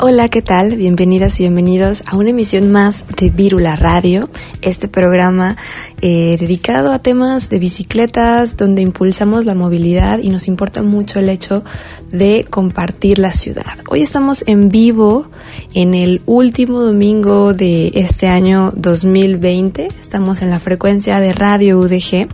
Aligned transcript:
Hola, 0.00 0.28
¿qué 0.28 0.42
tal? 0.42 0.76
Bienvenidas 0.76 1.40
y 1.40 1.42
bienvenidos 1.42 2.04
a 2.06 2.16
una 2.16 2.30
emisión 2.30 2.70
más 2.70 3.04
de 3.16 3.30
Vírula 3.30 3.74
Radio, 3.74 4.30
este 4.62 4.86
programa 4.86 5.56
eh, 6.00 6.36
dedicado 6.38 6.92
a 6.92 7.00
temas 7.00 7.50
de 7.50 7.58
bicicletas, 7.58 8.56
donde 8.56 8.80
impulsamos 8.80 9.44
la 9.44 9.56
movilidad 9.56 10.20
y 10.20 10.28
nos 10.30 10.46
importa 10.46 10.82
mucho 10.82 11.18
el 11.18 11.28
hecho 11.28 11.64
de 12.12 12.46
compartir 12.48 13.18
la 13.18 13.32
ciudad. 13.32 13.78
Hoy 13.90 14.02
estamos 14.02 14.44
en 14.46 14.68
vivo 14.68 15.26
en 15.74 15.94
el 15.94 16.22
último 16.26 16.80
domingo 16.80 17.52
de 17.52 17.90
este 17.96 18.28
año 18.28 18.72
2020, 18.76 19.88
estamos 19.98 20.42
en 20.42 20.50
la 20.50 20.60
frecuencia 20.60 21.18
de 21.18 21.32
Radio 21.32 21.76
UDG. 21.80 22.28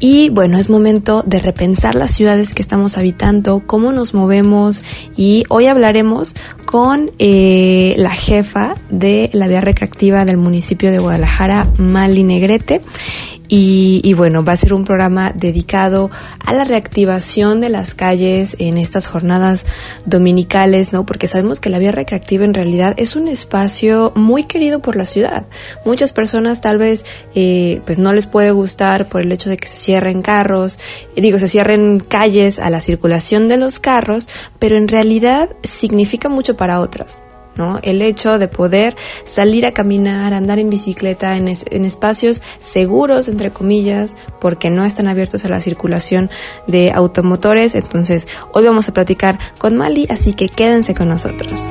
Y 0.00 0.28
bueno, 0.28 0.58
es 0.58 0.68
momento 0.68 1.22
de 1.24 1.38
repensar 1.38 1.94
las 1.94 2.12
ciudades 2.12 2.52
que 2.52 2.62
estamos 2.62 2.98
habitando, 2.98 3.62
cómo 3.66 3.92
nos 3.92 4.12
movemos 4.12 4.82
y 5.16 5.44
hoy 5.48 5.66
hablaremos 5.66 6.34
con 6.66 7.10
eh, 7.18 7.94
la 7.96 8.10
jefa 8.10 8.74
de 8.90 9.30
la 9.32 9.46
vía 9.46 9.60
recreativa 9.60 10.24
del 10.24 10.36
municipio 10.36 10.90
de 10.90 10.98
Guadalajara, 10.98 11.68
Mali 11.78 12.24
Negrete. 12.24 12.82
Y, 13.46 14.14
bueno, 14.14 14.42
va 14.42 14.54
a 14.54 14.56
ser 14.56 14.72
un 14.72 14.84
programa 14.84 15.32
dedicado 15.34 16.10
a 16.40 16.54
la 16.54 16.64
reactivación 16.64 17.60
de 17.60 17.68
las 17.68 17.94
calles 17.94 18.56
en 18.58 18.78
estas 18.78 19.06
jornadas 19.06 19.66
dominicales, 20.06 20.92
¿no? 20.92 21.04
Porque 21.04 21.26
sabemos 21.26 21.60
que 21.60 21.68
la 21.68 21.78
vía 21.78 21.92
recreativa 21.92 22.44
en 22.44 22.54
realidad 22.54 22.94
es 22.96 23.16
un 23.16 23.28
espacio 23.28 24.12
muy 24.16 24.44
querido 24.44 24.80
por 24.80 24.96
la 24.96 25.04
ciudad. 25.04 25.46
Muchas 25.84 26.12
personas 26.12 26.62
tal 26.62 26.78
vez 26.78 27.04
eh, 27.34 27.82
pues 27.84 27.98
no 27.98 28.14
les 28.14 28.26
puede 28.26 28.50
gustar 28.50 29.08
por 29.08 29.20
el 29.20 29.30
hecho 29.30 29.50
de 29.50 29.58
que 29.58 29.68
se 29.68 29.76
cierren 29.76 30.22
carros, 30.22 30.78
eh, 31.14 31.20
digo, 31.20 31.38
se 31.38 31.48
cierren 31.48 32.00
calles 32.00 32.58
a 32.58 32.70
la 32.70 32.80
circulación 32.80 33.48
de 33.48 33.58
los 33.58 33.78
carros, 33.78 34.28
pero 34.58 34.78
en 34.78 34.88
realidad 34.88 35.50
significa 35.62 36.28
mucho 36.28 36.56
para 36.56 36.80
otras. 36.80 37.24
¿No? 37.56 37.78
El 37.82 38.02
hecho 38.02 38.38
de 38.38 38.48
poder 38.48 38.96
salir 39.24 39.66
a 39.66 39.72
caminar, 39.72 40.32
andar 40.32 40.58
en 40.58 40.70
bicicleta 40.70 41.36
en, 41.36 41.48
en, 41.48 41.84
espacios 41.84 42.42
seguros, 42.60 43.28
entre 43.28 43.50
comillas, 43.50 44.16
porque 44.40 44.70
no 44.70 44.84
están 44.84 45.08
abiertos 45.08 45.44
a 45.44 45.48
la 45.48 45.60
circulación 45.60 46.30
de 46.66 46.92
automotores. 46.92 47.74
Entonces, 47.74 48.28
hoy 48.52 48.64
vamos 48.64 48.88
a 48.88 48.92
platicar 48.92 49.38
con 49.58 49.76
Mali, 49.76 50.06
así 50.10 50.34
que 50.34 50.48
quédense 50.48 50.94
con 50.94 51.08
nosotros. 51.08 51.70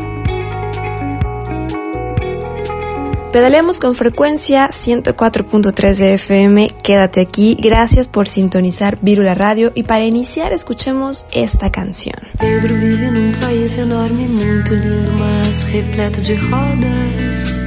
Pedaleamos 3.33 3.79
con 3.79 3.95
frecuencia 3.95 4.69
104.3 4.69 5.95
de 5.95 6.13
FM. 6.13 6.69
Quédate 6.83 7.19
aquí. 7.19 7.57
Gracias 7.59 8.07
por 8.07 8.27
sintonizar 8.27 8.99
Virula 9.01 9.33
Radio 9.33 9.71
y 9.73 9.81
para 9.81 10.05
iniciar 10.05 10.53
escuchemos 10.53 11.25
esta 11.31 11.71
canción. 11.71 12.13
Pedro 12.37 12.75
vive 12.75 13.09
num 13.09 13.33
país 13.41 13.75
enorme, 13.75 14.27
muito 14.27 14.75
lindo, 14.75 15.11
mas 15.13 15.63
repleto 15.73 16.21
de 16.21 16.35
rodas. 16.35 17.63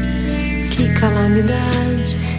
Que 0.77 1.01
calamidade. 1.01 1.96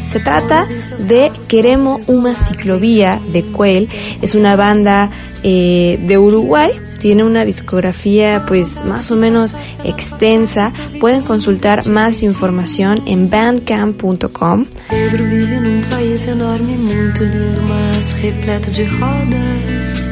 Se 0.07 0.22
trata 0.22 0.66
de 1.00 1.31
Queremos 1.47 2.07
una 2.07 2.35
ciclovía 2.35 3.19
de 3.31 3.44
Quail. 3.44 3.90
Es 4.22 4.35
una 4.35 4.56
banda 4.56 5.12
eh, 5.44 6.00
de 6.01 6.18
Uruguay. 6.18 6.72
Tiene 7.00 7.23
una 7.25 7.44
discografía 7.44 8.46
pues 8.47 8.84
más 8.85 9.12
o 9.12 9.17
menos 9.17 9.57
extensa. 9.84 10.72
Pueden 11.00 11.23
consultar 11.23 11.88
más 11.88 12.23
información 12.23 13.03
en 13.06 13.29
bandcamp.com. 13.29 14.66
Pedro 14.90 15.25
vive 15.25 15.59
num 15.59 15.81
país 15.90 16.25
enorme, 16.25 16.78
muito 16.78 17.23
lindo, 17.23 17.62
mas 17.63 18.13
repleto 18.22 18.72
de 18.72 18.85
rodas. 18.85 20.07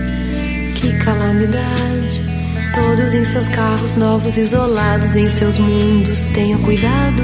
Que 0.80 0.98
calamidade. 1.04 2.22
Todos 2.76 3.14
em 3.14 3.24
seus 3.24 3.48
carros 3.48 3.96
novos, 3.96 4.38
isolados 4.38 5.16
em 5.16 5.30
seus 5.30 5.58
mundos. 5.58 6.28
Tenha 6.34 6.58
cuidado. 6.58 7.24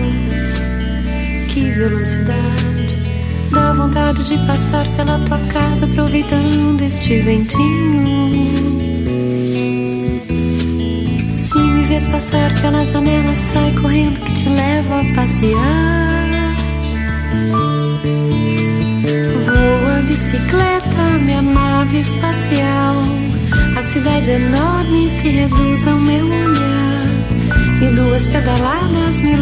Que 1.54 1.70
velocidade. 1.70 2.96
Dá 3.52 3.74
vontade 3.74 4.24
de 4.24 4.38
passar 4.48 4.88
pela 4.96 5.20
tua 5.20 5.38
casa 5.52 5.86
aproveitando 5.86 6.82
este 6.82 7.20
ventinho. 7.20 8.32
Se 11.34 11.60
me 11.60 11.84
vês 11.88 12.08
passar 12.08 12.54
pela 12.62 12.86
janela, 12.86 13.36
sai 13.52 13.74
correndo 13.82 14.22
que 14.22 14.32
te 14.34 14.48
levo 14.48 14.94
a 14.94 15.04
passear. 15.14 16.56
Voa 19.46 20.02
bicicleta, 20.08 21.04
minha 21.20 21.42
nave 21.42 22.00
espacial. 22.00 22.96
A 23.78 23.84
cidade 23.92 24.32
enorme 24.32 25.10
se 25.22 25.28
reduz 25.28 25.86
ao 25.86 25.98
meu 25.98 26.26
olhar. 26.28 26.92
E 27.82 27.96
duas 27.96 28.26
pedaladas 28.28 29.22
me 29.22 29.36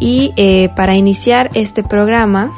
Y 0.00 0.32
eh, 0.36 0.70
para 0.74 0.96
iniciar 0.96 1.50
este 1.54 1.82
programa, 1.82 2.52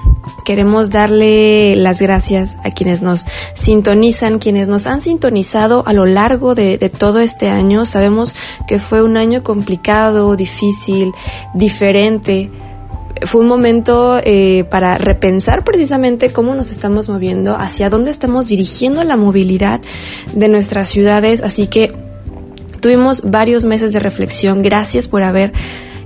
Queremos 0.47 0.91
darle 0.91 1.75
las 1.75 2.01
gracias 2.01 2.57
a 2.63 2.71
quienes 2.71 3.03
nos 3.03 3.27
sintonizan, 3.55 4.39
quienes 4.39 4.69
nos 4.69 4.87
han 4.87 5.01
sintonizado 5.01 5.83
a 5.87 5.93
lo 5.93 6.07
largo 6.07 6.55
de, 6.55 6.79
todo 6.97 7.19
este 7.19 7.49
año. 7.49 7.85
Sabemos 7.85 8.33
que 8.69 8.79
fue 8.79 9.03
un 9.03 9.17
año 9.17 9.43
complicado, 9.43 10.37
difícil, 10.37 11.13
diferente. 11.53 12.53
Fue 13.25 13.41
un 13.41 13.49
momento 13.49 14.21
eh, 14.23 14.65
para 14.71 14.99
repensar 14.99 15.65
precisamente 15.65 16.31
cómo 16.31 16.55
nos 16.55 16.71
estamos 16.71 17.09
moviendo, 17.09 17.57
hacia 17.57 17.91
dónde 17.91 18.13
estamos 18.13 18.47
dirigiendo 18.47 19.03
la 19.03 19.17
movilidad 19.17 19.81
de 20.33 20.49
nuestras 20.49 20.91
ciudades. 20.91 21.43
Así 21.43 21.67
que 21.67 22.06
tuvimos 22.81 23.23
varios 23.25 23.65
meses 23.65 23.93
de 23.93 24.01
reflexión. 24.01 24.63
Gracias 24.63 25.09
por 25.09 25.23
haber 25.23 25.53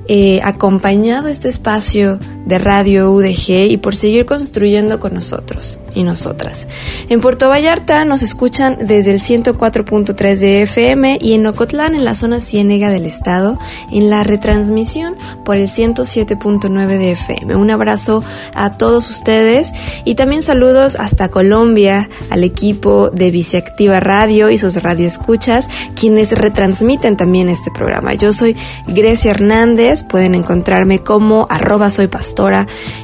eh, 0.09 0.41
acompañado 0.43 1.29
este 1.29 1.49
espacio 1.49 2.19
de 2.51 2.59
Radio 2.59 3.11
UDG 3.13 3.71
y 3.71 3.77
por 3.79 3.97
seguir 3.97 4.27
construyendo 4.27 5.01
con 5.01 5.15
nosotros 5.15 5.79
y 5.95 6.03
nosotras. 6.03 6.67
En 7.09 7.21
Puerto 7.21 7.49
Vallarta 7.49 8.05
nos 8.05 8.23
escuchan 8.23 8.77
desde 8.81 9.13
el 9.13 9.21
104.3 9.21 10.37
de 10.39 10.63
FM 10.63 11.19
y 11.21 11.35
en 11.35 11.47
Ocotlán, 11.47 11.95
en 11.95 12.05
la 12.05 12.15
zona 12.15 12.41
ciénega 12.41 12.91
del 12.91 13.07
estado, 13.07 13.59
en 13.91 14.11
la 14.11 14.23
retransmisión 14.23 15.17
por 15.45 15.57
el 15.57 15.69
107.9 15.69 16.87
de 16.99 17.13
FM. 17.13 17.57
Un 17.57 17.71
abrazo 17.71 18.23
a 18.55 18.77
todos 18.77 19.09
ustedes 19.11 19.73
y 20.05 20.17
también 20.17 20.43
saludos 20.43 20.97
hasta 20.99 21.29
Colombia, 21.29 22.09
al 22.31 22.45
equipo 22.45 23.11
de 23.11 23.31
Viceactiva 23.31 24.01
Radio 24.01 24.51
y 24.51 24.59
sus 24.59 24.83
radioescuchas, 24.83 25.69
quienes 25.95 26.37
retransmiten 26.37 27.17
también 27.17 27.49
este 27.49 27.71
programa. 27.71 28.15
Yo 28.15 28.33
soy 28.33 28.57
Grecia 28.89 29.31
Hernández, 29.31 30.03
pueden 30.03 30.35
encontrarme 30.35 30.99
como 30.99 31.47
arroba 31.49 31.91
soy 31.91 32.09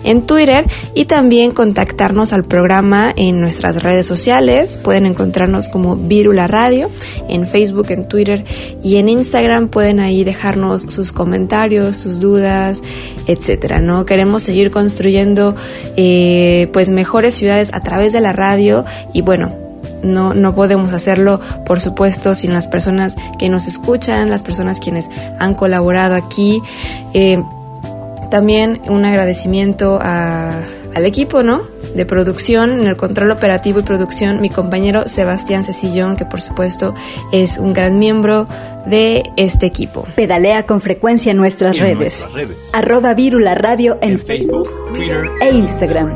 en 0.05 0.23
Twitter 0.23 0.67
y 0.95 1.05
también 1.05 1.51
contactarnos 1.51 2.33
al 2.33 2.45
programa 2.45 3.13
en 3.17 3.41
nuestras 3.41 3.83
redes 3.83 4.07
sociales. 4.07 4.79
Pueden 4.83 5.07
encontrarnos 5.07 5.69
como 5.69 5.97
Virula 5.97 6.47
Radio 6.47 6.91
en 7.29 7.47
Facebook, 7.47 7.87
en 7.91 8.09
Twitter 8.09 8.45
y 8.83 8.97
en 8.97 9.09
Instagram. 9.09 9.69
Pueden 9.69 10.01
ahí 10.01 10.25
dejarnos 10.25 10.83
sus 10.83 11.13
comentarios, 11.13 11.97
sus 11.97 12.21
dudas, 12.21 12.83
etcétera. 13.27 13.81
No 13.81 14.05
queremos 14.05 14.43
seguir 14.43 14.71
construyendo 14.71 15.55
eh, 15.97 16.69
pues 16.73 16.89
mejores 16.89 17.35
ciudades 17.35 17.73
a 17.75 17.81
través 17.81 18.13
de 18.13 18.21
la 18.21 18.33
radio 18.33 18.85
y 19.13 19.23
bueno, 19.23 19.67
no, 20.03 20.35
no 20.35 20.55
podemos 20.55 20.93
hacerlo, 20.93 21.41
por 21.65 21.81
supuesto, 21.81 22.35
sin 22.35 22.53
las 22.53 22.69
personas 22.69 23.17
que 23.39 23.49
nos 23.49 23.67
escuchan, 23.67 24.31
las 24.31 24.43
personas 24.43 24.81
quienes 24.81 25.09
han 25.39 25.55
colaborado 25.55 26.15
aquí. 26.15 26.63
Eh, 27.15 27.43
también 28.31 28.81
un 28.89 29.05
agradecimiento 29.05 29.99
al 30.01 31.07
equipo, 31.07 31.43
¿no? 31.43 31.77
de 31.97 32.05
producción, 32.05 32.73
en 32.73 32.87
el 32.87 32.97
control 32.97 33.31
operativo 33.31 33.81
y 33.81 33.83
producción, 33.83 34.41
mi 34.41 34.51
compañero 34.51 35.09
Sebastián 35.09 35.65
Cecillón, 35.65 36.17
que 36.17 36.27
por 36.27 36.43
supuesto 36.43 36.95
es 37.33 37.59
un 37.59 37.73
gran 37.73 37.99
miembro 37.99 38.47
de 38.85 39.23
este 39.37 39.67
equipo. 39.67 40.07
Pedalea 40.15 40.67
con 40.67 40.81
frecuencia 40.81 41.33
en 41.33 41.39
nuestras, 41.39 41.79
redes. 41.79 42.27
Arroba 42.73 43.15
Virula 43.15 43.55
Radio 43.55 43.99
en, 44.03 44.19
Facebook, 44.19 44.69
Twitter 44.95 45.31
e 45.41 45.51
Instagram. 45.51 46.15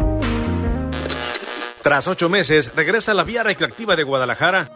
Tras 1.82 2.06
ocho 2.06 2.28
meses, 2.28 2.70
regresa 2.76 3.14
la 3.14 3.24
vía 3.24 3.42
recreativa 3.42 3.96
de 3.96 4.02
Guadalajara 4.02 4.70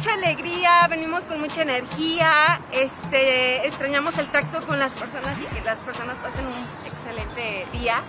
mucha 0.00 0.14
alegría, 0.14 0.86
venimos 0.88 1.24
con 1.24 1.38
mucha 1.40 1.60
energía, 1.60 2.58
este, 2.72 3.66
extrañamos 3.66 4.16
el 4.16 4.28
tacto 4.28 4.66
con 4.66 4.78
las 4.78 4.92
personas 4.92 5.36
y 5.38 5.44
que 5.54 5.60
las 5.60 5.76
personas 5.80 6.16
pasen 6.16 6.46
un 6.46 6.86
excelente 6.86 7.66
día. 7.70 8.00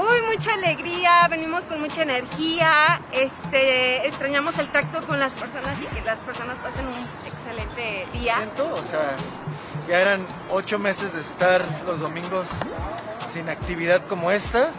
Uy, 0.00 0.20
mucha 0.34 0.54
alegría, 0.54 1.28
venimos 1.28 1.64
con 1.66 1.80
mucha 1.80 2.02
energía, 2.02 3.00
este, 3.12 4.04
extrañamos 4.04 4.58
el 4.58 4.66
tacto 4.66 5.06
con 5.06 5.20
las 5.20 5.32
personas 5.34 5.78
y 5.80 5.84
que 5.94 6.02
las 6.04 6.18
personas 6.18 6.58
pasen 6.58 6.84
un 6.88 7.06
excelente 7.24 8.08
día. 8.14 8.38
o 8.58 8.82
sea, 8.82 9.14
ya 9.86 10.00
eran 10.00 10.26
ocho 10.50 10.80
meses 10.80 11.14
de 11.14 11.20
estar 11.20 11.64
los 11.86 12.00
domingos 12.00 12.48
sin 13.32 13.48
actividad 13.48 14.04
como 14.08 14.32
esta. 14.32 14.70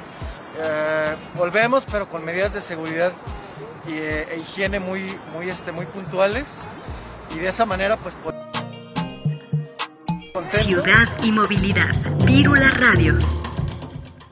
Eh, 0.57 1.15
volvemos, 1.35 1.85
pero 1.89 2.09
con 2.09 2.25
medidas 2.25 2.53
de 2.53 2.59
seguridad 2.59 3.13
y, 3.87 3.93
e 3.93 4.39
higiene 4.39 4.79
muy, 4.79 5.17
muy, 5.33 5.49
este, 5.49 5.71
muy 5.71 5.85
puntuales 5.85 6.45
y 7.35 7.39
de 7.39 7.49
esa 7.49 7.65
manera 7.65 7.97
pues... 7.97 8.15
Ciudad 10.49 11.07
y 11.23 11.31
movilidad. 11.31 11.93
Vírula 12.25 12.69
Radio. 12.71 13.17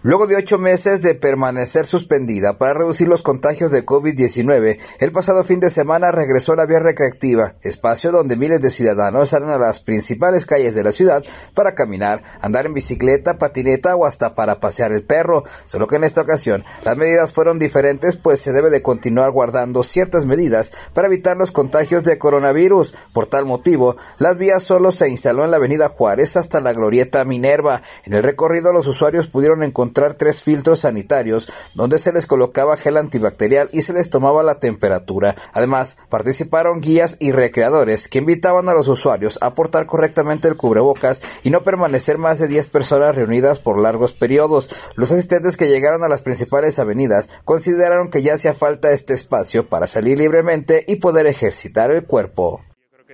Luego 0.04 0.26
de 0.26 0.36
ocho 0.36 0.58
meses 0.58 1.04
de 1.04 1.14
permanecer 1.14 1.86
suspendida 1.86 2.58
para 2.58 2.74
reducir 2.74 3.08
los 3.08 3.22
contagios 3.22 3.70
de 3.70 3.86
COVID-19, 3.86 4.80
el 5.00 5.12
pasado 5.12 5.44
fin 5.44 5.60
de 5.60 5.70
semana 5.70 6.12
regresó 6.12 6.56
la 6.56 6.66
vía 6.66 6.80
recreativa, 6.80 7.54
espacio 7.62 8.12
donde 8.12 8.36
miles 8.36 8.62
de 8.62 8.72
ciudadanos 8.72 9.30
salen 9.30 9.52
a 9.52 9.60
las 9.60 9.80
principales 9.80 10.48
calles 10.48 10.74
de 10.74 10.84
la 10.84 10.92
ciudad 10.92 11.24
para 11.54 11.76
caminar, 11.76 12.24
andar 12.42 12.66
en 12.66 12.74
bicicleta, 12.74 13.38
patineta 13.38 13.96
o 13.96 14.08
hasta 14.08 14.34
para 14.34 14.60
pasear 14.60 14.92
el 14.92 15.04
perro. 15.04 15.44
Solo 15.68 15.86
que 15.86 15.98
en 15.98 16.04
esta 16.04 16.22
ocasión 16.22 16.64
las 16.84 16.98
medidas 16.98 17.32
fueron 17.32 17.60
diferentes, 17.60 18.18
pues 18.18 18.42
se 18.42 18.54
debe 18.54 18.72
de 18.72 18.82
continuar 18.82 19.30
guardando 19.30 19.84
ciertas 19.84 20.26
medidas 20.26 20.74
para 20.96 21.10
evitar 21.10 21.38
los 21.38 21.52
contagios 21.52 22.04
de 22.04 22.18
coronavirus. 22.18 22.96
Por 23.14 23.28
tal 23.28 23.46
motivo, 23.46 23.98
las 24.18 24.36
vías 24.36 24.64
solo 24.64 24.92
se 24.92 25.10
instaló 25.10 25.46
en 25.46 25.52
la 25.52 25.58
avenida 25.58 25.90
Juárez 25.90 26.38
hasta 26.38 26.60
la 26.60 26.74
glorieta 26.74 27.24
Minerva. 27.24 27.84
En 28.04 28.14
el 28.14 28.24
recorrido 28.24 28.74
los 28.74 28.88
usuarios 28.88 29.28
pudieron 29.28 29.62
encontrar 29.62 29.91
tres 29.94 30.44
filtros 30.44 30.82
sanitarios 30.82 31.50
donde 31.74 32.00
se 32.00 32.12
les 32.12 32.26
colocaba 32.26 32.78
gel 32.78 32.98
antibacterial 32.98 33.70
y 33.72 33.82
se 33.82 33.94
les 33.94 34.10
tomaba 34.10 34.44
la 34.44 34.60
temperatura. 34.60 35.36
Además, 35.54 35.98
participaron 36.10 36.82
guías 36.82 37.18
y 37.20 37.32
recreadores 37.32 38.08
que 38.08 38.20
invitaban 38.20 38.70
a 38.70 38.74
los 38.74 38.88
usuarios 38.88 39.38
a 39.42 39.54
portar 39.54 39.86
correctamente 39.86 40.48
el 40.48 40.56
cubrebocas 40.56 41.22
y 41.44 41.50
no 41.50 41.64
permanecer 41.64 42.18
más 42.18 42.40
de 42.40 42.48
10 42.48 42.68
personas 42.68 43.16
reunidas 43.16 43.60
por 43.60 43.80
largos 43.80 44.14
periodos. 44.14 44.70
Los 44.96 45.12
asistentes 45.12 45.58
que 45.58 45.70
llegaron 45.70 46.04
a 46.04 46.10
las 46.10 46.22
principales 46.22 46.80
avenidas 46.80 47.30
consideraron 47.44 48.10
que 48.10 48.22
ya 48.22 48.36
hacía 48.36 48.54
falta 48.54 48.92
este 48.92 49.14
espacio 49.14 49.68
para 49.68 49.88
salir 49.88 50.20
libremente 50.20 50.84
y 50.88 50.98
poder 50.98 51.28
ejercitar 51.28 51.92
el 51.92 52.06
cuerpo. 52.06 52.62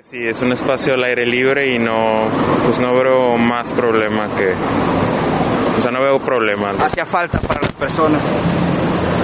Sí, 0.01 0.27
es 0.27 0.41
un 0.41 0.51
espacio 0.51 0.93
al 0.93 1.03
aire 1.05 1.25
libre 1.25 1.73
y 1.73 1.79
no, 1.79 2.21
pues 2.65 2.79
no 2.79 2.93
veo 2.93 3.35
más 3.37 3.71
problema 3.71 4.29
que 4.37 4.53
o 5.77 5.81
sea, 5.81 5.91
no 5.91 6.01
veo 6.01 6.19
problema. 6.19 6.73
¿Hacía 6.83 7.05
falta 7.05 7.39
para 7.39 7.61
las 7.61 7.71
personas? 7.73 8.21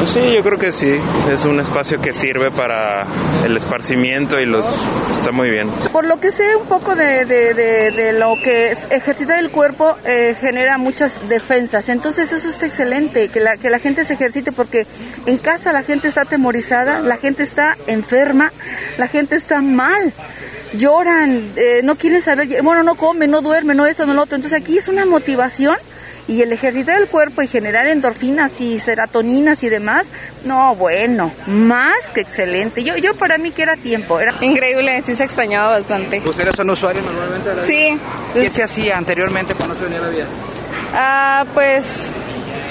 Pues 0.04 0.12
sí, 0.12 0.34
yo 0.34 0.44
creo 0.44 0.60
que 0.60 0.74
sí. 0.74 1.00
Es 1.32 1.46
un 1.46 1.62
espacio 1.62 2.02
que 2.02 2.14
sirve 2.14 2.52
para 2.52 3.06
el 3.46 3.56
esparcimiento 3.56 4.38
y 4.38 4.46
los 4.46 4.68
está 5.12 5.32
muy 5.32 5.50
bien. 5.50 5.70
Por 5.94 6.06
lo 6.06 6.20
que 6.20 6.30
sé 6.30 6.58
un 6.58 6.66
poco 6.66 6.94
de, 6.96 7.24
de, 7.24 8.14
lo 8.14 8.36
que 8.36 8.72
es 8.72 8.86
ejercitar 8.90 9.40
el 9.40 9.50
cuerpo 9.50 9.96
eh, 10.04 10.36
genera 10.40 10.78
muchas 10.78 11.30
defensas. 11.30 11.88
Entonces 11.88 12.34
eso 12.34 12.50
está 12.50 12.66
excelente, 12.66 13.30
que 13.30 13.40
la, 13.40 13.56
que 13.56 13.70
la 13.70 13.80
gente 13.80 14.04
se 14.04 14.16
ejercite 14.16 14.52
porque 14.52 14.86
en 15.26 15.38
casa 15.38 15.72
la 15.72 15.84
gente 15.84 16.10
está 16.10 16.24
atemorizada, 16.24 17.00
la 17.00 17.16
gente 17.16 17.44
está 17.44 17.78
enferma, 17.88 18.52
la 18.98 19.08
gente 19.08 19.38
está 19.38 19.62
mal 19.62 20.12
lloran, 20.74 21.52
eh, 21.56 21.82
no 21.84 21.96
quieren 21.96 22.22
saber, 22.22 22.62
bueno, 22.62 22.84
no 22.84 22.96
comen, 22.96 23.32
no 23.32 23.42
duermen, 23.42 23.78
no 23.78 23.86
esto, 23.86 24.06
no 24.06 24.14
lo 24.14 24.24
otro. 24.24 24.36
Entonces 24.36 24.60
aquí 24.60 24.78
es 24.78 24.90
una 24.90 25.06
motivación 25.06 25.78
y 26.28 26.42
el 26.42 26.52
ejercitar 26.52 27.02
el 27.02 27.08
cuerpo 27.08 27.42
y 27.42 27.48
generar 27.48 27.88
endorfinas 27.88 28.60
y 28.62 28.80
serotoninas 28.80 29.64
y 29.64 29.70
demás, 29.70 30.10
no, 30.46 30.76
bueno, 30.76 31.32
más 31.48 31.98
que 32.14 32.22
excelente. 32.22 32.84
Yo, 32.84 32.98
yo 32.98 33.16
para 33.16 33.38
mí 33.38 33.52
que 33.52 33.64
era 33.64 33.76
tiempo. 33.76 34.20
Era... 34.20 34.34
Increíble, 34.42 35.02
sí 35.02 35.16
se 35.16 35.24
extrañaba 35.24 35.70
bastante. 35.80 36.22
¿Ustedes 36.26 36.56
son 36.56 36.70
usuarios 36.70 37.06
normalmente 37.06 37.50
de 37.50 37.56
la 37.56 37.64
Sí. 37.64 38.00
¿Qué 38.34 38.50
se 38.50 38.64
hacía 38.64 38.98
anteriormente 38.98 39.54
cuando 39.56 39.76
se 39.76 39.84
venía 39.84 40.00
la 40.00 40.10
vida? 40.10 40.26
Ah, 40.94 41.46
pues 41.54 41.86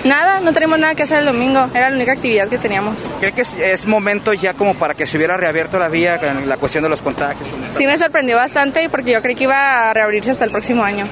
Nada, 0.04 0.40
no 0.40 0.52
tenemos 0.52 0.80
nada 0.80 0.96
que 0.96 1.04
hacer 1.04 1.20
el 1.20 1.26
domingo, 1.26 1.68
era 1.74 1.88
la 1.88 1.94
única 1.94 2.12
actividad 2.12 2.48
que 2.48 2.58
teníamos. 2.58 2.96
¿Cree 3.20 3.32
que 3.32 3.42
es, 3.42 3.86
momento 3.86 4.32
ya 4.32 4.52
como 4.54 4.74
para 4.74 4.94
que 4.94 5.06
se 5.06 5.16
hubiera 5.16 5.36
reabierto 5.36 5.78
la 5.78 5.88
vía 5.88 6.18
con 6.18 6.48
la 6.48 6.56
cuestión 6.56 6.82
de 6.82 6.90
los 6.90 7.00
contagios? 7.00 7.48
Sí, 7.74 7.86
me 7.86 7.96
sorprendió 7.96 8.36
bastante 8.36 8.88
porque 8.88 9.12
yo 9.12 9.22
creí 9.22 9.36
que 9.36 9.44
iba 9.44 9.90
a 9.90 9.94
reabrirse 9.94 10.32
hasta 10.32 10.44
el 10.44 10.50
próximo 10.50 10.82
año, 10.82 11.06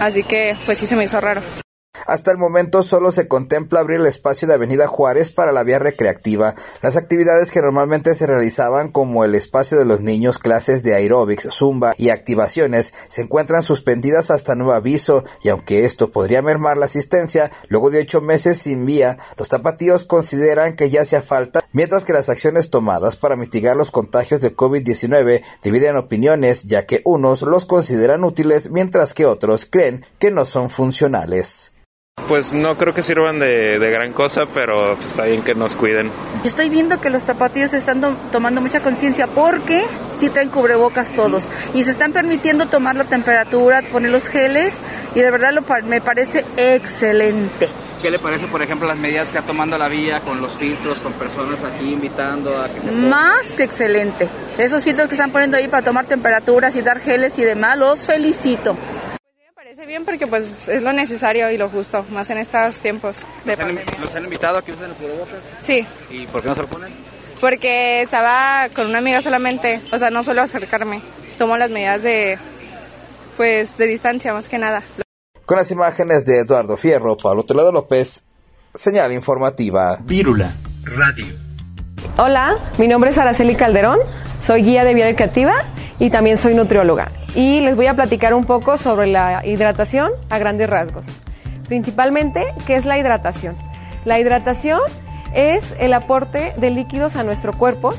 así 0.00 0.24
que 0.24 0.56
pues 0.66 0.78
sí 0.78 0.88
se 0.88 0.96
me 0.96 1.04
hizo 1.04 1.20
raro. 1.20 1.40
Hasta 2.06 2.30
el 2.30 2.38
momento 2.38 2.82
solo 2.82 3.10
se 3.10 3.28
contempla 3.28 3.80
abrir 3.80 4.00
el 4.00 4.06
espacio 4.06 4.48
de 4.48 4.54
Avenida 4.54 4.86
Juárez 4.86 5.30
para 5.30 5.52
la 5.52 5.62
vía 5.62 5.78
recreativa. 5.78 6.54
Las 6.80 6.96
actividades 6.96 7.50
que 7.50 7.60
normalmente 7.60 8.14
se 8.14 8.26
realizaban 8.26 8.90
como 8.90 9.24
el 9.24 9.34
espacio 9.34 9.78
de 9.78 9.84
los 9.84 10.02
niños, 10.02 10.38
clases 10.38 10.82
de 10.82 10.94
aeróbics, 10.94 11.48
zumba 11.50 11.94
y 11.96 12.10
activaciones 12.10 12.92
se 13.08 13.22
encuentran 13.22 13.62
suspendidas 13.62 14.30
hasta 14.30 14.54
nuevo 14.54 14.72
aviso 14.72 15.24
y 15.42 15.48
aunque 15.48 15.84
esto 15.84 16.10
podría 16.10 16.42
mermar 16.42 16.76
la 16.76 16.86
asistencia, 16.86 17.52
luego 17.68 17.90
de 17.90 18.00
ocho 18.00 18.20
meses 18.20 18.58
sin 18.58 18.84
vía, 18.84 19.18
los 19.36 19.48
tapatíos 19.48 20.04
consideran 20.04 20.74
que 20.74 20.90
ya 20.90 21.02
hacía 21.02 21.22
falta, 21.22 21.64
mientras 21.72 22.04
que 22.04 22.12
las 22.12 22.28
acciones 22.28 22.70
tomadas 22.70 23.16
para 23.16 23.36
mitigar 23.36 23.76
los 23.76 23.90
contagios 23.90 24.40
de 24.40 24.56
COVID-19 24.56 25.42
dividen 25.62 25.96
opiniones, 25.96 26.64
ya 26.64 26.84
que 26.84 27.00
unos 27.04 27.42
los 27.42 27.64
consideran 27.64 28.24
útiles 28.24 28.70
mientras 28.70 29.14
que 29.14 29.26
otros 29.26 29.66
creen 29.66 30.04
que 30.18 30.30
no 30.30 30.44
son 30.44 30.68
funcionales. 30.68 31.72
Pues 32.32 32.52
no 32.52 32.76
creo 32.76 32.94
que 32.94 33.02
sirvan 33.02 33.38
de, 33.40 33.78
gran 33.90 34.12
cosa, 34.12 34.46
pero 34.46 34.94
está 34.94 35.24
bien 35.24 35.42
que 35.42 35.54
nos 35.54 35.76
cuiden. 35.76 36.10
Estoy 36.44 36.68
viendo 36.68 37.00
que 37.00 37.10
los 37.10 37.24
tapatíos 37.24 37.72
están 37.72 38.00
tomando 38.30 38.60
mucha 38.60 38.80
conciencia 38.80 39.26
porque 39.26 39.84
sí 40.18 40.30
traen 40.30 40.48
cubrebocas 40.48 41.12
todos 41.12 41.48
y 41.74 41.84
se 41.84 41.90
están 41.90 42.12
permitiendo 42.12 42.66
tomar 42.66 42.96
la 42.96 43.04
temperatura, 43.04 43.82
poner 43.92 44.10
los 44.10 44.28
geles 44.28 44.78
y 45.14 45.20
de 45.20 45.30
verdad 45.30 45.52
lo, 45.52 45.62
me 45.84 46.00
parece 46.00 46.44
excelente. 46.56 47.68
¿Qué 48.00 48.10
le 48.10 48.18
parece, 48.18 48.46
por 48.46 48.62
ejemplo, 48.62 48.88
las 48.88 48.96
medidas 48.96 49.28
que 49.28 49.38
está 49.38 49.46
tomando 49.46 49.76
la 49.78 49.88
vía 49.88 50.20
con 50.20 50.40
los 50.40 50.54
filtros, 50.54 51.00
con 51.00 51.12
personas 51.12 51.58
aquí 51.62 51.92
invitando 51.92 52.58
a 52.58 52.68
que 52.68 52.80
se 52.80 52.90
Más 52.90 53.52
que 53.56 53.62
excelente. 53.62 54.28
Esos 54.58 54.84
filtros 54.84 55.08
que 55.08 55.14
están 55.14 55.30
poniendo 55.32 55.56
ahí 55.56 55.68
para 55.68 55.82
tomar 55.82 56.06
temperaturas 56.06 56.74
y 56.76 56.82
dar 56.82 56.98
geles 56.98 57.38
y 57.38 57.42
demás, 57.42 57.78
los 57.78 58.06
felicito 58.06 58.74
parece 59.74 59.86
bien 59.86 60.04
porque 60.04 60.26
pues 60.26 60.68
es 60.68 60.82
lo 60.82 60.92
necesario 60.92 61.50
y 61.50 61.56
lo 61.56 61.70
justo, 61.70 62.04
más 62.10 62.28
en 62.28 62.36
estos 62.36 62.80
tiempos 62.80 63.16
de 63.46 63.52
¿Los 63.52 63.56
pandemia. 63.56 63.84
Han, 63.96 64.02
¿Los 64.02 64.14
han 64.14 64.24
invitado 64.24 64.58
a 64.58 64.62
que 64.62 64.72
usen 64.72 64.88
los 64.88 64.98
cubrebocas? 64.98 65.38
Sí. 65.60 65.86
¿Y 66.10 66.26
por 66.26 66.42
qué 66.42 66.48
no 66.48 66.54
se 66.54 66.60
lo 66.60 66.68
ponen? 66.68 66.92
Porque 67.40 68.02
estaba 68.02 68.68
con 68.74 68.88
una 68.88 68.98
amiga 68.98 69.22
solamente, 69.22 69.80
o 69.90 69.98
sea, 69.98 70.10
no 70.10 70.22
suelo 70.22 70.42
acercarme. 70.42 71.00
Tomo 71.38 71.56
las 71.56 71.70
medidas 71.70 72.02
de, 72.02 72.38
pues, 73.38 73.78
de 73.78 73.86
distancia 73.86 74.34
más 74.34 74.46
que 74.46 74.58
nada. 74.58 74.82
Con 75.46 75.56
las 75.56 75.70
imágenes 75.70 76.26
de 76.26 76.40
Eduardo 76.40 76.76
Fierro, 76.76 77.16
Pablo 77.16 77.42
Toledo 77.42 77.72
López, 77.72 78.26
señal 78.74 79.10
informativa. 79.10 79.96
Vírula 80.02 80.52
Radio. 80.84 81.34
Hola, 82.18 82.58
mi 82.76 82.88
nombre 82.88 83.08
es 83.08 83.16
Araceli 83.16 83.54
Calderón, 83.54 84.00
soy 84.42 84.64
guía 84.64 84.84
de 84.84 84.92
vida 84.92 85.08
educativa 85.08 85.64
y 85.98 86.10
también 86.10 86.36
soy 86.36 86.52
nutrióloga 86.52 87.10
y 87.34 87.60
les 87.60 87.76
voy 87.76 87.86
a 87.86 87.94
platicar 87.94 88.34
un 88.34 88.44
poco 88.44 88.76
sobre 88.76 89.06
la 89.06 89.44
hidratación 89.46 90.10
a 90.30 90.38
grandes 90.38 90.68
rasgos. 90.68 91.06
Principalmente, 91.66 92.52
¿qué 92.66 92.74
es 92.74 92.84
la 92.84 92.98
hidratación? 92.98 93.56
La 94.04 94.18
hidratación 94.18 94.80
es 95.34 95.74
el 95.78 95.94
aporte 95.94 96.52
de 96.56 96.70
líquidos 96.70 97.16
a 97.16 97.22
nuestro 97.22 97.52
cuerpo, 97.52 97.94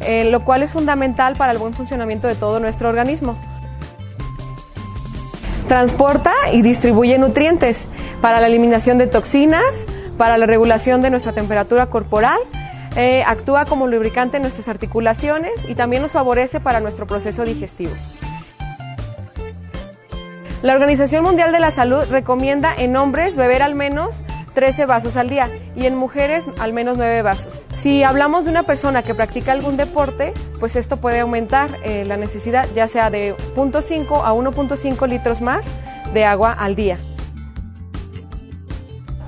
eh, 0.00 0.24
lo 0.24 0.44
cual 0.44 0.62
es 0.62 0.72
fundamental 0.72 1.36
para 1.36 1.52
el 1.52 1.58
buen 1.58 1.72
funcionamiento 1.72 2.28
de 2.28 2.34
todo 2.34 2.60
nuestro 2.60 2.88
organismo. 2.88 3.38
Transporta 5.66 6.32
y 6.52 6.62
distribuye 6.62 7.18
nutrientes 7.18 7.88
para 8.20 8.40
la 8.40 8.46
eliminación 8.46 8.98
de 8.98 9.06
toxinas, 9.06 9.86
para 10.16 10.38
la 10.38 10.46
regulación 10.46 11.02
de 11.02 11.10
nuestra 11.10 11.32
temperatura 11.32 11.86
corporal, 11.86 12.38
eh, 12.96 13.22
actúa 13.26 13.64
como 13.64 13.86
lubricante 13.86 14.38
en 14.38 14.42
nuestras 14.42 14.68
articulaciones 14.68 15.68
y 15.68 15.74
también 15.74 16.02
nos 16.02 16.12
favorece 16.12 16.58
para 16.58 16.80
nuestro 16.80 17.06
proceso 17.06 17.44
digestivo. 17.44 17.92
La 20.60 20.74
Organización 20.74 21.22
Mundial 21.22 21.52
de 21.52 21.60
la 21.60 21.70
Salud 21.70 22.02
recomienda 22.10 22.74
en 22.76 22.96
hombres 22.96 23.36
beber 23.36 23.62
al 23.62 23.76
menos 23.76 24.16
13 24.54 24.86
vasos 24.86 25.16
al 25.16 25.28
día 25.28 25.52
y 25.76 25.86
en 25.86 25.94
mujeres 25.94 26.46
al 26.58 26.72
menos 26.72 26.98
9 26.98 27.22
vasos. 27.22 27.64
Si 27.76 28.02
hablamos 28.02 28.44
de 28.44 28.50
una 28.50 28.64
persona 28.64 29.04
que 29.04 29.14
practica 29.14 29.52
algún 29.52 29.76
deporte, 29.76 30.34
pues 30.58 30.74
esto 30.74 30.96
puede 30.96 31.20
aumentar 31.20 31.70
eh, 31.84 32.04
la 32.04 32.16
necesidad 32.16 32.66
ya 32.74 32.88
sea 32.88 33.08
de 33.08 33.36
0.5 33.54 34.24
a 34.24 34.32
1.5 34.32 35.08
litros 35.08 35.40
más 35.40 35.64
de 36.12 36.24
agua 36.24 36.52
al 36.54 36.74
día. 36.74 36.98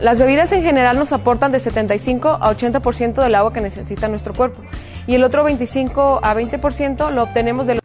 Las 0.00 0.18
bebidas 0.18 0.50
en 0.50 0.64
general 0.64 0.98
nos 0.98 1.12
aportan 1.12 1.52
de 1.52 1.60
75 1.60 2.28
a 2.40 2.52
80% 2.52 3.22
del 3.22 3.34
agua 3.36 3.52
que 3.52 3.60
necesita 3.60 4.08
nuestro 4.08 4.34
cuerpo 4.34 4.62
y 5.06 5.14
el 5.14 5.22
otro 5.22 5.44
25 5.44 6.20
a 6.24 6.34
20% 6.34 7.12
lo 7.12 7.22
obtenemos 7.22 7.68
de 7.68 7.79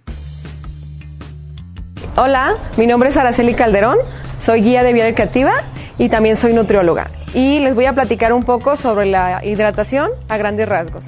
Hola, 2.17 2.55
mi 2.77 2.88
nombre 2.88 3.10
es 3.10 3.17
Araceli 3.17 3.55
Calderón, 3.55 3.98
soy 4.39 4.62
guía 4.62 4.84
de 4.84 4.93
vida 4.93 5.13
creativa 5.13 5.51
y 5.98 6.07
también 6.07 6.38
soy 6.38 6.53
nutrióloga. 6.53 7.12
Y 7.34 7.60
les 7.60 7.75
voy 7.75 7.88
a 7.88 7.93
platicar 7.93 8.31
un 8.31 8.43
poco 8.43 8.77
sobre 8.77 9.05
la 9.05 9.43
hidratación 9.43 10.12
a 10.29 10.38
grandes 10.38 10.69
rasgos. 10.69 11.03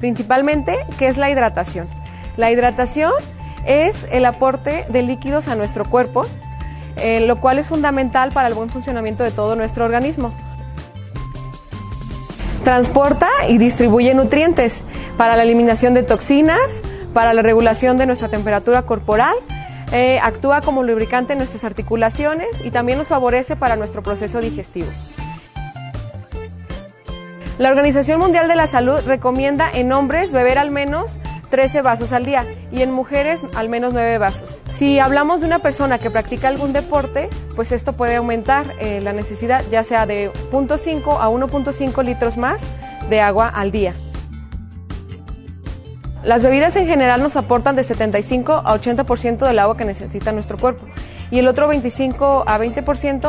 Principalmente, 0.00 0.78
¿qué 0.98 1.08
es 1.08 1.18
la 1.18 1.28
hidratación? 1.28 1.86
La 2.38 2.50
hidratación 2.50 3.12
es 3.66 4.06
el 4.10 4.24
aporte 4.24 4.86
de 4.88 5.02
líquidos 5.02 5.48
a 5.48 5.54
nuestro 5.54 5.84
cuerpo, 5.84 6.24
eh, 6.96 7.20
lo 7.20 7.42
cual 7.42 7.58
es 7.58 7.66
fundamental 7.66 8.32
para 8.32 8.48
el 8.48 8.54
buen 8.54 8.70
funcionamiento 8.70 9.24
de 9.24 9.32
todo 9.32 9.54
nuestro 9.54 9.84
organismo. 9.84 10.32
Transporta 12.64 13.28
y 13.50 13.58
distribuye 13.58 14.14
nutrientes 14.14 14.82
para 15.18 15.36
la 15.36 15.42
eliminación 15.42 15.92
de 15.92 16.04
toxinas, 16.04 16.80
para 17.12 17.34
la 17.34 17.42
regulación 17.42 17.98
de 17.98 18.06
nuestra 18.06 18.30
temperatura 18.30 18.80
corporal, 18.86 19.34
eh, 19.92 20.18
actúa 20.22 20.60
como 20.60 20.82
lubricante 20.82 21.32
en 21.32 21.38
nuestras 21.38 21.64
articulaciones 21.64 22.60
y 22.64 22.70
también 22.70 22.98
nos 22.98 23.08
favorece 23.08 23.56
para 23.56 23.76
nuestro 23.76 24.02
proceso 24.02 24.40
digestivo. 24.40 24.88
La 27.58 27.70
Organización 27.70 28.20
Mundial 28.20 28.46
de 28.46 28.54
la 28.54 28.68
Salud 28.68 29.00
recomienda 29.04 29.68
en 29.72 29.90
hombres 29.90 30.30
beber 30.30 30.58
al 30.58 30.70
menos 30.70 31.10
13 31.50 31.82
vasos 31.82 32.12
al 32.12 32.24
día 32.24 32.46
y 32.70 32.82
en 32.82 32.92
mujeres 32.92 33.40
al 33.56 33.68
menos 33.68 33.94
9 33.94 34.18
vasos. 34.18 34.60
Si 34.70 34.98
hablamos 34.98 35.40
de 35.40 35.46
una 35.46 35.58
persona 35.58 35.98
que 35.98 36.10
practica 36.10 36.48
algún 36.48 36.72
deporte, 36.72 37.28
pues 37.56 37.72
esto 37.72 37.94
puede 37.94 38.16
aumentar 38.16 38.74
eh, 38.78 39.00
la 39.00 39.12
necesidad 39.12 39.64
ya 39.70 39.82
sea 39.82 40.06
de 40.06 40.30
0.5 40.52 41.18
a 41.20 41.28
1.5 41.28 42.04
litros 42.04 42.36
más 42.36 42.62
de 43.10 43.20
agua 43.20 43.48
al 43.48 43.72
día. 43.72 43.94
Las 46.24 46.42
bebidas 46.42 46.74
en 46.76 46.86
general 46.86 47.22
nos 47.22 47.36
aportan 47.36 47.76
de 47.76 47.84
75 47.84 48.52
a 48.64 48.78
80% 48.78 49.46
del 49.46 49.58
agua 49.58 49.76
que 49.76 49.84
necesita 49.84 50.32
nuestro 50.32 50.58
cuerpo 50.58 50.86
y 51.30 51.38
el 51.38 51.48
otro 51.48 51.68
25 51.68 52.44
a 52.46 52.58
20% 52.58 53.22
no 53.22 53.28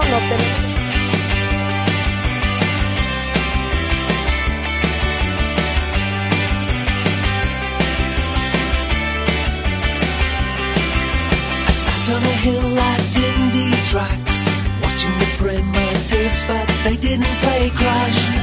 Crash. 17.77 18.38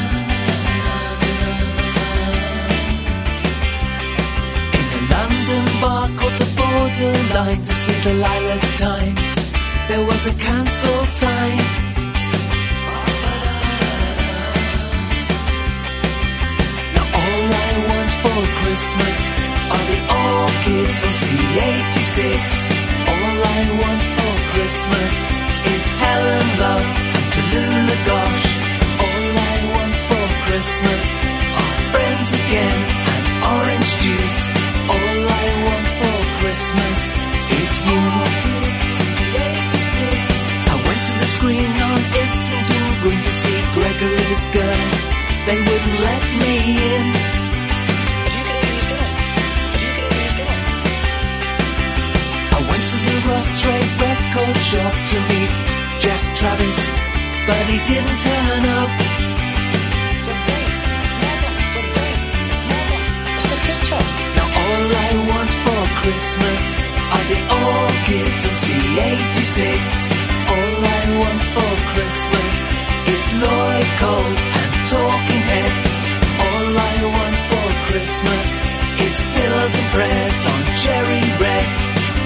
Bar 5.81 6.09
called 6.17 6.37
the 6.39 6.49
borderline 6.57 7.61
to 7.63 7.75
see 7.75 7.99
the 8.07 8.15
lilac 8.15 8.63
time. 8.77 9.15
There 9.89 10.05
was 10.07 10.27
a 10.27 10.35
cancelled 10.39 11.09
sign. 11.09 11.59
Now 16.95 17.07
all 17.21 17.45
I 17.67 17.73
want 17.89 18.13
for 18.23 18.41
Christmas 18.61 19.21
are 19.75 19.85
the 19.91 20.01
orchids 20.25 20.99
on 21.07 21.15
C86. 21.23 22.17
All 23.13 23.39
I 23.59 23.63
want 23.83 24.03
for 24.17 24.35
Christmas 24.53 25.15
is 25.75 25.83
Helen 26.03 26.49
Love 26.63 26.87
and 27.17 27.27
Tallulah 27.33 28.01
Gosh. 28.11 28.47
All 29.07 29.29
I 29.53 29.57
want 29.75 29.97
for 30.09 30.25
Christmas 30.47 31.07
are 31.61 31.75
friends 31.93 32.29
again 32.43 32.79
and 33.13 33.25
orange 33.55 33.91
juice. 33.99 34.66
I 34.89 35.45
want 35.67 35.87
for 35.99 36.19
Christmas 36.41 37.11
is 37.61 37.73
you. 37.87 38.03
I 40.71 40.77
went 40.87 41.01
to 41.09 41.15
the 41.19 41.27
screen 41.27 41.73
on 41.91 42.01
Islington, 42.23 42.85
to 43.19 43.33
see 43.41 43.59
Gregory's 43.75 44.45
girl. 44.55 44.83
They 45.47 45.59
wouldn't 45.59 45.99
let 46.09 46.23
me 46.43 46.55
in. 46.95 47.07
I 52.51 52.61
went 52.69 52.85
to 52.93 52.99
the 53.07 53.17
Rough 53.31 53.51
Trade 53.61 53.93
record 54.03 54.57
shop 54.71 54.95
to 55.11 55.17
meet 55.31 55.55
Jeff 56.01 56.23
Travis, 56.39 56.79
but 57.47 57.65
he 57.71 57.79
didn't 57.91 58.21
turn 58.21 58.65
up. 58.81 58.96
All 64.87 64.95
I 64.95 65.15
want 65.27 65.51
for 65.67 65.83
Christmas 65.99 66.63
are 67.11 67.27
the 67.27 67.43
orchids 67.43 68.41
of 68.47 68.53
C86. 68.55 69.59
All 70.47 70.79
I 70.87 71.03
want 71.19 71.43
for 71.43 71.73
Christmas 71.91 72.55
is 73.11 73.23
Lloyd 73.35 73.89
Cole 73.99 74.35
and 74.63 74.75
Talking 74.87 75.43
Heads. 75.51 75.91
All 76.39 76.71
I 76.71 76.97
want 77.19 77.39
for 77.51 77.67
Christmas 77.91 78.63
is 79.03 79.19
pillows 79.35 79.75
and 79.75 79.89
prayers 79.91 80.39
on 80.55 80.63
cherry 80.79 81.25
red. 81.43 81.69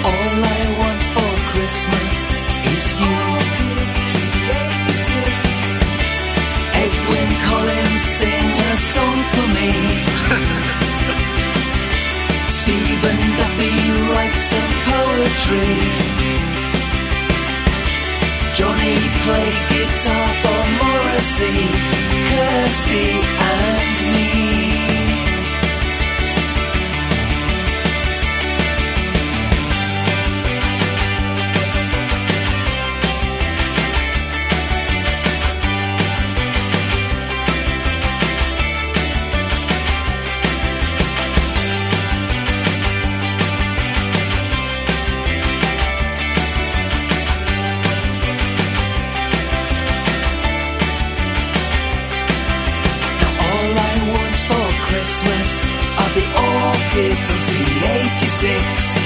All 0.04 0.36
I 0.44 0.62
want 0.84 1.02
for 1.16 1.32
Christmas 1.56 2.12
is 2.76 2.84
you. 3.00 3.20
Edwin 6.76 7.30
Collins, 7.48 8.02
sing 8.04 8.46
a 8.68 8.76
song 8.76 9.18
for 9.32 9.46
me. 9.56 10.76
poetry. 15.40 15.76
Johnny 18.54 18.96
played 19.24 19.54
guitar 19.70 20.28
for 20.42 20.60
Morrissey, 20.84 21.60
Kirsty 22.28 23.10
and 23.38 24.16
me. 24.16 24.29
six. 58.40 58.99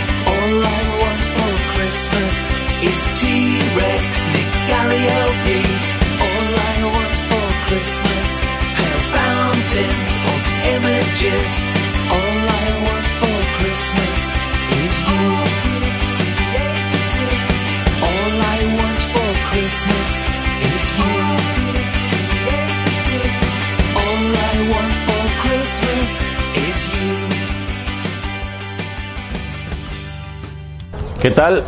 ¿Qué 31.24 31.30
tal? 31.30 31.64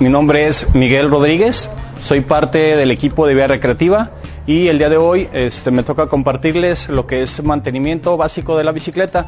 Mi 0.00 0.08
nombre 0.08 0.48
es 0.48 0.74
Miguel 0.74 1.08
Rodríguez, 1.08 1.70
soy 2.00 2.20
parte 2.20 2.74
del 2.74 2.90
equipo 2.90 3.28
de 3.28 3.34
Vía 3.34 3.46
Recreativa 3.46 4.10
y 4.44 4.66
el 4.66 4.78
día 4.78 4.88
de 4.88 4.96
hoy 4.96 5.28
este, 5.32 5.70
me 5.70 5.84
toca 5.84 6.08
compartirles 6.08 6.88
lo 6.88 7.06
que 7.06 7.22
es 7.22 7.44
mantenimiento 7.44 8.16
básico 8.16 8.58
de 8.58 8.64
la 8.64 8.72
bicicleta. 8.72 9.24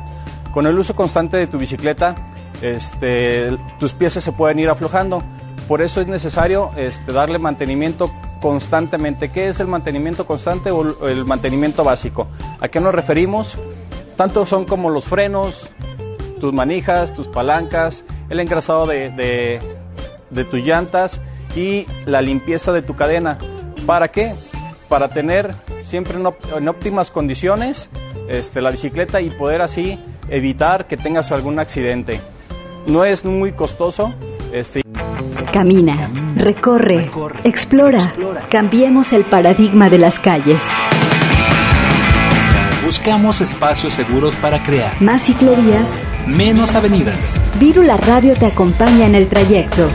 Con 0.53 0.67
el 0.67 0.77
uso 0.77 0.97
constante 0.97 1.37
de 1.37 1.47
tu 1.47 1.57
bicicleta, 1.57 2.17
este, 2.63 3.57
tus 3.79 3.93
piezas 3.93 4.25
se 4.25 4.33
pueden 4.33 4.59
ir 4.59 4.69
aflojando. 4.69 5.23
Por 5.69 5.83
eso 5.83 6.01
es 6.01 6.09
necesario 6.09 6.73
este, 6.77 7.13
darle 7.13 7.39
mantenimiento 7.39 8.11
constantemente. 8.43 9.31
¿Qué 9.31 9.47
es 9.47 9.61
el 9.61 9.69
mantenimiento 9.69 10.27
constante 10.27 10.73
o 10.73 11.07
el 11.07 11.25
mantenimiento 11.27 11.85
básico? 11.85 12.27
¿A 12.59 12.67
qué 12.67 12.81
nos 12.81 12.93
referimos? 12.93 13.57
Tanto 14.17 14.45
son 14.47 14.65
como 14.65 14.91
los 14.91 15.05
frenos, 15.05 15.71
tus 16.41 16.53
manijas, 16.53 17.15
tus 17.15 17.29
palancas, 17.29 18.03
el 18.31 18.41
engrasado 18.41 18.87
de, 18.87 19.11
de, 19.11 19.61
de 20.31 20.45
tus 20.45 20.61
llantas 20.61 21.21
y 21.55 21.87
la 22.07 22.23
limpieza 22.23 22.73
de 22.73 22.83
tu 22.83 22.97
cadena. 22.97 23.39
¿Para 23.87 24.09
qué? 24.09 24.35
Para 24.89 25.09
tener 25.09 25.55
siempre 25.81 26.19
en, 26.19 26.69
óptimas 26.69 27.11
condiciones 27.11 27.89
este, 28.29 28.61
la 28.61 28.71
bicicleta 28.71 29.21
y 29.21 29.31
poder 29.31 29.63
así 29.63 29.99
evitar 30.29 30.87
que 30.87 30.97
tengas 30.97 31.33
algún 31.33 31.59
accidente. 31.59 32.21
No 32.87 33.05
es 33.05 33.25
muy 33.25 33.53
costoso. 33.53 34.15
Este, 34.53 34.83
Camina, 35.53 36.11
recorre, 36.37 37.11
explora. 37.45 38.13
Cambiemos 38.49 39.13
el 39.13 39.25
paradigma 39.25 39.91
de 39.91 39.99
las 39.99 40.19
calles. 40.21 40.63
Buscamos 42.85 43.41
espacios 43.41 43.93
seguros 43.95 44.35
para 44.37 44.63
crear 44.65 44.91
Más 45.01 45.23
ciclovías. 45.23 46.05
Menos 46.27 46.75
avenidas. 46.75 47.19
Vírula 47.59 47.97
Radio 47.97 48.35
te 48.35 48.47
acompaña 48.47 49.07
en 49.07 49.15
el 49.15 49.29
trayecto. 49.29 49.89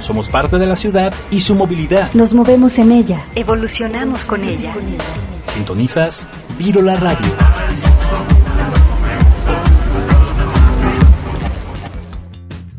Somos 0.00 0.28
parte 0.28 0.58
de 0.58 0.66
la 0.66 0.76
ciudad 0.76 1.12
y 1.30 1.40
su 1.40 1.54
movilidad. 1.54 2.12
Nos 2.14 2.34
movemos 2.34 2.78
en 2.78 2.90
ella. 2.90 3.20
Evolucionamos 3.36 4.24
con 4.24 4.42
ella. 4.42 4.72
Sintonizas 5.54 6.26
Vírula 6.58 6.96
Radio. 6.96 7.30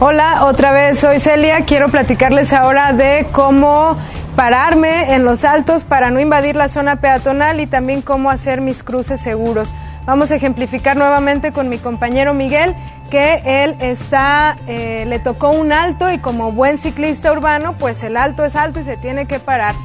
Hola, 0.04 0.46
otra 0.46 0.72
vez 0.72 1.00
soy 1.00 1.20
Celia. 1.20 1.64
Quiero 1.66 1.88
platicarles 1.88 2.54
ahora 2.54 2.92
de 2.92 3.28
cómo 3.32 3.98
pararme 4.42 5.14
en 5.14 5.24
los 5.24 5.44
altos 5.44 5.84
para 5.84 6.10
no 6.10 6.20
invadir 6.20 6.56
la 6.56 6.68
zona 6.68 6.96
peatonal 6.96 7.60
y 7.60 7.68
también 7.68 8.02
cómo 8.02 8.32
hacer 8.32 8.60
mis 8.60 8.82
cruces 8.82 9.22
seguros. 9.22 9.72
Vamos 10.08 10.32
a 10.32 10.36
ejemplificar 10.36 10.98
nuevamente 10.98 11.52
con 11.52 11.70
mi 11.70 11.78
compañero 11.78 12.34
Miguel 12.34 12.76
que 13.12 13.44
él 13.46 13.76
está, 13.82 14.58
eh, 14.66 15.06
le 15.08 15.20
tocó 15.20 15.52
un 15.52 15.72
alto 15.72 16.12
y 16.12 16.18
como 16.18 16.52
buen 16.54 16.80
ciclista 16.80 17.32
urbano, 17.32 17.76
pues 17.78 18.04
el 18.04 18.18
alto 18.18 18.44
es 18.44 18.56
alto 18.56 18.80
y 18.80 18.84
se 18.84 18.98
tiene 18.98 19.28
que 19.28 19.38
parar. 19.38 19.76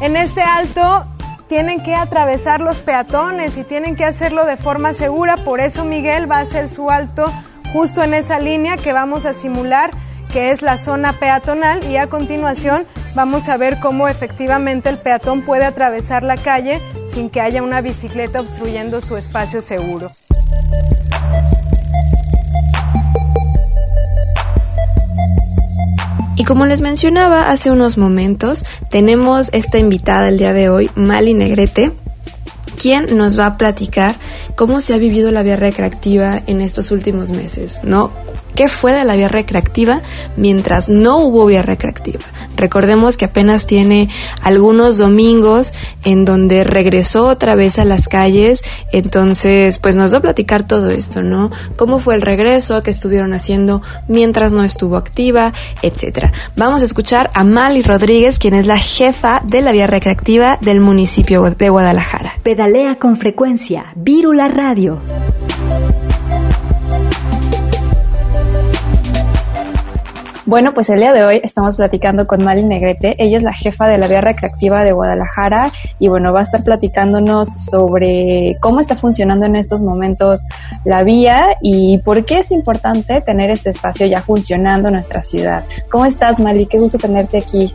En 0.00 0.16
este 0.16 0.42
alto 0.42 1.06
tienen 1.46 1.80
que 1.84 1.94
atravesar 1.94 2.60
los 2.60 2.82
peatones 2.82 3.56
y 3.56 3.62
tienen 3.62 3.94
que 3.94 4.04
hacerlo 4.04 4.46
de 4.46 4.56
forma 4.56 4.94
segura, 4.94 5.36
por 5.36 5.60
eso 5.60 5.84
Miguel 5.84 6.28
va 6.28 6.38
a 6.38 6.40
hacer 6.40 6.68
su 6.68 6.90
alto 6.90 7.32
justo 7.72 8.02
en 8.02 8.14
esa 8.14 8.40
línea 8.40 8.76
que 8.76 8.92
vamos 8.92 9.26
a 9.26 9.32
simular, 9.32 9.92
que 10.32 10.50
es 10.50 10.62
la 10.62 10.78
zona 10.78 11.12
peatonal, 11.12 11.84
y 11.90 11.96
a 11.98 12.08
continuación 12.08 12.86
vamos 13.14 13.48
a 13.48 13.56
ver 13.56 13.78
cómo 13.80 14.08
efectivamente 14.08 14.88
el 14.88 14.98
peatón 14.98 15.42
puede 15.42 15.64
atravesar 15.64 16.22
la 16.22 16.36
calle 16.36 16.80
sin 17.06 17.28
que 17.28 17.40
haya 17.40 17.62
una 17.62 17.82
bicicleta 17.82 18.40
obstruyendo 18.40 19.00
su 19.00 19.16
espacio 19.16 19.60
seguro. 19.60 20.08
Y 26.34 26.44
como 26.44 26.66
les 26.66 26.80
mencionaba 26.80 27.50
hace 27.50 27.70
unos 27.70 27.98
momentos, 27.98 28.64
tenemos 28.88 29.50
esta 29.52 29.78
invitada 29.78 30.28
el 30.28 30.38
día 30.38 30.52
de 30.52 30.70
hoy, 30.70 30.90
Mali 30.96 31.34
Negrete, 31.34 31.92
quien 32.80 33.16
nos 33.16 33.38
va 33.38 33.46
a 33.46 33.56
platicar 33.58 34.16
cómo 34.56 34.80
se 34.80 34.94
ha 34.94 34.98
vivido 34.98 35.30
la 35.30 35.42
vía 35.42 35.56
recreativa 35.56 36.42
en 36.46 36.62
estos 36.62 36.90
últimos 36.90 37.30
meses, 37.30 37.80
¿no? 37.84 38.10
¿Qué 38.54 38.68
fue 38.68 38.92
de 38.92 39.04
la 39.04 39.16
vía 39.16 39.28
recreativa 39.28 40.02
mientras 40.36 40.88
no 40.88 41.18
hubo 41.18 41.46
vía 41.46 41.62
recreativa? 41.62 42.20
Recordemos 42.56 43.16
que 43.16 43.24
apenas 43.24 43.66
tiene 43.66 44.08
algunos 44.42 44.98
domingos 44.98 45.72
en 46.04 46.24
donde 46.24 46.64
regresó 46.64 47.26
otra 47.26 47.54
vez 47.54 47.78
a 47.78 47.84
las 47.84 48.08
calles, 48.08 48.62
entonces 48.92 49.78
pues 49.78 49.96
nos 49.96 50.12
va 50.12 50.18
a 50.18 50.22
platicar 50.22 50.66
todo 50.66 50.90
esto, 50.90 51.22
¿no? 51.22 51.50
Cómo 51.76 51.98
fue 51.98 52.14
el 52.14 52.22
regreso, 52.22 52.82
qué 52.82 52.90
estuvieron 52.90 53.32
haciendo 53.32 53.82
mientras 54.06 54.52
no 54.52 54.64
estuvo 54.64 54.96
activa, 54.96 55.52
etcétera. 55.80 56.32
Vamos 56.56 56.82
a 56.82 56.84
escuchar 56.84 57.30
a 57.34 57.44
Mali 57.44 57.82
Rodríguez, 57.82 58.38
quien 58.38 58.54
es 58.54 58.66
la 58.66 58.78
jefa 58.78 59.40
de 59.44 59.62
la 59.62 59.72
vía 59.72 59.86
recreativa 59.86 60.58
del 60.60 60.80
municipio 60.80 61.42
de 61.42 61.68
Guadalajara. 61.68 62.34
Pedalea 62.42 62.96
con 62.96 63.16
frecuencia. 63.16 63.86
Vírula 63.96 64.48
Radio. 64.48 65.00
Bueno, 70.44 70.74
pues 70.74 70.90
el 70.90 70.98
día 70.98 71.12
de 71.12 71.24
hoy 71.24 71.40
estamos 71.44 71.76
platicando 71.76 72.26
con 72.26 72.42
Mali 72.42 72.64
Negrete. 72.64 73.14
Ella 73.18 73.36
es 73.36 73.44
la 73.44 73.52
jefa 73.52 73.86
de 73.86 73.96
la 73.96 74.08
vía 74.08 74.20
recreativa 74.20 74.82
de 74.82 74.90
Guadalajara 74.90 75.70
y 76.00 76.08
bueno, 76.08 76.32
va 76.32 76.40
a 76.40 76.42
estar 76.42 76.64
platicándonos 76.64 77.48
sobre 77.48 78.56
cómo 78.60 78.80
está 78.80 78.96
funcionando 78.96 79.46
en 79.46 79.54
estos 79.54 79.82
momentos 79.82 80.44
la 80.84 81.04
vía 81.04 81.56
y 81.60 81.98
por 81.98 82.24
qué 82.24 82.40
es 82.40 82.50
importante 82.50 83.20
tener 83.20 83.50
este 83.50 83.70
espacio 83.70 84.04
ya 84.06 84.20
funcionando 84.20 84.88
en 84.88 84.94
nuestra 84.94 85.22
ciudad. 85.22 85.64
¿Cómo 85.92 86.06
estás, 86.06 86.40
Mali? 86.40 86.66
Qué 86.66 86.78
gusto 86.78 86.98
tenerte 86.98 87.38
aquí. 87.38 87.72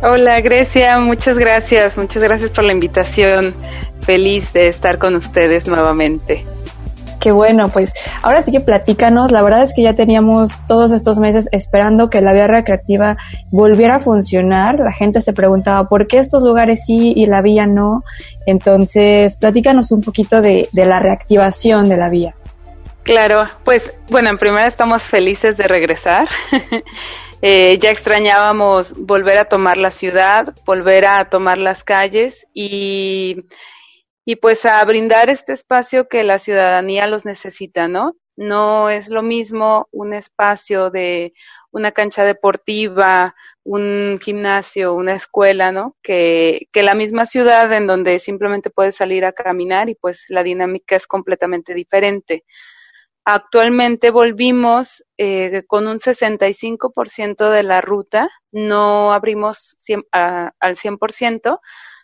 Hola 0.00 0.40
Grecia, 0.40 1.00
muchas 1.00 1.36
gracias, 1.36 1.96
muchas 1.98 2.22
gracias 2.22 2.50
por 2.50 2.62
la 2.62 2.72
invitación. 2.72 3.56
Feliz 4.02 4.52
de 4.52 4.68
estar 4.68 4.98
con 4.98 5.16
ustedes 5.16 5.66
nuevamente. 5.66 6.44
Qué 7.20 7.32
bueno, 7.32 7.68
pues 7.68 7.94
ahora 8.22 8.42
sí 8.42 8.52
que 8.52 8.60
platícanos. 8.60 9.32
La 9.32 9.42
verdad 9.42 9.62
es 9.62 9.74
que 9.74 9.82
ya 9.82 9.94
teníamos 9.94 10.64
todos 10.66 10.92
estos 10.92 11.18
meses 11.18 11.48
esperando 11.50 12.10
que 12.10 12.20
la 12.20 12.32
vía 12.32 12.46
recreativa 12.46 13.16
volviera 13.50 13.96
a 13.96 14.00
funcionar. 14.00 14.78
La 14.78 14.92
gente 14.92 15.20
se 15.20 15.32
preguntaba 15.32 15.88
por 15.88 16.06
qué 16.06 16.18
estos 16.18 16.44
lugares 16.44 16.84
sí 16.86 17.12
y 17.16 17.26
la 17.26 17.42
vía 17.42 17.66
no. 17.66 18.04
Entonces, 18.46 19.36
platícanos 19.36 19.90
un 19.90 20.02
poquito 20.02 20.40
de, 20.40 20.68
de 20.72 20.84
la 20.84 21.00
reactivación 21.00 21.88
de 21.88 21.96
la 21.96 22.08
vía. 22.08 22.34
Claro, 23.02 23.46
pues 23.64 23.96
bueno, 24.10 24.30
en 24.30 24.38
primera 24.38 24.66
estamos 24.66 25.02
felices 25.02 25.56
de 25.56 25.64
regresar. 25.66 26.28
Eh, 27.40 27.78
ya 27.78 27.90
extrañábamos 27.90 28.94
volver 28.96 29.38
a 29.38 29.44
tomar 29.44 29.76
la 29.76 29.92
ciudad, 29.92 30.56
volver 30.66 31.06
a 31.06 31.26
tomar 31.26 31.56
las 31.56 31.84
calles 31.84 32.48
y, 32.52 33.44
y 34.30 34.36
pues 34.36 34.66
a 34.66 34.84
brindar 34.84 35.30
este 35.30 35.54
espacio 35.54 36.06
que 36.06 36.22
la 36.22 36.38
ciudadanía 36.38 37.06
los 37.06 37.24
necesita, 37.24 37.88
¿no? 37.88 38.14
No 38.36 38.90
es 38.90 39.08
lo 39.08 39.22
mismo 39.22 39.88
un 39.90 40.12
espacio 40.12 40.90
de 40.90 41.32
una 41.70 41.92
cancha 41.92 42.24
deportiva, 42.24 43.34
un 43.64 44.18
gimnasio, 44.20 44.92
una 44.92 45.14
escuela, 45.14 45.72
¿no? 45.72 45.96
Que, 46.02 46.68
que 46.72 46.82
la 46.82 46.94
misma 46.94 47.24
ciudad 47.24 47.72
en 47.72 47.86
donde 47.86 48.18
simplemente 48.18 48.68
puedes 48.68 48.96
salir 48.96 49.24
a 49.24 49.32
caminar 49.32 49.88
y 49.88 49.94
pues 49.94 50.26
la 50.28 50.42
dinámica 50.42 50.94
es 50.96 51.06
completamente 51.06 51.72
diferente. 51.72 52.44
Actualmente 53.24 54.10
volvimos 54.10 55.06
eh, 55.16 55.62
con 55.66 55.86
un 55.86 56.00
65% 56.00 57.50
de 57.50 57.62
la 57.62 57.80
ruta, 57.80 58.28
no 58.52 59.14
abrimos 59.14 59.74
al 60.12 60.76
100%, 60.76 61.60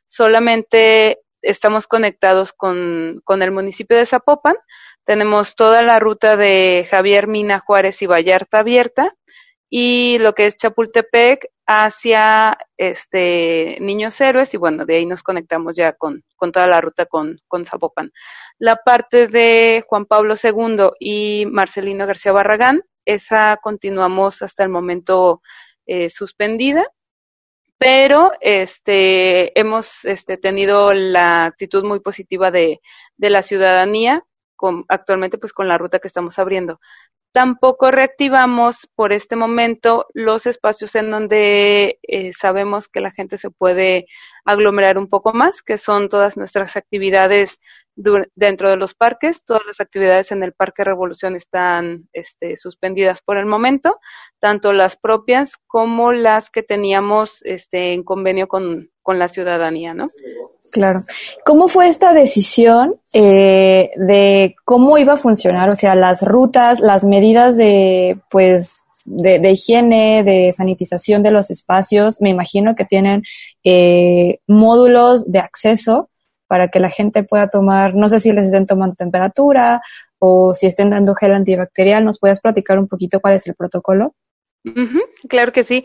solamente 0.06 1.20
estamos 1.44 1.86
conectados 1.86 2.52
con, 2.52 3.20
con 3.24 3.42
el 3.42 3.50
municipio 3.50 3.96
de 3.96 4.06
Zapopan, 4.06 4.56
tenemos 5.04 5.54
toda 5.54 5.82
la 5.82 5.98
ruta 5.98 6.36
de 6.36 6.86
Javier 6.90 7.26
Mina 7.28 7.60
Juárez 7.60 8.00
y 8.02 8.06
Vallarta 8.06 8.60
abierta 8.60 9.14
y 9.68 10.18
lo 10.18 10.34
que 10.34 10.46
es 10.46 10.56
Chapultepec 10.56 11.50
hacia 11.66 12.56
este 12.76 13.76
Niños 13.80 14.20
Héroes 14.20 14.54
y 14.54 14.56
bueno, 14.56 14.84
de 14.84 14.96
ahí 14.96 15.06
nos 15.06 15.22
conectamos 15.22 15.76
ya 15.76 15.92
con, 15.92 16.22
con 16.36 16.52
toda 16.52 16.66
la 16.66 16.80
ruta 16.80 17.06
con, 17.06 17.38
con 17.48 17.64
Zapopan. 17.64 18.12
La 18.58 18.76
parte 18.76 19.26
de 19.26 19.84
Juan 19.86 20.06
Pablo 20.06 20.34
II 20.42 20.90
y 21.00 21.46
Marcelino 21.50 22.06
García 22.06 22.32
Barragán, 22.32 22.82
esa 23.04 23.58
continuamos 23.62 24.42
hasta 24.42 24.62
el 24.62 24.68
momento 24.68 25.42
eh, 25.86 26.08
suspendida, 26.08 26.86
pero 27.84 28.32
este 28.40 29.60
hemos 29.60 30.06
este, 30.06 30.38
tenido 30.38 30.94
la 30.94 31.44
actitud 31.44 31.84
muy 31.84 32.00
positiva 32.00 32.50
de, 32.50 32.80
la 33.18 33.42
ciudadanía 33.42 34.24
actualmente 34.88 35.36
pues 35.36 35.52
con 35.52 35.68
la 35.68 35.76
ruta 35.76 35.98
que 35.98 36.08
estamos 36.08 36.38
abriendo. 36.38 36.80
Tampoco 37.32 37.90
reactivamos 37.90 38.88
por 38.94 39.12
este 39.12 39.36
momento 39.36 40.06
los 40.14 40.46
espacios 40.46 40.94
en 40.94 41.10
donde 41.10 41.98
eh, 42.00 42.32
sabemos 42.32 42.88
que 42.88 43.00
la 43.00 43.10
gente 43.10 43.36
se 43.36 43.50
puede 43.50 44.06
aglomerar 44.46 44.96
un 44.96 45.10
poco 45.10 45.34
más, 45.34 45.60
que 45.60 45.76
son 45.76 46.08
todas 46.08 46.38
nuestras 46.38 46.76
actividades 46.78 47.60
dentro 47.96 48.70
de 48.70 48.76
los 48.76 48.94
parques. 48.94 49.44
Todas 49.44 49.62
las 49.66 49.80
actividades 49.80 50.32
en 50.32 50.42
el 50.42 50.52
Parque 50.52 50.84
Revolución 50.84 51.36
están 51.36 52.08
este, 52.12 52.56
suspendidas 52.56 53.20
por 53.22 53.38
el 53.38 53.46
momento, 53.46 53.98
tanto 54.40 54.72
las 54.72 54.96
propias 54.96 55.52
como 55.66 56.12
las 56.12 56.50
que 56.50 56.62
teníamos 56.62 57.40
este, 57.44 57.92
en 57.92 58.02
convenio 58.02 58.48
con, 58.48 58.90
con 59.02 59.18
la 59.18 59.28
ciudadanía, 59.28 59.94
¿no? 59.94 60.06
Claro. 60.72 61.00
¿Cómo 61.44 61.68
fue 61.68 61.88
esta 61.88 62.12
decisión 62.12 63.00
eh, 63.12 63.90
de 63.96 64.56
cómo 64.64 64.98
iba 64.98 65.14
a 65.14 65.18
funcionar? 65.18 65.70
O 65.70 65.74
sea, 65.74 65.94
las 65.94 66.22
rutas, 66.22 66.80
las 66.80 67.04
medidas 67.04 67.56
de, 67.56 68.18
pues, 68.30 68.84
de, 69.04 69.50
higiene, 69.50 70.24
de 70.24 70.52
sanitización 70.52 71.22
de 71.22 71.30
los 71.30 71.50
espacios, 71.50 72.20
me 72.20 72.30
imagino 72.30 72.74
que 72.74 72.84
tienen 72.84 73.22
eh, 73.62 74.38
módulos 74.46 75.30
de 75.30 75.38
acceso 75.38 76.08
para 76.54 76.68
que 76.68 76.78
la 76.78 76.88
gente 76.88 77.24
pueda 77.24 77.48
tomar, 77.48 77.96
no 77.96 78.08
sé 78.08 78.20
si 78.20 78.32
les 78.32 78.44
estén 78.44 78.64
tomando 78.64 78.94
temperatura 78.94 79.82
o 80.20 80.54
si 80.54 80.68
estén 80.68 80.88
dando 80.88 81.16
gel 81.16 81.34
antibacterial. 81.34 82.04
¿Nos 82.04 82.20
puedes 82.20 82.38
platicar 82.38 82.78
un 82.78 82.86
poquito 82.86 83.18
cuál 83.18 83.34
es 83.34 83.48
el 83.48 83.56
protocolo? 83.56 84.14
claro 85.28 85.50
que 85.50 85.64
sí. 85.64 85.84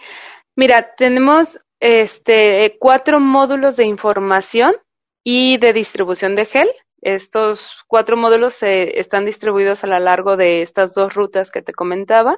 Mira, 0.55 0.93
tenemos 0.95 1.58
este, 1.79 2.77
cuatro 2.79 3.19
módulos 3.19 3.77
de 3.77 3.86
información 3.86 4.75
y 5.23 5.58
de 5.58 5.73
distribución 5.73 6.36
de 6.36 6.45
gel. 6.45 6.69
Estos 7.01 7.84
cuatro 7.88 8.15
módulos 8.15 8.62
están 8.62 9.25
distribuidos 9.25 9.84
a 9.84 9.88
lo 9.88 9.97
largo 9.97 10.38
de 10.38 10.62
estas 10.62 10.93
dos 10.93 11.15
rutas 11.15 11.49
que 11.49 11.63
te 11.63 11.73
comentaba. 11.73 12.38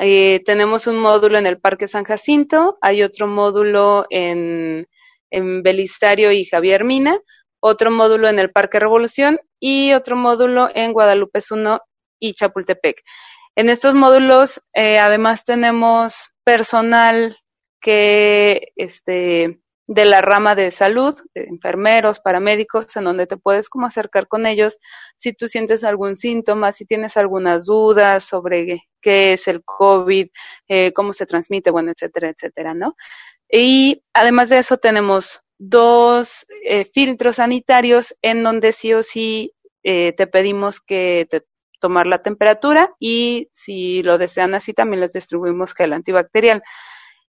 Eh, 0.00 0.42
tenemos 0.44 0.88
un 0.88 0.98
módulo 0.98 1.38
en 1.38 1.46
el 1.46 1.60
Parque 1.60 1.86
San 1.86 2.02
Jacinto, 2.02 2.76
hay 2.80 3.04
otro 3.04 3.28
módulo 3.28 4.04
en, 4.10 4.88
en 5.30 5.62
Belisario 5.62 6.32
y 6.32 6.44
Javier 6.44 6.84
Mina, 6.84 7.18
otro 7.62 7.90
módulo 7.90 8.28
en 8.28 8.40
el 8.40 8.50
Parque 8.50 8.80
Revolución 8.80 9.38
y 9.60 9.92
otro 9.92 10.16
módulo 10.16 10.68
en 10.74 10.92
Guadalupe 10.92 11.40
1 11.48 11.80
y 12.18 12.34
Chapultepec. 12.34 13.02
En 13.54 13.70
estos 13.70 13.94
módulos, 13.94 14.60
eh, 14.74 14.98
además, 14.98 15.44
tenemos 15.44 16.32
personal 16.44 17.36
que 17.80 18.72
este 18.76 19.60
de 19.86 20.04
la 20.04 20.22
rama 20.22 20.54
de 20.54 20.70
salud, 20.70 21.20
enfermeros, 21.34 22.20
paramédicos, 22.20 22.96
en 22.96 23.04
donde 23.04 23.26
te 23.26 23.36
puedes 23.36 23.68
como 23.68 23.86
acercar 23.86 24.26
con 24.26 24.46
ellos 24.46 24.78
si 25.16 25.32
tú 25.32 25.48
sientes 25.48 25.84
algún 25.84 26.16
síntoma, 26.16 26.72
si 26.72 26.86
tienes 26.86 27.16
algunas 27.16 27.66
dudas 27.66 28.24
sobre 28.24 28.88
qué 29.02 29.34
es 29.34 29.48
el 29.48 29.62
COVID, 29.64 30.28
eh, 30.68 30.92
cómo 30.94 31.12
se 31.12 31.26
transmite, 31.26 31.70
bueno, 31.70 31.92
etcétera, 31.92 32.30
etcétera, 32.30 32.74
¿no? 32.74 32.96
Y 33.50 34.02
además 34.14 34.48
de 34.48 34.58
eso 34.58 34.78
tenemos 34.78 35.41
dos 35.64 36.44
eh, 36.64 36.84
filtros 36.84 37.36
sanitarios 37.36 38.16
en 38.20 38.42
donde 38.42 38.72
sí 38.72 38.94
o 38.94 39.04
sí 39.04 39.54
eh, 39.84 40.12
te 40.12 40.26
pedimos 40.26 40.80
que 40.80 41.28
te 41.30 41.44
tomar 41.78 42.06
la 42.06 42.22
temperatura 42.22 42.94
y 43.00 43.48
si 43.52 44.02
lo 44.02 44.16
desean 44.16 44.54
así 44.54 44.72
también 44.72 45.00
les 45.00 45.12
distribuimos 45.12 45.74
gel 45.74 45.92
antibacterial. 45.92 46.62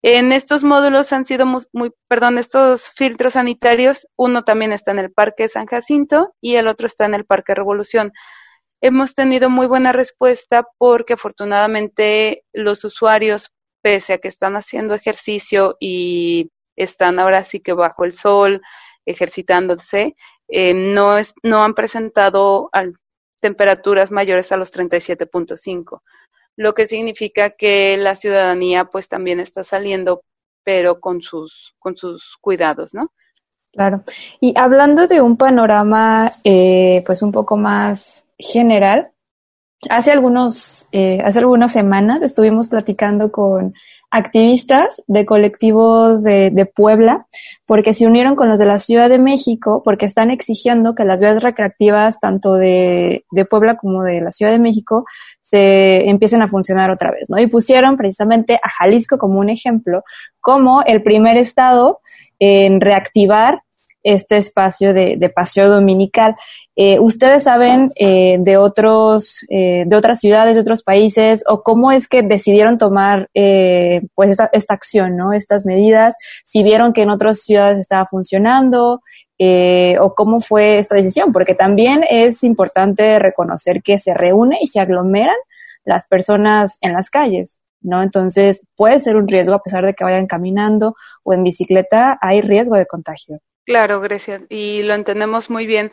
En 0.02 0.32
estos 0.32 0.64
módulos 0.64 1.12
han 1.12 1.26
sido 1.26 1.46
muy, 1.46 1.92
perdón, 2.08 2.38
estos 2.38 2.90
filtros 2.92 3.34
sanitarios, 3.34 4.08
uno 4.16 4.44
también 4.44 4.72
está 4.72 4.92
en 4.92 5.00
el 5.00 5.12
Parque 5.12 5.50
San 5.50 5.66
Jacinto 5.66 6.34
y 6.40 6.56
el 6.56 6.68
otro 6.68 6.88
está 6.88 7.06
en 7.06 7.14
el 7.14 7.26
Parque 7.26 7.56
Revolución. 7.56 8.14
Hemos 8.82 9.16
tenido 9.16 9.50
muy 9.50 9.68
buena 9.68 9.92
respuesta 9.92 10.66
porque 10.78 11.14
afortunadamente 11.14 12.44
los 12.54 12.86
usuarios, 12.86 13.54
pese 13.82 14.14
a 14.14 14.18
que 14.20 14.30
están 14.30 14.56
haciendo 14.56 14.94
ejercicio 14.94 15.76
y 15.80 16.52
están 16.78 17.20
ahora 17.20 17.44
sí 17.44 17.60
que 17.60 17.74
bajo 17.74 18.06
el 18.06 18.14
sol, 18.14 18.62
ejercitándose, 19.06 20.16
eh, 20.48 20.74
no, 20.74 21.18
es, 21.18 21.34
no 21.44 21.66
han 21.66 21.74
presentado 21.74 22.70
temperaturas 23.42 24.12
mayores 24.12 24.54
a 24.54 24.58
los 24.58 24.74
37.5 24.74 26.02
lo 26.58 26.74
que 26.74 26.86
significa 26.86 27.52
que 27.52 27.96
la 27.98 28.16
ciudadanía 28.16 28.86
pues 28.86 29.08
también 29.08 29.40
está 29.40 29.64
saliendo, 29.64 30.24
pero 30.64 31.00
con 31.00 31.22
sus, 31.22 31.76
con 31.80 31.96
sus 31.96 32.36
cuidados, 32.42 32.94
¿no? 32.94 33.12
Claro. 33.72 34.04
Y 34.42 34.58
hablando 34.58 35.08
de 35.08 35.22
un 35.22 35.38
panorama 35.38 36.32
eh, 36.44 37.04
pues 37.06 37.22
un 37.22 37.32
poco 37.32 37.58
más 37.58 38.26
general, 38.40 39.12
hace 39.90 40.12
algunos, 40.12 40.90
eh, 40.92 41.22
hace 41.24 41.40
algunas 41.40 41.72
semanas 41.72 42.24
estuvimos 42.24 42.70
platicando 42.70 43.32
con 43.32 43.76
activistas 44.18 45.04
de 45.08 45.26
colectivos 45.26 46.24
de, 46.24 46.50
de, 46.50 46.66
Puebla, 46.66 47.28
porque 47.66 47.94
se 47.94 48.08
unieron 48.08 48.36
con 48.36 48.50
los 48.50 48.58
de 48.58 48.66
la 48.66 48.80
Ciudad 48.80 49.10
de 49.10 49.20
México, 49.20 49.82
porque 49.86 50.06
están 50.06 50.32
exigiendo 50.32 50.96
que 50.96 51.06
las 51.06 51.22
vías 51.22 51.42
recreativas, 51.44 52.20
tanto 52.20 52.54
de, 52.54 53.26
de 53.32 53.46
Puebla 53.46 53.78
como 53.78 54.04
de 54.04 54.22
la 54.22 54.32
Ciudad 54.32 54.52
de 54.52 54.60
México, 54.60 55.06
se 55.40 56.10
empiecen 56.10 56.42
a 56.42 56.50
funcionar 56.50 56.90
otra 56.90 57.12
vez, 57.12 57.30
¿no? 57.30 57.40
Y 57.40 57.48
pusieron 57.48 57.96
precisamente 57.96 58.56
a 58.56 58.70
Jalisco 58.70 59.18
como 59.18 59.40
un 59.40 59.50
ejemplo, 59.50 60.04
como 60.40 60.82
el 60.84 61.04
primer 61.04 61.38
estado 61.38 62.00
en 62.40 62.82
reactivar 62.82 63.62
este 64.08 64.38
espacio 64.38 64.94
de, 64.94 65.32
paseo 65.36 65.70
dominical. 65.70 66.36
Eh, 66.78 66.98
¿Ustedes 66.98 67.44
saben 67.44 67.92
eh, 67.96 68.38
de 68.40 68.56
otros, 68.56 69.46
eh, 69.50 69.84
de 69.86 69.96
otras 69.98 70.22
ciudades, 70.22 70.56
de 70.56 70.62
otros 70.62 70.82
países, 70.82 71.44
o 71.48 71.62
cómo 71.62 71.92
es 71.92 72.08
que 72.08 72.22
decidieron 72.22 72.78
tomar, 72.78 73.30
eh, 73.34 74.04
pues 74.16 74.30
esta, 74.30 74.50
esta 74.54 74.74
acción, 74.74 75.18
no, 75.18 75.34
estas 75.34 75.66
medidas? 75.66 76.16
Si 76.46 76.64
vieron 76.64 76.94
que 76.94 77.02
en 77.02 77.10
otras 77.10 77.40
ciudades 77.42 77.80
estaba 77.80 78.06
funcionando, 78.06 79.02
o 80.00 80.16
cómo 80.16 80.40
fue 80.40 80.80
esta 80.80 80.96
decisión, 80.96 81.32
porque 81.32 81.54
también 81.54 82.04
es 82.10 82.44
importante 82.44 83.20
reconocer 83.20 83.84
que 83.84 84.00
se 84.00 84.16
reúne 84.16 84.58
y 84.62 84.68
se 84.68 84.80
aglomeran 84.80 85.36
las 85.86 86.08
personas 86.08 86.80
en 86.82 86.94
las 86.94 87.12
calles. 87.12 87.60
¿no? 87.82 88.02
Entonces 88.02 88.66
puede 88.76 88.98
ser 88.98 89.16
un 89.16 89.28
riesgo 89.28 89.54
a 89.54 89.62
pesar 89.62 89.86
de 89.86 89.94
que 89.94 90.04
vayan 90.04 90.26
caminando 90.26 90.96
o 91.24 91.34
en 91.34 91.44
bicicleta, 91.44 92.18
hay 92.20 92.42
riesgo 92.42 92.76
de 92.76 92.88
contagio. 92.88 93.40
Claro, 93.68 94.00
Grecia, 94.00 94.44
y 94.48 94.82
lo 94.84 94.94
entendemos 94.94 95.50
muy 95.50 95.66
bien. 95.68 95.92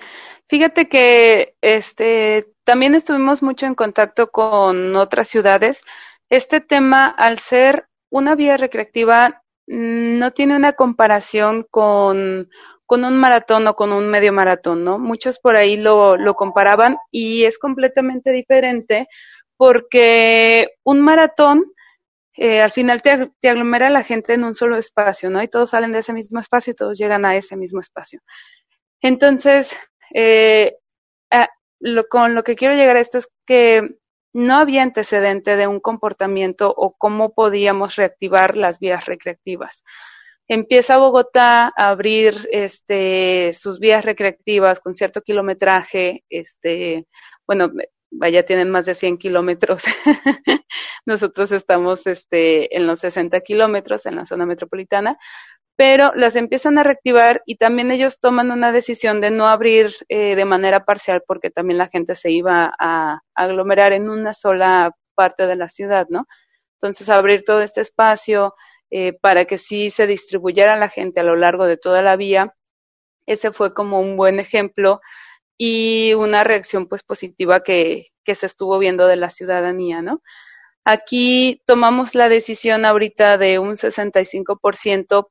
Fíjate 0.48 0.88
que 0.88 1.56
este 1.60 2.46
también 2.62 2.94
estuvimos 2.94 3.42
mucho 3.42 3.66
en 3.66 3.74
contacto 3.74 4.30
con 4.30 4.94
otras 4.94 5.26
ciudades. 5.28 5.82
Este 6.30 6.60
tema, 6.60 7.08
al 7.08 7.38
ser 7.40 7.88
una 8.10 8.36
vía 8.36 8.56
recreativa, 8.56 9.42
mm, 9.66 10.18
no 10.20 10.30
tiene 10.30 10.54
una 10.54 10.74
comparación 10.74 11.66
con, 11.68 12.48
con 12.86 13.04
un 13.04 13.16
maratón 13.16 13.66
o 13.66 13.74
con 13.74 13.92
un 13.92 14.08
medio 14.08 14.32
maratón, 14.32 14.84
¿no? 14.84 15.00
Muchos 15.00 15.40
por 15.40 15.56
ahí 15.56 15.76
lo, 15.76 16.16
lo 16.16 16.34
comparaban 16.34 16.96
y 17.10 17.42
es 17.44 17.58
completamente 17.58 18.30
diferente 18.30 19.08
porque 19.56 20.68
un 20.84 21.00
maratón 21.02 21.72
eh, 22.36 22.60
al 22.60 22.70
final 22.70 23.02
te, 23.02 23.30
te, 23.40 23.48
aglomera 23.48 23.88
la 23.90 24.02
gente 24.02 24.34
en 24.34 24.44
un 24.44 24.54
solo 24.54 24.76
espacio, 24.76 25.30
¿no? 25.30 25.42
Y 25.42 25.48
todos 25.48 25.70
salen 25.70 25.92
de 25.92 26.00
ese 26.00 26.12
mismo 26.12 26.40
espacio 26.40 26.72
y 26.72 26.76
todos 26.76 26.98
llegan 26.98 27.24
a 27.24 27.36
ese 27.36 27.56
mismo 27.56 27.80
espacio. 27.80 28.20
Entonces, 29.00 29.76
eh, 30.14 30.76
con 32.08 32.34
lo 32.34 32.42
que 32.44 32.56
quiero 32.56 32.74
llegar 32.74 32.96
a 32.96 33.00
esto 33.00 33.18
es 33.18 33.28
que 33.46 33.96
no 34.32 34.58
había 34.58 34.82
antecedente 34.82 35.56
de 35.56 35.66
un 35.66 35.80
comportamiento 35.80 36.72
o 36.76 36.94
cómo 36.96 37.34
podíamos 37.34 37.96
reactivar 37.96 38.56
las 38.56 38.80
vías 38.80 39.06
recreativas. 39.06 39.84
Empieza 40.48 40.98
Bogotá 40.98 41.72
a 41.76 41.88
abrir 41.88 42.48
este, 42.50 43.52
sus 43.52 43.78
vías 43.78 44.04
recreativas 44.04 44.80
con 44.80 44.94
cierto 44.94 45.22
kilometraje, 45.22 46.24
este, 46.28 47.06
bueno, 47.46 47.70
vaya, 48.16 48.44
tienen 48.44 48.70
más 48.70 48.86
de 48.86 48.94
100 48.94 49.18
kilómetros. 49.18 49.84
Nosotros 51.06 51.52
estamos 51.52 52.06
este, 52.06 52.76
en 52.76 52.86
los 52.86 53.00
60 53.00 53.40
kilómetros 53.40 54.06
en 54.06 54.16
la 54.16 54.24
zona 54.24 54.46
metropolitana, 54.46 55.18
pero 55.76 56.12
las 56.14 56.36
empiezan 56.36 56.78
a 56.78 56.84
reactivar 56.84 57.42
y 57.46 57.56
también 57.56 57.90
ellos 57.90 58.20
toman 58.20 58.50
una 58.50 58.72
decisión 58.72 59.20
de 59.20 59.30
no 59.30 59.48
abrir 59.48 59.94
eh, 60.08 60.36
de 60.36 60.44
manera 60.44 60.84
parcial 60.84 61.22
porque 61.26 61.50
también 61.50 61.78
la 61.78 61.88
gente 61.88 62.14
se 62.14 62.30
iba 62.30 62.72
a 62.78 63.20
aglomerar 63.34 63.92
en 63.92 64.08
una 64.08 64.34
sola 64.34 64.92
parte 65.14 65.46
de 65.46 65.56
la 65.56 65.68
ciudad, 65.68 66.06
¿no? 66.08 66.26
Entonces, 66.74 67.08
abrir 67.08 67.44
todo 67.44 67.62
este 67.62 67.80
espacio 67.80 68.54
eh, 68.90 69.14
para 69.20 69.46
que 69.46 69.58
sí 69.58 69.90
se 69.90 70.06
distribuyera 70.06 70.76
la 70.76 70.88
gente 70.88 71.20
a 71.20 71.24
lo 71.24 71.36
largo 71.36 71.66
de 71.66 71.76
toda 71.76 72.02
la 72.02 72.16
vía, 72.16 72.54
ese 73.26 73.52
fue 73.52 73.74
como 73.74 74.00
un 74.00 74.16
buen 74.16 74.38
ejemplo 74.38 75.00
y 75.56 76.14
una 76.14 76.44
reacción 76.44 76.86
pues 76.88 77.02
positiva 77.02 77.62
que, 77.62 78.08
que 78.24 78.34
se 78.34 78.46
estuvo 78.46 78.78
viendo 78.78 79.06
de 79.06 79.16
la 79.16 79.30
ciudadanía, 79.30 80.02
¿no? 80.02 80.22
Aquí 80.84 81.62
tomamos 81.64 82.14
la 82.14 82.28
decisión 82.28 82.84
ahorita 82.84 83.38
de 83.38 83.58
un 83.58 83.76
65% 83.76 85.28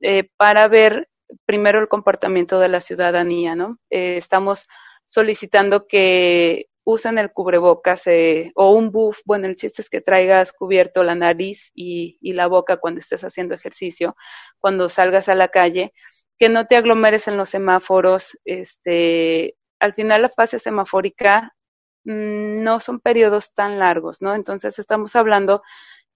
eh, 0.00 0.28
para 0.36 0.68
ver 0.68 1.08
primero 1.46 1.80
el 1.80 1.88
comportamiento 1.88 2.60
de 2.60 2.68
la 2.68 2.80
ciudadanía, 2.80 3.56
¿no? 3.56 3.78
Eh, 3.90 4.16
estamos 4.16 4.66
solicitando 5.06 5.86
que 5.86 6.66
usen 6.84 7.18
el 7.18 7.32
cubrebocas 7.32 8.06
eh, 8.06 8.52
o 8.54 8.70
un 8.72 8.90
buff. 8.92 9.20
Bueno, 9.24 9.46
el 9.46 9.56
chiste 9.56 9.82
es 9.82 9.90
que 9.90 10.00
traigas 10.00 10.52
cubierto 10.52 11.02
la 11.02 11.14
nariz 11.14 11.70
y, 11.74 12.18
y, 12.20 12.34
la 12.34 12.46
boca 12.46 12.76
cuando 12.76 13.00
estés 13.00 13.24
haciendo 13.24 13.54
ejercicio, 13.54 14.14
cuando 14.58 14.88
salgas 14.88 15.28
a 15.28 15.34
la 15.34 15.48
calle, 15.48 15.92
que 16.38 16.48
no 16.48 16.66
te 16.66 16.76
aglomeres 16.76 17.28
en 17.28 17.36
los 17.36 17.50
semáforos. 17.50 18.38
Este, 18.44 19.56
al 19.80 19.94
final 19.94 20.22
la 20.22 20.28
fase 20.28 20.58
semafórica 20.58 21.54
mmm, 22.04 22.62
no 22.62 22.80
son 22.80 23.00
periodos 23.00 23.54
tan 23.54 23.78
largos, 23.78 24.22
¿no? 24.22 24.34
Entonces 24.34 24.78
estamos 24.78 25.16
hablando 25.16 25.62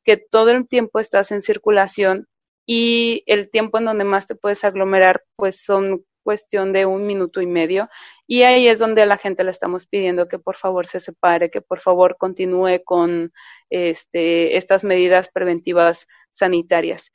que 0.05 0.17
todo 0.17 0.51
el 0.51 0.69
tiempo 0.69 1.01
estás 1.01 1.33
en 1.33 1.43
circulación 1.43 2.29
y 2.67 3.23
el 3.27 3.51
tiempo 3.51 3.79
en 3.79 3.87
donde 3.87 4.05
más 4.05 4.27
te 4.27 4.35
puedes 4.35 4.65
aglomerar, 4.65 5.25
pues 5.37 5.65
son 5.65 6.05
cuestión 6.23 6.75
de 6.75 6.85
un 6.85 7.07
minuto 7.07 7.41
y 7.41 7.47
medio. 7.47 7.89
Y 8.27 8.43
ahí 8.43 8.69
es 8.69 8.79
donde 8.79 9.01
a 9.03 9.07
la 9.07 9.17
gente 9.17 9.45
le 9.45 9.51
estamos 9.51 9.87
pidiendo 9.87 10.29
que 10.29 10.39
por 10.39 10.57
favor 10.57 10.87
se 10.87 11.01
separe, 11.01 11.51
que 11.51 11.63
por 11.63 11.81
favor 11.81 12.19
continúe 12.19 12.83
con 12.85 13.33
este, 13.71 14.59
estas 14.59 14.85
medidas 14.85 15.31
preventivas 15.31 16.07
sanitarias. 16.31 17.11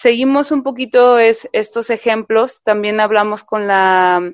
Seguimos 0.00 0.52
un 0.52 0.62
poquito 0.62 1.18
es, 1.18 1.48
estos 1.52 1.90
ejemplos. 1.90 2.62
También 2.62 3.00
hablamos 3.00 3.42
con 3.42 3.66
la 3.66 4.32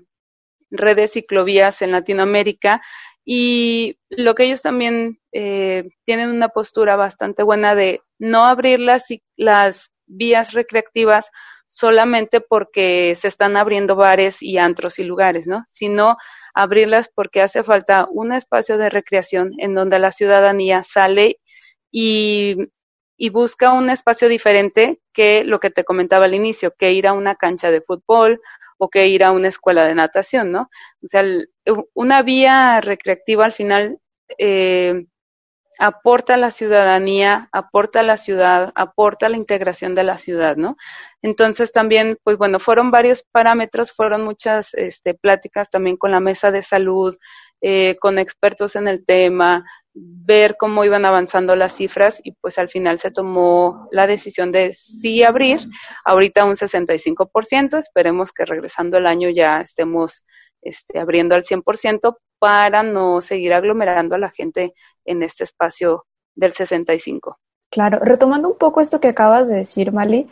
red 0.71 0.97
de 0.97 1.09
ciclovías 1.09 1.81
en 1.81 1.93
Latinoamérica 1.93 2.83
y 3.25 3.99
lo 4.11 4.35
que 4.35 4.45
ellos 4.45 4.61
también 4.61 5.21
eh, 5.33 5.89
tienen 6.05 6.29
una 6.29 6.51
postura 6.51 6.97
bastante 6.97 7.43
buena 7.43 7.75
de 7.75 8.03
no 8.19 8.45
abrir 8.45 8.79
las, 8.79 9.07
las 9.37 9.91
vías 10.05 10.53
recreativas 10.53 11.31
solamente 11.67 12.43
porque 12.43 13.15
se 13.15 13.29
están 13.29 13.57
abriendo 13.57 13.97
bares 13.97 14.43
y 14.43 14.59
antros 14.59 14.99
y 14.99 15.05
lugares, 15.05 15.47
¿no? 15.47 15.65
Sino 15.67 16.19
abrirlas 16.53 17.11
porque 17.15 17.41
hace 17.41 17.63
falta 17.63 18.07
un 18.11 18.35
espacio 18.35 18.77
de 18.77 18.91
recreación 18.91 19.53
en 19.57 19.75
donde 19.75 19.99
la 19.99 20.13
ciudadanía 20.13 20.83
sale 20.83 21.41
y, 21.91 22.69
y 23.17 23.31
busca 23.31 23.73
un 23.73 23.91
espacio 23.91 24.29
diferente 24.29 25.01
que 25.13 25.45
lo 25.45 25.61
que 25.61 25.71
te 25.71 25.85
comentaba 25.85 26.25
al 26.27 26.35
inicio, 26.35 26.75
que 26.77 26.93
ir 26.93 27.07
a 27.07 27.13
una 27.13 27.37
cancha 27.37 27.71
de 27.71 27.81
fútbol 27.81 28.41
o 28.79 28.89
que 28.91 29.07
ir 29.07 29.25
a 29.25 29.33
una 29.33 29.49
escuela 29.49 29.87
de 29.87 29.95
natación, 29.95 30.53
¿no? 30.53 30.71
O 31.03 31.07
sea, 31.07 31.25
una 31.95 32.23
vía 32.23 32.81
recreativa 32.81 33.45
al 33.45 33.53
final 33.53 33.99
eh, 34.39 35.07
aporta 35.79 36.35
a 36.35 36.37
la 36.37 36.51
ciudadanía, 36.51 37.49
aporta 37.53 38.01
a 38.01 38.03
la 38.05 38.17
ciudad, 38.17 38.73
aporta 38.75 39.27
a 39.27 39.29
la 39.29 39.37
integración 39.37 39.95
de 39.95 40.05
la 40.05 40.19
ciudad, 40.19 40.57
¿no? 40.57 40.77
Entonces 41.23 41.73
también, 41.73 42.19
pues 42.23 42.39
bueno, 42.39 42.59
fueron 42.59 42.91
varios 42.91 43.23
parámetros, 43.23 43.93
fueron 43.93 44.25
muchas 44.25 44.75
este, 44.75 45.15
pláticas 45.15 45.71
también 45.71 45.97
con 45.97 46.11
la 46.11 46.21
mesa 46.21 46.51
de 46.51 46.63
salud, 46.63 47.17
eh, 47.61 47.97
con 48.01 48.19
expertos 48.19 48.77
en 48.77 48.89
el 48.89 49.05
tema, 49.05 49.65
ver 49.95 50.57
cómo 50.59 50.85
iban 50.85 51.05
avanzando 51.05 51.57
las 51.57 51.75
cifras 51.75 52.21
y 52.23 52.33
pues 52.33 52.59
al 52.59 52.69
final 52.69 52.99
se 52.99 53.11
tomó 53.11 53.89
la 53.91 54.07
decisión 54.07 54.53
de 54.53 54.73
sí 54.75 55.23
abrir, 55.23 55.61
ahorita 56.05 56.45
un 56.45 56.57
65%, 56.57 57.79
esperemos 57.79 58.33
que 58.33 58.45
regresando 58.45 58.99
el 58.99 59.07
año 59.07 59.31
ya 59.31 59.61
estemos 59.61 60.25
este, 60.63 60.99
abriendo 60.99 61.35
al 61.35 61.45
100% 61.45 62.17
para 62.39 62.83
no 62.83 63.21
seguir 63.21 63.55
aglomerando 63.55 64.17
a 64.17 64.19
la 64.19 64.31
gente 64.31 64.75
en 65.05 65.23
este 65.23 65.45
espacio 65.45 66.07
del 66.35 66.53
65. 66.53 67.39
Claro, 67.71 67.99
retomando 68.01 68.49
un 68.49 68.59
poco 68.59 68.81
esto 68.81 69.01
que 69.01 69.09
acabas 69.09 69.49
de 69.49 69.57
decir, 69.57 69.93
Mali, 69.93 70.29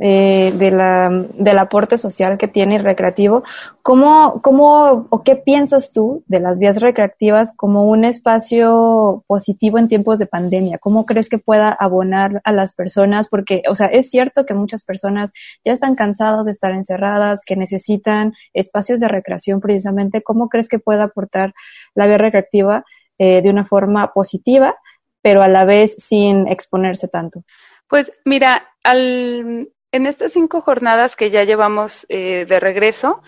eh, 0.00 0.52
de 0.54 0.70
la, 0.70 1.08
del 1.10 1.58
aporte 1.58 1.96
social 1.96 2.36
que 2.36 2.46
tiene 2.46 2.76
el 2.76 2.84
recreativo, 2.84 3.42
¿cómo, 3.82 4.42
¿cómo 4.42 5.06
o 5.08 5.22
qué 5.22 5.34
piensas 5.34 5.92
tú 5.92 6.22
de 6.26 6.40
las 6.40 6.58
vías 6.58 6.80
recreativas 6.80 7.56
como 7.56 7.86
un 7.86 8.04
espacio 8.04 9.24
positivo 9.26 9.78
en 9.78 9.88
tiempos 9.88 10.18
de 10.18 10.26
pandemia? 10.26 10.78
¿Cómo 10.78 11.06
crees 11.06 11.28
que 11.28 11.38
pueda 11.38 11.70
abonar 11.70 12.42
a 12.44 12.52
las 12.52 12.74
personas? 12.74 13.28
Porque, 13.28 13.62
o 13.68 13.74
sea, 13.74 13.86
es 13.86 14.10
cierto 14.10 14.44
que 14.44 14.54
muchas 14.54 14.84
personas 14.84 15.32
ya 15.64 15.72
están 15.72 15.94
cansadas 15.94 16.44
de 16.44 16.52
estar 16.52 16.72
encerradas, 16.72 17.42
que 17.46 17.56
necesitan 17.56 18.34
espacios 18.52 19.00
de 19.00 19.08
recreación 19.08 19.60
precisamente. 19.60 20.22
¿Cómo 20.22 20.48
crees 20.48 20.68
que 20.68 20.78
pueda 20.78 21.04
aportar 21.04 21.54
la 21.94 22.06
vía 22.06 22.18
recreativa 22.18 22.84
eh, 23.16 23.40
de 23.40 23.48
una 23.50 23.64
forma 23.64 24.12
positiva? 24.12 24.74
pero 25.20 25.42
a 25.42 25.48
la 25.48 25.64
vez 25.64 25.96
sin 25.96 26.46
exponerse 26.46 27.08
tanto? 27.08 27.42
Pues 27.88 28.12
mira, 28.24 28.68
al, 28.82 29.68
en 29.92 30.06
estas 30.06 30.32
cinco 30.32 30.60
jornadas 30.60 31.16
que 31.16 31.30
ya 31.30 31.44
llevamos 31.44 32.06
eh, 32.08 32.46
de 32.48 32.60
regreso, 32.60 33.22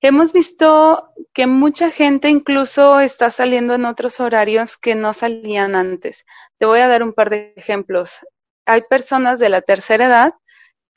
hemos 0.00 0.32
visto 0.32 1.12
que 1.34 1.46
mucha 1.46 1.90
gente 1.90 2.28
incluso 2.28 3.00
está 3.00 3.30
saliendo 3.30 3.74
en 3.74 3.84
otros 3.84 4.20
horarios 4.20 4.76
que 4.76 4.94
no 4.94 5.12
salían 5.12 5.74
antes. 5.74 6.24
Te 6.58 6.66
voy 6.66 6.80
a 6.80 6.88
dar 6.88 7.02
un 7.02 7.12
par 7.12 7.30
de 7.30 7.52
ejemplos. 7.56 8.20
Hay 8.66 8.82
personas 8.88 9.38
de 9.38 9.48
la 9.48 9.62
tercera 9.62 10.06
edad 10.06 10.34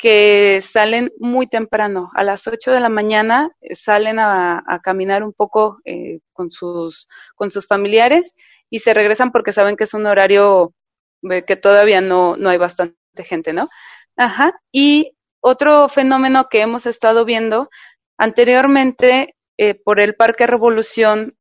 que 0.01 0.61
salen 0.61 1.11
muy 1.19 1.47
temprano, 1.47 2.09
a 2.15 2.23
las 2.23 2.47
8 2.47 2.71
de 2.71 2.79
la 2.79 2.89
mañana 2.89 3.51
eh, 3.61 3.75
salen 3.75 4.17
a, 4.17 4.63
caminar 4.83 5.23
un 5.23 5.31
poco 5.31 5.77
eh, 5.85 6.21
con, 6.33 6.49
sus, 6.49 7.07
con 7.35 7.51
sus 7.51 7.67
familiares 7.67 8.33
y 8.71 8.79
se 8.79 8.95
regresan 8.95 9.31
porque 9.31 9.51
saben 9.51 9.75
que 9.77 9.83
es 9.83 9.93
un 9.93 10.07
horario 10.07 10.73
eh, 11.29 11.43
que 11.45 11.55
todavía 11.55 12.01
no, 12.01 12.35
no 12.35 12.49
hay 12.49 12.57
bastante 12.57 12.97
gente, 13.23 13.53
¿no? 13.53 13.69
Ajá. 14.17 14.59
Y 14.71 15.15
otro 15.41 15.87
fenómeno 15.89 16.47
que 16.49 16.61
hemos 16.61 16.85
estado 16.85 17.25
viendo 17.25 17.69
anteriormente 18.17 19.35
eh, 19.57 19.75
por 19.75 19.99
el 19.99 20.15
Parque 20.15 20.47
Revolución 20.47 21.35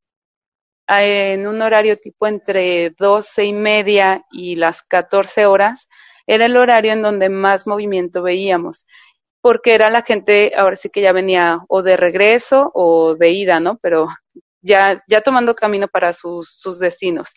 en 0.87 1.47
un 1.47 1.61
horario 1.61 1.95
tipo 1.97 2.27
entre 2.27 2.89
doce 2.91 3.45
y 3.45 3.53
media 3.53 4.25
y 4.31 4.55
las 4.55 4.83
14 4.83 5.45
horas, 5.45 5.87
era 6.27 6.45
el 6.45 6.57
horario 6.57 6.91
en 6.91 7.01
donde 7.01 7.29
más 7.29 7.65
movimiento 7.65 8.21
veíamos, 8.21 8.85
porque 9.41 9.73
era 9.73 9.89
la 9.89 10.01
gente, 10.01 10.53
ahora 10.55 10.75
sí 10.75 10.89
que 10.89 11.01
ya 11.01 11.13
venía 11.13 11.59
o 11.69 11.81
de 11.81 11.97
regreso 11.97 12.71
o 12.73 13.15
de 13.15 13.29
ida, 13.31 13.59
¿no? 13.59 13.77
Pero 13.81 14.07
ya, 14.61 15.03
ya 15.07 15.21
tomando 15.21 15.55
camino 15.55 15.87
para 15.87 16.13
sus, 16.13 16.49
sus 16.57 16.79
destinos. 16.79 17.29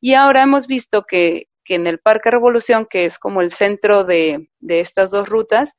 Y 0.00 0.14
ahora 0.14 0.42
hemos 0.42 0.66
visto 0.66 1.04
que, 1.04 1.48
que 1.64 1.74
en 1.74 1.86
el 1.86 1.98
Parque 1.98 2.30
Revolución, 2.30 2.86
que 2.88 3.04
es 3.04 3.18
como 3.18 3.40
el 3.40 3.52
centro 3.52 4.04
de, 4.04 4.50
de 4.60 4.80
estas 4.80 5.10
dos 5.10 5.28
rutas, 5.28 5.74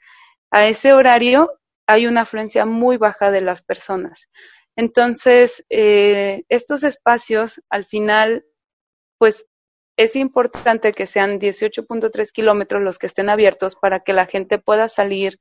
a 0.51 0.67
ese 0.67 0.93
horario 0.93 1.51
hay 1.87 2.07
una 2.07 2.21
afluencia 2.21 2.65
muy 2.65 2.97
baja 2.97 3.31
de 3.31 3.41
las 3.41 3.61
personas. 3.61 4.29
Entonces, 4.75 5.65
eh, 5.69 6.43
estos 6.49 6.83
espacios, 6.83 7.61
al 7.69 7.85
final, 7.85 8.45
pues 9.17 9.45
es 9.97 10.15
importante 10.15 10.91
que 10.93 11.05
sean 11.05 11.39
18.3 11.39 12.31
kilómetros 12.31 12.81
los 12.81 12.97
que 12.97 13.07
estén 13.07 13.29
abiertos 13.29 13.75
para 13.75 13.99
que 13.99 14.13
la 14.13 14.25
gente 14.25 14.57
pueda 14.59 14.89
salir. 14.89 15.39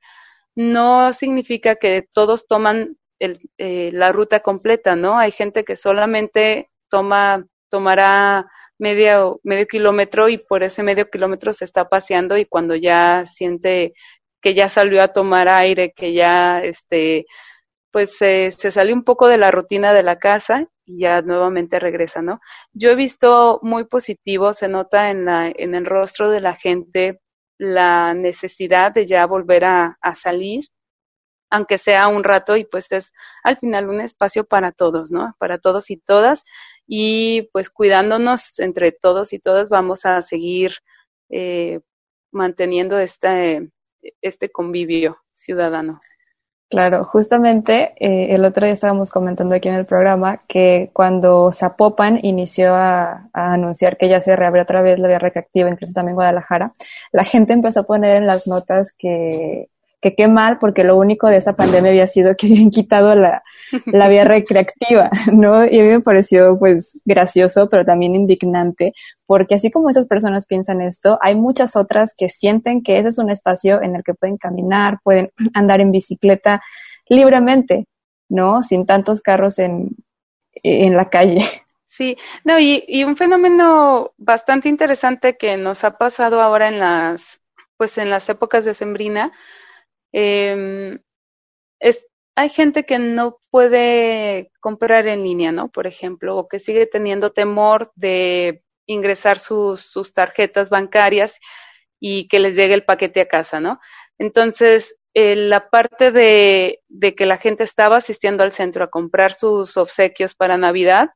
No 0.55 1.13
significa 1.13 1.75
que 1.75 2.07
todos 2.13 2.47
toman 2.47 2.97
eh, 3.19 3.91
la 3.93 4.11
ruta 4.11 4.41
completa, 4.41 4.95
¿no? 4.95 5.17
Hay 5.17 5.31
gente 5.31 5.63
que 5.63 5.75
solamente 5.75 6.69
toma, 6.89 7.47
tomará 7.69 8.47
medio, 8.83 9.39
medio 9.43 9.65
kilómetro 9.65 10.27
y 10.29 10.37
por 10.37 10.61
ese 10.63 10.83
medio 10.83 11.09
kilómetro 11.09 11.53
se 11.53 11.63
está 11.65 11.87
paseando 11.87 12.37
y 12.37 12.45
cuando 12.45 12.75
ya 12.75 13.25
siente 13.25 13.93
que 14.41 14.53
ya 14.53 14.67
salió 14.67 15.01
a 15.01 15.07
tomar 15.07 15.47
aire, 15.47 15.93
que 15.95 16.13
ya 16.13 16.61
este 16.63 17.25
pues 17.91 18.17
se 18.17 18.51
salió 18.51 18.93
un 18.95 19.03
poco 19.03 19.27
de 19.27 19.37
la 19.37 19.51
rutina 19.51 19.93
de 19.93 20.03
la 20.03 20.17
casa 20.17 20.67
y 20.85 20.99
ya 20.99 21.21
nuevamente 21.21 21.79
regresa, 21.79 22.21
¿no? 22.21 22.39
Yo 22.73 22.89
he 22.89 22.95
visto 22.95 23.59
muy 23.61 23.85
positivo, 23.85 24.51
se 24.53 24.67
nota 24.67 25.11
en, 25.11 25.25
la, 25.25 25.51
en 25.55 25.75
el 25.75 25.85
rostro 25.85 26.31
de 26.31 26.41
la 26.41 26.55
gente 26.55 27.21
la 27.59 28.13
necesidad 28.15 28.91
de 28.91 29.05
ya 29.05 29.25
volver 29.27 29.63
a, 29.65 29.97
a 30.01 30.15
salir, 30.15 30.65
aunque 31.53 31.77
sea 31.77 32.07
un 32.07 32.23
rato 32.23 32.57
y 32.57 32.65
pues 32.65 32.91
es 32.91 33.13
al 33.43 33.57
final 33.57 33.87
un 33.87 34.01
espacio 34.01 34.43
para 34.43 34.71
todos, 34.71 35.11
¿no? 35.11 35.35
Para 35.37 35.59
todos 35.59 35.91
y 35.91 35.97
todas 35.97 36.43
y 36.87 37.47
pues 37.53 37.69
cuidándonos 37.69 38.57
entre 38.57 38.91
todos 38.91 39.33
y 39.33 39.39
todas 39.39 39.69
vamos 39.69 40.03
a 40.07 40.23
seguir 40.23 40.71
eh, 41.29 41.79
manteniendo 42.31 42.97
este, 42.97 43.69
este 44.23 44.49
convivio 44.49 45.19
ciudadano. 45.31 45.99
Claro, 46.71 47.03
justamente 47.03 47.93
eh, 47.99 48.33
el 48.33 48.45
otro 48.45 48.65
día 48.65 48.73
estábamos 48.73 49.11
comentando 49.11 49.53
aquí 49.53 49.69
en 49.69 49.75
el 49.75 49.85
programa 49.85 50.43
que 50.47 50.89
cuando 50.91 51.51
Zapopan 51.51 52.19
inició 52.23 52.73
a, 52.73 53.29
a, 53.31 53.53
anunciar 53.53 53.95
que 53.97 54.09
ya 54.09 54.19
se 54.21 54.35
reabrió 54.35 54.63
otra 54.63 54.81
vez 54.81 54.97
la 54.97 55.07
vía 55.07 55.19
recreativa, 55.19 55.69
incluso 55.69 55.93
también 55.93 56.15
Guadalajara, 56.15 56.71
la 57.11 57.25
gente 57.25 57.53
empezó 57.53 57.81
a 57.81 57.83
poner 57.83 58.17
en 58.17 58.25
las 58.25 58.47
notas 58.47 58.91
que 58.97 59.69
que 60.03 60.15
qué 60.15 60.27
mal, 60.27 60.59
porque 60.59 60.83
lo 60.83 60.97
único 60.97 61.27
de 61.27 61.37
esa 61.37 61.55
pandemia 61.55 61.91
había 61.91 62.07
sido 62.07 62.35
que 62.35 62.47
habían 62.51 62.69
quitado 62.69 63.15
la, 63.15 63.41
la 63.85 64.07
vía 64.09 64.25
recreativa, 64.25 65.09
¿no? 65.31 65.65
Y 65.65 65.79
a 65.79 65.83
mí 65.83 65.89
me 65.89 66.01
pareció, 66.01 66.59
pues, 66.59 67.01
gracioso, 67.05 67.69
pero 67.69 67.85
también 67.85 68.13
indignante, 68.13 68.93
porque 69.25 69.55
así 69.55 69.71
como 69.71 69.89
esas 69.89 70.05
personas 70.05 70.45
piensan 70.45 70.81
esto, 70.81 71.17
hay 71.21 71.35
muchas 71.35 71.75
otras 71.75 72.13
que 72.15 72.29
sienten 72.29 72.83
que 72.83 72.99
ese 72.99 73.09
es 73.09 73.17
un 73.17 73.31
espacio 73.31 73.81
en 73.81 73.95
el 73.95 74.03
que 74.03 74.13
pueden 74.13 74.37
caminar, 74.37 74.99
pueden 75.03 75.31
andar 75.55 75.81
en 75.81 75.91
bicicleta 75.91 76.61
libremente, 77.07 77.87
¿no? 78.29 78.61
Sin 78.61 78.85
tantos 78.85 79.21
carros 79.21 79.57
en, 79.57 79.95
en 80.63 80.95
la 80.95 81.09
calle. 81.09 81.39
Sí, 81.87 82.17
no, 82.43 82.59
y, 82.59 82.83
y 82.87 83.03
un 83.03 83.15
fenómeno 83.15 84.13
bastante 84.17 84.67
interesante 84.67 85.37
que 85.37 85.57
nos 85.57 85.83
ha 85.83 85.97
pasado 85.99 86.41
ahora 86.41 86.67
en 86.67 86.79
las, 86.79 87.39
pues 87.77 87.99
en 87.99 88.09
las 88.09 88.27
épocas 88.29 88.65
de 88.65 88.73
Sembrina, 88.73 89.31
es, 90.13 92.05
hay 92.35 92.49
gente 92.49 92.85
que 92.85 92.97
no 92.99 93.39
puede 93.51 94.51
comprar 94.59 95.07
en 95.07 95.23
línea, 95.23 95.51
¿no? 95.51 95.69
Por 95.69 95.87
ejemplo, 95.87 96.37
o 96.37 96.47
que 96.47 96.59
sigue 96.59 96.85
teniendo 96.87 97.31
temor 97.31 97.91
de 97.95 98.63
ingresar 98.87 99.39
sus, 99.39 100.13
tarjetas 100.13 100.69
bancarias 100.69 101.39
y 101.99 102.27
que 102.27 102.39
les 102.39 102.55
llegue 102.55 102.73
el 102.73 102.85
paquete 102.85 103.21
a 103.21 103.27
casa, 103.27 103.59
¿no? 103.59 103.79
Entonces, 104.17 104.95
eh, 105.13 105.35
la 105.35 105.69
parte 105.69 106.11
de, 106.11 106.81
que 107.15 107.25
la 107.25 107.37
gente 107.37 107.63
estaba 107.63 107.97
asistiendo 107.97 108.43
al 108.43 108.51
centro 108.51 108.83
a 108.83 108.89
comprar 108.89 109.33
sus 109.33 109.77
obsequios 109.77 110.33
para 110.33 110.57
Navidad, 110.57 111.09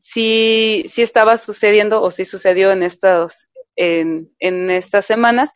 sí, 0.00 0.84
sí 0.88 1.02
estaba 1.02 1.36
sucediendo 1.36 2.02
o 2.02 2.10
sí 2.10 2.24
sucedió 2.24 2.72
en 2.72 2.82
estos, 2.82 3.46
en 3.76 4.70
estas 4.70 5.06
semanas 5.06 5.50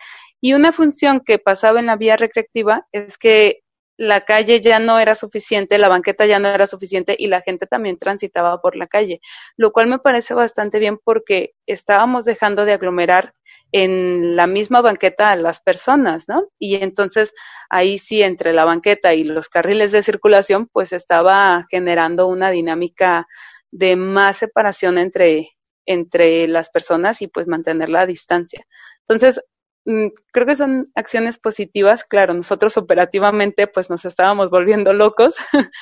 y 0.44 0.52
una 0.52 0.72
función 0.72 1.22
que 1.24 1.38
pasaba 1.38 1.80
en 1.80 1.86
la 1.86 1.96
vía 1.96 2.18
recreativa 2.18 2.86
es 2.92 3.16
que 3.16 3.62
la 3.96 4.26
calle 4.26 4.60
ya 4.60 4.78
no 4.78 4.98
era 4.98 5.14
suficiente, 5.14 5.78
la 5.78 5.88
banqueta 5.88 6.26
ya 6.26 6.38
no 6.38 6.48
era 6.48 6.66
suficiente 6.66 7.16
y 7.18 7.28
la 7.28 7.40
gente 7.40 7.66
también 7.66 7.96
transitaba 7.96 8.60
por 8.60 8.76
la 8.76 8.86
calle, 8.86 9.22
lo 9.56 9.72
cual 9.72 9.86
me 9.86 10.00
parece 10.00 10.34
bastante 10.34 10.80
bien 10.80 10.98
porque 11.02 11.54
estábamos 11.64 12.26
dejando 12.26 12.66
de 12.66 12.74
aglomerar 12.74 13.32
en 13.72 14.36
la 14.36 14.46
misma 14.46 14.82
banqueta 14.82 15.30
a 15.30 15.36
las 15.36 15.62
personas, 15.62 16.28
¿no? 16.28 16.46
Y 16.58 16.74
entonces 16.74 17.32
ahí 17.70 17.96
sí, 17.96 18.22
entre 18.22 18.52
la 18.52 18.66
banqueta 18.66 19.14
y 19.14 19.24
los 19.24 19.48
carriles 19.48 19.92
de 19.92 20.02
circulación, 20.02 20.68
pues 20.70 20.92
estaba 20.92 21.66
generando 21.70 22.26
una 22.26 22.50
dinámica 22.50 23.26
de 23.70 23.96
más 23.96 24.36
separación 24.36 24.98
entre, 24.98 25.52
entre 25.86 26.46
las 26.48 26.68
personas 26.68 27.22
y 27.22 27.28
pues 27.28 27.46
mantener 27.46 27.88
la 27.88 28.04
distancia. 28.04 28.66
Entonces, 29.00 29.40
creo 29.84 30.46
que 30.46 30.54
son 30.54 30.86
acciones 30.94 31.38
positivas. 31.38 32.04
Claro, 32.04 32.34
nosotros 32.34 32.76
operativamente 32.76 33.66
pues 33.66 33.90
nos 33.90 34.04
estábamos 34.04 34.50
volviendo 34.50 34.92
locos, 34.92 35.36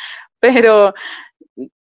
pero, 0.40 0.94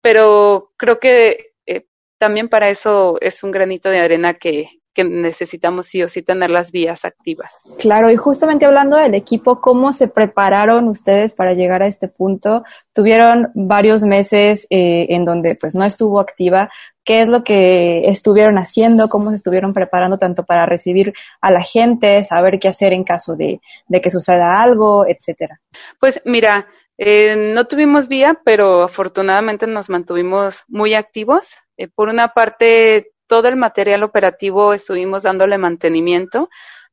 pero 0.01 0.73
creo 0.77 0.99
que 0.99 1.53
eh, 1.67 1.87
también 2.19 2.49
para 2.49 2.71
eso 2.71 3.19
es 3.21 3.43
un 3.43 3.51
granito 3.51 3.89
de 3.89 4.01
arena 4.01 4.35
que, 4.35 4.81
que 4.93 5.05
necesitamos 5.05 5.87
sí 5.87 6.03
o 6.03 6.09
sí 6.09 6.23
tener 6.23 6.51
las 6.51 6.73
vías 6.73 7.05
activas. 7.05 7.59
Claro, 7.79 8.11
y 8.11 8.17
justamente 8.17 8.67
hablando 8.67 8.97
del 8.97 9.15
equipo, 9.15 9.61
¿cómo 9.61 9.93
se 9.93 10.09
prepararon 10.09 10.89
ustedes 10.89 11.35
para 11.35 11.55
llegar 11.55 11.83
a 11.83 11.87
este 11.87 12.09
punto? 12.09 12.65
Tuvieron 12.93 13.51
varios 13.55 14.03
meses 14.03 14.67
eh, 14.71 15.07
en 15.11 15.25
donde 15.25 15.55
pues 15.55 15.75
no 15.75 15.85
estuvo 15.85 16.19
activa. 16.19 16.71
¿Qué 17.05 17.21
es 17.21 17.29
lo 17.29 17.43
que 17.43 18.09
estuvieron 18.09 18.59
haciendo? 18.59 19.09
¿Cómo 19.09 19.31
se 19.31 19.37
estuvieron 19.37 19.73
preparando 19.73 20.19
tanto 20.19 20.45
para 20.45 20.67
recibir 20.67 21.13
a 21.41 21.51
la 21.51 21.63
gente, 21.63 22.25
saber 22.25 22.59
qué 22.59 22.69
hacer 22.69 22.93
en 22.93 23.05
caso 23.05 23.37
de, 23.37 23.61
de 23.89 24.01
que 24.01 24.11
suceda 24.11 24.63
algo, 24.63 25.07
etcétera? 25.07 25.61
Pues 25.99 26.21
mira, 26.25 26.67
eh, 27.03 27.53
no 27.55 27.67
tuvimos 27.67 28.09
vía, 28.09 28.39
pero 28.45 28.83
afortunadamente 28.83 29.67
nos 29.67 29.89
mantuvimos 29.89 30.65
muy 30.69 30.93
activos. 30.93 31.55
Eh, 31.79 31.89
por 31.89 32.11
una 32.11 32.35
parte, 32.35 33.13
todo 33.27 33.49
el 33.49 33.57
material 33.57 34.03
operativo 34.03 34.75
estuvimos 34.75 35.23
dándole 35.23 35.57
mantenimiento. 35.57 36.51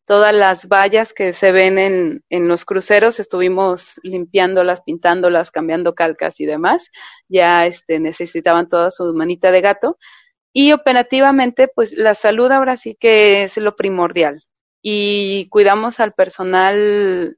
Todas 0.08 0.34
las 0.34 0.70
vallas 0.70 1.12
que 1.12 1.34
se 1.34 1.52
ven 1.52 1.78
en, 1.78 2.24
en 2.30 2.48
los 2.48 2.64
cruceros 2.64 3.20
estuvimos 3.20 4.00
limpiándolas, 4.04 4.82
pintándolas, 4.82 5.52
cambiando 5.52 5.96
calcas 5.96 6.40
y 6.40 6.46
demás. 6.46 6.90
Ya 7.28 7.66
este, 7.66 8.00
necesitaban 8.00 8.70
toda 8.70 8.90
su 8.90 9.14
manita 9.14 9.52
de 9.52 9.60
gato. 9.60 9.98
Y 10.54 10.72
operativamente, 10.72 11.68
pues 11.68 11.92
la 11.92 12.16
salud 12.16 12.50
ahora 12.54 12.78
sí 12.78 12.96
que 12.98 13.44
es 13.44 13.58
lo 13.58 13.76
primordial. 13.76 14.46
Y 14.82 15.50
cuidamos 15.50 16.00
al 16.00 16.14
personal 16.14 17.38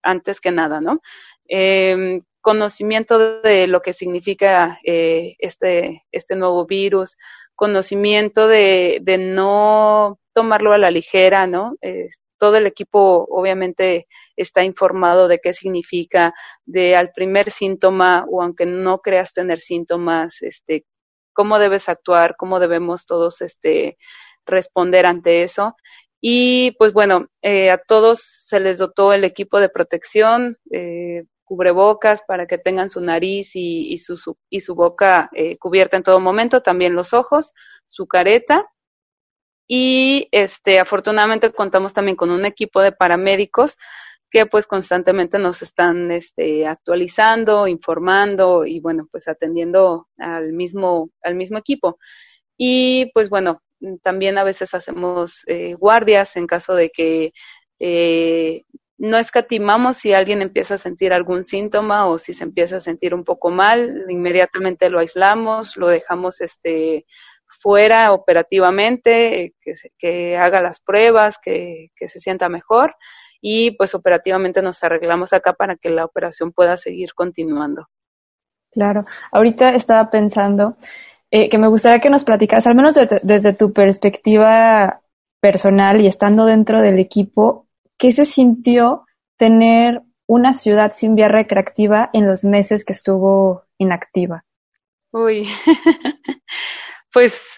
antes 0.00 0.40
que 0.40 0.52
nada, 0.52 0.80
¿no? 0.80 1.00
Eh, 1.48 2.20
conocimiento 2.40 3.40
de 3.40 3.66
lo 3.66 3.82
que 3.82 3.92
significa 3.92 4.78
eh, 4.84 5.34
este, 5.40 6.04
este 6.12 6.36
nuevo 6.36 6.64
virus, 6.64 7.16
conocimiento 7.56 8.46
de, 8.46 9.00
de 9.02 9.18
no 9.18 10.20
tomarlo 10.34 10.72
a 10.72 10.78
la 10.78 10.90
ligera, 10.90 11.46
¿no? 11.46 11.76
Eh, 11.80 12.08
todo 12.38 12.56
el 12.56 12.66
equipo 12.66 13.26
obviamente 13.30 14.06
está 14.36 14.64
informado 14.64 15.28
de 15.28 15.38
qué 15.38 15.54
significa, 15.54 16.34
de 16.66 16.96
al 16.96 17.12
primer 17.12 17.50
síntoma 17.50 18.26
o 18.28 18.42
aunque 18.42 18.66
no 18.66 18.98
creas 18.98 19.32
tener 19.32 19.60
síntomas, 19.60 20.42
este, 20.42 20.84
cómo 21.32 21.58
debes 21.58 21.88
actuar, 21.88 22.36
cómo 22.36 22.60
debemos 22.60 23.06
todos 23.06 23.40
este, 23.40 23.96
responder 24.44 25.06
ante 25.06 25.44
eso. 25.44 25.76
Y 26.20 26.72
pues 26.78 26.92
bueno, 26.92 27.28
eh, 27.42 27.70
a 27.70 27.78
todos 27.78 28.20
se 28.22 28.60
les 28.60 28.78
dotó 28.78 29.12
el 29.12 29.24
equipo 29.24 29.60
de 29.60 29.68
protección, 29.68 30.56
eh, 30.72 31.24
cubrebocas 31.44 32.22
para 32.26 32.46
que 32.46 32.58
tengan 32.58 32.90
su 32.90 33.00
nariz 33.00 33.52
y, 33.54 33.98
su, 33.98 34.36
y 34.50 34.60
su 34.60 34.74
boca 34.74 35.30
cubierta 35.60 35.98
en 35.98 36.02
todo 36.02 36.18
momento, 36.18 36.62
también 36.62 36.94
los 36.94 37.12
ojos, 37.12 37.52
su 37.86 38.06
careta. 38.06 38.66
Y 39.66 40.28
este, 40.30 40.78
afortunadamente 40.78 41.50
contamos 41.52 41.92
también 41.92 42.16
con 42.16 42.30
un 42.30 42.44
equipo 42.44 42.80
de 42.80 42.92
paramédicos 42.92 43.76
que 44.30 44.46
pues 44.46 44.66
constantemente 44.66 45.38
nos 45.38 45.62
están 45.62 46.10
este, 46.10 46.66
actualizando, 46.66 47.68
informando 47.68 48.66
y 48.66 48.80
bueno, 48.80 49.08
pues 49.10 49.28
atendiendo 49.28 50.08
al 50.18 50.52
mismo, 50.52 51.10
al 51.22 51.36
mismo 51.36 51.58
equipo. 51.58 51.98
Y 52.56 53.12
pues 53.14 53.28
bueno, 53.30 53.62
también 54.02 54.38
a 54.38 54.44
veces 54.44 54.74
hacemos 54.74 55.44
eh, 55.46 55.74
guardias 55.74 56.36
en 56.36 56.46
caso 56.46 56.74
de 56.74 56.90
que 56.90 57.32
eh, 57.78 58.64
no 58.98 59.18
escatimamos 59.18 59.98
si 59.98 60.12
alguien 60.12 60.42
empieza 60.42 60.74
a 60.74 60.78
sentir 60.78 61.12
algún 61.12 61.44
síntoma 61.44 62.06
o 62.06 62.18
si 62.18 62.32
se 62.32 62.44
empieza 62.44 62.78
a 62.78 62.80
sentir 62.80 63.14
un 63.14 63.24
poco 63.24 63.50
mal, 63.50 64.06
inmediatamente 64.08 64.88
lo 64.90 65.00
aislamos, 65.00 65.76
lo 65.76 65.88
dejamos 65.88 66.40
este 66.40 67.06
fuera 67.64 68.12
operativamente, 68.12 69.54
que, 69.62 69.72
que 69.96 70.36
haga 70.36 70.60
las 70.60 70.80
pruebas, 70.80 71.38
que, 71.38 71.92
que 71.96 72.08
se 72.08 72.20
sienta 72.20 72.50
mejor 72.50 72.94
y 73.40 73.70
pues 73.70 73.94
operativamente 73.94 74.60
nos 74.60 74.84
arreglamos 74.84 75.32
acá 75.32 75.54
para 75.54 75.76
que 75.76 75.88
la 75.88 76.04
operación 76.04 76.52
pueda 76.52 76.76
seguir 76.76 77.14
continuando. 77.14 77.88
Claro, 78.70 79.04
ahorita 79.32 79.70
estaba 79.70 80.10
pensando 80.10 80.76
eh, 81.30 81.48
que 81.48 81.56
me 81.56 81.68
gustaría 81.68 82.00
que 82.00 82.10
nos 82.10 82.24
platicaras, 82.24 82.66
al 82.66 82.74
menos 82.74 82.94
de, 82.94 83.20
desde 83.22 83.54
tu 83.54 83.72
perspectiva 83.72 85.00
personal 85.40 86.02
y 86.02 86.06
estando 86.06 86.44
dentro 86.44 86.82
del 86.82 86.98
equipo, 86.98 87.66
¿qué 87.96 88.12
se 88.12 88.26
sintió 88.26 89.06
tener 89.38 90.02
una 90.26 90.52
ciudad 90.52 90.92
sin 90.94 91.14
vía 91.14 91.28
recreativa 91.28 92.10
en 92.12 92.26
los 92.26 92.44
meses 92.44 92.84
que 92.84 92.92
estuvo 92.92 93.64
inactiva? 93.78 94.44
Uy, 95.12 95.46
pues 97.14 97.56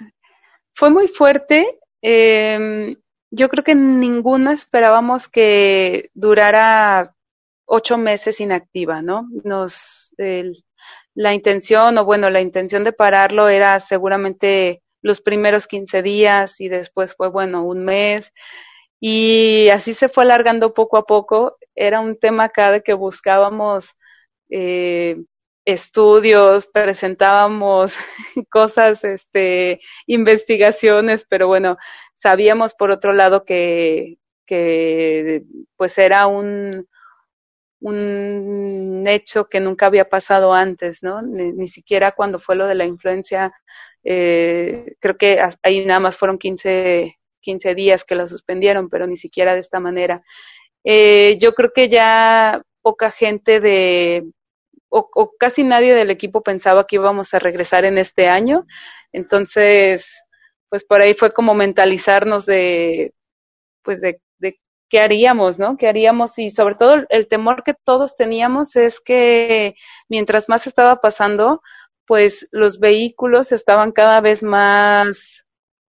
fue 0.74 0.90
muy 0.90 1.09
fuerte. 1.09 1.80
Eh, 2.02 2.94
yo 3.30 3.48
creo 3.48 3.64
que 3.64 3.74
ninguno 3.74 4.52
esperábamos 4.52 5.28
que 5.28 6.11
durara 6.14 7.14
ocho 7.64 7.98
meses 7.98 8.40
inactiva, 8.40 9.02
¿no? 9.02 9.28
Nos, 9.42 10.14
la 11.14 11.34
intención, 11.34 11.98
o 11.98 12.04
bueno, 12.04 12.30
la 12.30 12.42
intención 12.42 12.84
de 12.84 12.92
pararlo 12.92 13.48
era 13.48 13.80
seguramente 13.80 14.82
los 15.02 15.20
primeros 15.22 15.66
15 15.66 16.02
días 16.02 16.61
y 16.61 16.68
después 16.68 17.14
fue, 17.16 17.28
bueno, 17.30 17.64
un 17.64 17.84
mes. 17.84 18.32
Y 19.00 19.70
así 19.70 19.94
se 19.94 20.09
fue 20.09 20.24
alargando 20.24 20.74
poco 20.74 20.98
a 20.98 21.07
poco. 21.07 21.57
Era 21.74 22.00
un 22.00 22.18
tema 22.18 22.50
cada 22.50 22.80
que 22.80 22.92
buscábamos 22.92 23.94
eh, 24.50 25.16
estudios, 25.67 26.69
presentábamos 26.69 27.97
cosas, 28.51 29.05
este, 29.05 29.81
investigaciones, 30.07 31.27
pero 31.29 31.49
bueno, 31.49 31.77
sabíamos 32.14 32.75
por 32.75 32.91
otro 32.93 33.12
lado 33.12 33.45
que, 33.45 34.19
que 34.47 35.43
pues 35.77 35.99
era 35.99 36.29
un, 36.29 36.87
un 37.81 39.05
hecho 39.09 39.49
que 39.49 39.61
nunca 39.61 39.87
había 39.87 40.09
pasado 40.09 40.55
antes, 40.55 41.03
¿no? 41.03 41.21
Ni, 41.21 41.69
siquiera 41.69 42.12
cuando 42.12 42.39
fue 42.39 42.55
lo 42.57 42.67
de 42.69 42.77
la 42.77 42.85
influencia, 42.85 43.53
eh, 44.05 44.95
creo 45.01 45.17
que 45.17 45.41
ahí 45.62 45.85
nada 45.85 46.01
más 46.01 46.17
fueron 46.17 46.39
15, 46.39 47.19
15 47.41 47.75
días 47.75 48.05
que 48.05 48.14
la 48.14 48.29
suspendieron, 48.29 48.89
pero 48.89 49.07
ni 49.09 49.17
siquiera 49.17 49.55
de 49.55 49.61
esta 49.61 49.81
manera. 49.81 50.23
Eh, 50.85 51.37
yo 51.41 51.55
creo 51.55 51.73
que 51.75 51.89
ya 51.89 52.62
poca 52.83 53.11
gente 53.11 53.59
de, 53.61 54.25
o, 54.89 55.32
casi 55.39 55.64
nadie 55.64 55.95
del 55.95 56.11
equipo 56.11 56.43
pensaba 56.43 56.87
que 56.87 56.97
íbamos 56.97 57.34
a 57.34 57.39
regresar 57.39 57.84
en 57.84 57.99
este 57.99 58.28
año. 58.28 58.66
Entonces, 59.12 60.22
pues 60.68 60.84
por 60.84 61.01
ahí 61.01 61.14
fue 61.14 61.32
como 61.32 61.55
mentalizarnos 61.55 62.47
de, 62.47 63.14
pues 63.82 64.01
de, 64.01 64.20
de 64.39 64.61
qué 64.91 65.01
haríamos, 65.01 65.59
¿no? 65.59 65.76
¿Qué 65.76 65.89
haríamos? 65.89 66.39
Y 66.39 66.51
sobre 66.51 66.76
todo 66.76 66.97
el 67.09 67.28
temor 67.28 67.62
que 67.64 67.74
todos 67.74 68.16
teníamos 68.16 68.76
es 68.76 69.01
que 69.01 69.74
mientras 70.09 70.49
más 70.49 70.66
estaba 70.66 71.01
pasando, 71.01 71.62
pues 72.07 72.47
los 72.53 72.78
vehículos 72.78 73.53
estaban 73.53 73.93
cada 73.93 74.20
vez 74.20 74.43
más, 74.43 75.45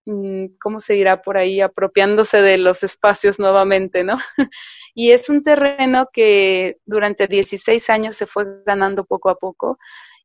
mm, 0.06 0.46
¿cómo 0.60 0.80
se 0.80 0.94
dirá 0.94 1.22
por 1.22 1.38
ahí? 1.38 1.60
Apropiándose 1.60 2.42
de 2.42 2.58
los 2.58 2.82
espacios 2.82 3.38
nuevamente, 3.38 4.04
¿no? 4.04 4.18
Y 4.94 5.12
es 5.12 5.28
un 5.28 5.42
terreno 5.42 6.08
que 6.12 6.78
durante 6.84 7.26
16 7.26 7.90
años 7.90 8.16
se 8.16 8.26
fue 8.26 8.44
ganando 8.66 9.04
poco 9.04 9.30
a 9.30 9.36
poco 9.36 9.78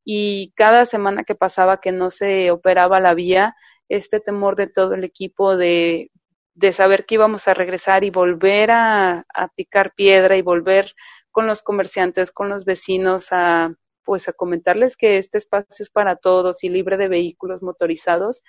y 0.03 0.53
cada 0.55 0.86
semana 0.86 1.24
que 1.24 1.36
pasaba 1.36 1.82
que 1.82 1.91
no 1.91 2.09
se 2.09 2.51
operaba 2.51 2.99
la 2.99 3.13
vía, 3.13 3.55
este 3.89 4.20
temor 4.20 4.55
de 4.55 4.68
todo 4.68 4.93
el 4.93 5.03
equipo 5.03 5.57
de, 5.57 6.11
de 6.53 6.74
saber 6.74 7.05
que 7.05 7.15
íbamos 7.15 7.47
a 7.47 7.53
regresar 7.53 8.03
y 8.03 8.09
volver 8.09 8.72
a, 8.72 9.26
a 9.34 9.47
picar 9.55 9.93
piedra 9.95 10.38
y 10.38 10.41
volver 10.41 10.93
con 11.32 11.47
los 11.47 11.61
comerciantes, 11.61 12.32
con 12.32 12.49
los 12.49 12.65
vecinos 12.65 13.28
a 13.32 13.74
pues 14.07 14.30
a 14.30 14.34
comentarles 14.34 14.95
que 14.95 15.18
este 15.18 15.38
espacio 15.38 15.84
es 15.84 15.89
para 15.89 16.15
todos 16.15 16.63
y 16.63 16.70
libre 16.70 16.95
de 16.95 17.09
vehículos 17.09 17.61
motorizados, 17.61 18.41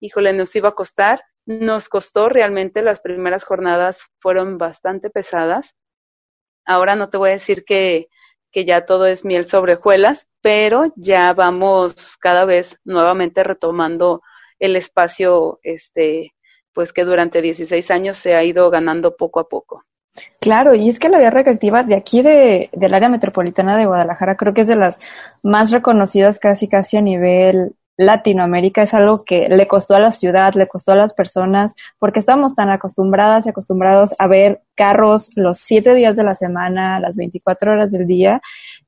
híjole, 0.00 0.32
nos 0.32 0.56
iba 0.56 0.70
a 0.70 0.74
costar, 0.74 1.22
nos 1.46 1.88
costó 1.88 2.28
realmente, 2.28 2.82
las 2.82 3.00
primeras 3.00 3.44
jornadas 3.44 4.04
fueron 4.20 4.58
bastante 4.58 5.10
pesadas. 5.10 5.74
Ahora 6.64 6.96
no 6.96 7.08
te 7.08 7.18
voy 7.18 7.30
a 7.30 7.34
decir 7.34 7.64
que, 7.64 8.08
que 8.50 8.64
ya 8.64 8.86
todo 8.86 9.06
es 9.06 9.24
miel 9.24 9.48
sobre 9.48 9.74
hojuelas, 9.74 10.28
pero 10.40 10.84
ya 10.96 11.32
vamos 11.32 12.16
cada 12.18 12.44
vez 12.44 12.78
nuevamente 12.84 13.42
retomando 13.44 14.22
el 14.58 14.76
espacio, 14.76 15.58
este, 15.62 16.34
pues 16.72 16.92
que 16.92 17.04
durante 17.04 17.42
16 17.42 17.90
años 17.90 18.18
se 18.18 18.34
ha 18.34 18.44
ido 18.44 18.70
ganando 18.70 19.16
poco 19.16 19.40
a 19.40 19.48
poco. 19.48 19.84
Claro, 20.40 20.74
y 20.74 20.88
es 20.88 21.00
que 21.00 21.08
la 21.08 21.18
vía 21.18 21.30
recreativa 21.30 21.82
de 21.82 21.96
aquí 21.96 22.22
de, 22.22 22.70
del 22.72 22.94
área 22.94 23.08
metropolitana 23.08 23.76
de 23.76 23.86
Guadalajara 23.86 24.36
creo 24.36 24.54
que 24.54 24.60
es 24.60 24.68
de 24.68 24.76
las 24.76 25.00
más 25.42 25.72
reconocidas 25.72 26.38
casi 26.38 26.68
casi 26.68 26.96
a 26.96 27.00
nivel 27.00 27.74
Latinoamérica 27.96 28.82
es 28.82 28.94
algo 28.94 29.24
que 29.24 29.48
le 29.48 29.66
costó 29.66 29.94
a 29.94 30.00
la 30.00 30.10
ciudad, 30.10 30.54
le 30.54 30.66
costó 30.66 30.92
a 30.92 30.96
las 30.96 31.12
personas, 31.12 31.76
porque 31.98 32.18
estamos 32.18 32.54
tan 32.54 32.70
acostumbradas 32.70 33.46
y 33.46 33.50
acostumbrados 33.50 34.14
a 34.18 34.26
ver 34.26 34.62
carros 34.74 35.30
los 35.36 35.58
siete 35.58 35.94
días 35.94 36.16
de 36.16 36.24
la 36.24 36.34
semana, 36.34 36.98
las 36.98 37.16
24 37.16 37.72
horas 37.72 37.92
del 37.92 38.06
día, 38.06 38.40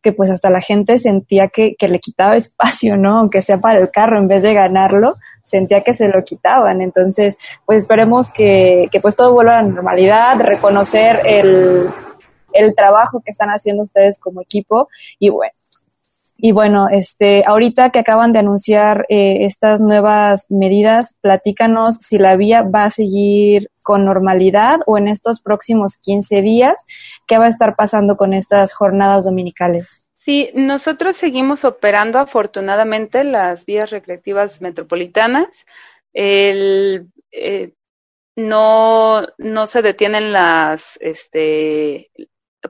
que 0.03 0.13
pues 0.13 0.31
hasta 0.31 0.51
la 0.51 0.61
gente 0.61 0.99
sentía 0.99 1.49
que, 1.49 1.77
que 1.77 1.89
le 1.89 2.01
quitaba 2.01 2.37
espacio, 2.37 2.97
¿no? 2.97 3.19
Aunque 3.19 3.43
sea 3.43 3.59
para 3.59 3.79
el 3.79 3.91
carro, 3.91 4.19
en 4.19 4.29
vez 4.29 4.43
de 4.43 4.55
ganarlo, 4.55 5.15
sentía 5.43 5.83
que 5.83 5.95
se 5.95 6.09
lo 6.09 6.25
quitaban. 6.25 6.83
Entonces, 6.83 7.39
pues 7.65 7.79
esperemos 7.79 8.33
que, 8.33 8.89
que 8.91 9.01
pues 9.01 9.15
todo 9.15 9.33
vuelva 9.33 9.59
a 9.59 9.63
la 9.63 9.69
normalidad, 9.69 10.41
reconocer 10.41 11.21
el, 11.25 11.89
el 12.53 12.75
trabajo 12.75 13.21
que 13.25 13.31
están 13.31 13.51
haciendo 13.51 13.85
ustedes 13.85 14.19
como 14.19 14.43
equipo 14.43 14.89
y 15.19 15.29
bueno, 15.29 15.53
y 16.39 16.53
bueno, 16.53 16.89
este, 16.91 17.45
ahorita 17.47 17.91
que 17.91 18.01
acaban 18.01 18.33
de 18.33 18.41
anunciar 18.41 19.07
eh, 19.09 19.39
estas 19.47 19.81
nuevas 19.81 20.47
medidas, 20.51 21.17
platícanos 21.23 21.97
si 21.97 22.19
la 22.19 22.37
vía 22.37 22.63
va 22.63 22.85
a 22.85 22.91
seguir 22.91 23.71
con 23.83 24.05
normalidad 24.05 24.81
o 24.87 24.99
en 24.99 25.09
estos 25.09 25.41
próximos 25.41 25.97
15 25.97 26.43
días, 26.43 26.87
¿qué 27.27 27.39
va 27.39 27.47
a 27.47 27.51
estar 27.51 27.75
pasando 27.75 28.17
con 28.17 28.35
estas 28.35 28.75
jornadas 28.75 29.25
dominicales? 29.25 30.05
Sí, 30.19 30.51
nosotros 30.55 31.17
seguimos 31.17 31.65
operando 31.65 32.19
afortunadamente 32.19 33.25
las 33.25 33.65
vías 33.65 33.91
recreativas 33.91 34.61
metropolitanas. 34.61 35.65
Eh, 36.13 37.05
no, 38.37 39.27
no 39.39 39.67
se 39.67 39.83
detienen 39.83 40.33
las, 40.33 40.99
este, 41.01 42.11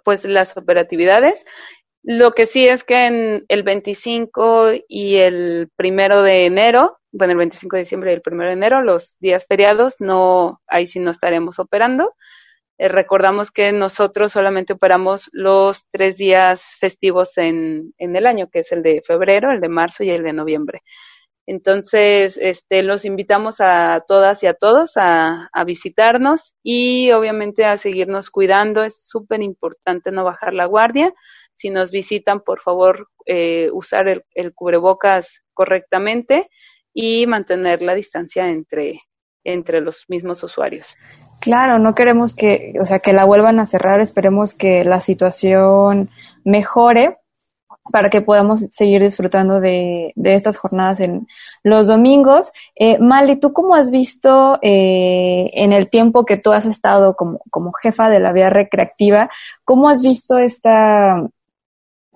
pues 0.05 0.25
las 0.25 0.57
operatividades. 0.57 1.45
Lo 2.09 2.35
que 2.35 2.47
sí 2.47 2.69
es 2.69 2.85
que 2.85 3.07
en 3.07 3.45
el 3.49 3.65
25 3.65 4.69
y 4.87 5.17
el 5.17 5.69
primero 5.75 6.23
de 6.23 6.47
enero, 6.47 6.99
bueno, 7.11 7.33
el 7.33 7.39
25 7.39 7.75
de 7.75 7.83
diciembre 7.83 8.13
y 8.13 8.15
el 8.15 8.23
primero 8.23 8.49
de 8.49 8.55
enero, 8.55 8.81
los 8.81 9.19
días 9.19 9.45
feriados, 9.45 9.97
no, 9.99 10.63
ahí 10.69 10.87
sí 10.87 11.01
no 11.01 11.11
estaremos 11.11 11.59
operando. 11.59 12.15
Eh, 12.79 12.87
recordamos 12.87 13.51
que 13.51 13.73
nosotros 13.73 14.31
solamente 14.31 14.75
operamos 14.75 15.29
los 15.33 15.89
tres 15.89 16.17
días 16.17 16.77
festivos 16.79 17.37
en, 17.39 17.93
en 17.99 18.15
el 18.15 18.29
año, 18.29 18.51
que 18.53 18.61
es 18.61 18.71
el 18.71 18.85
de 18.85 19.03
febrero, 19.05 19.51
el 19.51 19.61
de 19.61 19.69
marzo 19.69 20.05
y 20.05 20.11
el 20.11 20.23
de 20.23 20.33
noviembre. 20.33 20.83
Entonces, 21.49 22.39
este, 22.41 22.85
los 22.85 23.05
invitamos 23.05 23.61
a 23.61 24.05
todas 24.07 24.45
y 24.45 24.47
a 24.47 24.55
todos 24.55 24.97
a, 24.97 25.49
a 25.53 25.65
visitarnos 25.65 26.55
y 26.63 27.11
obviamente 27.11 27.65
a 27.65 27.77
seguirnos 27.79 28.31
cuidando. 28.31 28.85
Es 28.85 29.05
súper 29.09 29.43
importante 29.43 30.13
no 30.13 30.23
bajar 30.23 30.55
la 30.55 30.67
guardia 30.67 31.13
si 31.57 31.71
nos 31.71 31.91
visitan, 31.91 32.41
por 32.41 32.61
favor, 32.61 33.09
eh, 33.25 33.71
usar 33.73 34.09
el, 34.09 34.25
el, 34.35 34.55
cubrebocas 34.55 35.43
correctamente 35.53 36.49
y 36.93 37.27
mantener 37.27 37.83
la 37.83 37.95
distancia 37.95 38.49
entre, 38.51 39.01
entre 39.43 39.81
los 39.81 40.05
mismos 40.09 40.43
usuarios. 40.43 40.95
Claro, 41.41 41.79
no 41.79 41.95
queremos 41.95 42.35
que, 42.35 42.75
o 42.81 42.87
sea, 42.87 42.99
que 42.99 43.13
la 43.13 43.25
vuelvan 43.25 43.59
a 43.59 43.67
cerrar, 43.67 44.01
esperemos 44.01 44.55
que 44.55 44.85
la 44.85 45.01
situación 45.01 46.11
mejore 46.45 47.19
para 47.93 48.11
que 48.11 48.21
podamos 48.21 48.63
seguir 48.71 49.03
disfrutando 49.03 49.61
de, 49.61 50.13
de 50.17 50.35
estas 50.35 50.57
jornadas 50.57 51.01
en 51.01 51.27
los 51.63 51.87
domingos. 51.87 52.53
Eh, 52.75 52.99
Mali, 52.99 53.37
¿tú 53.37 53.53
cómo 53.53 53.75
has 53.75 53.91
visto 53.91 54.59
eh, 54.63 55.51
en 55.53 55.73
el 55.73 55.89
tiempo 55.89 56.25
que 56.25 56.37
tú 56.37 56.53
has 56.53 56.67
estado 56.67 57.15
como, 57.15 57.41
como 57.51 57.73
jefa 57.73 58.09
de 58.09 58.21
la 58.21 58.33
vía 58.33 58.51
recreativa, 58.51 59.31
cómo 59.65 59.89
has 59.89 60.03
visto 60.03 60.39
esta, 60.39 61.17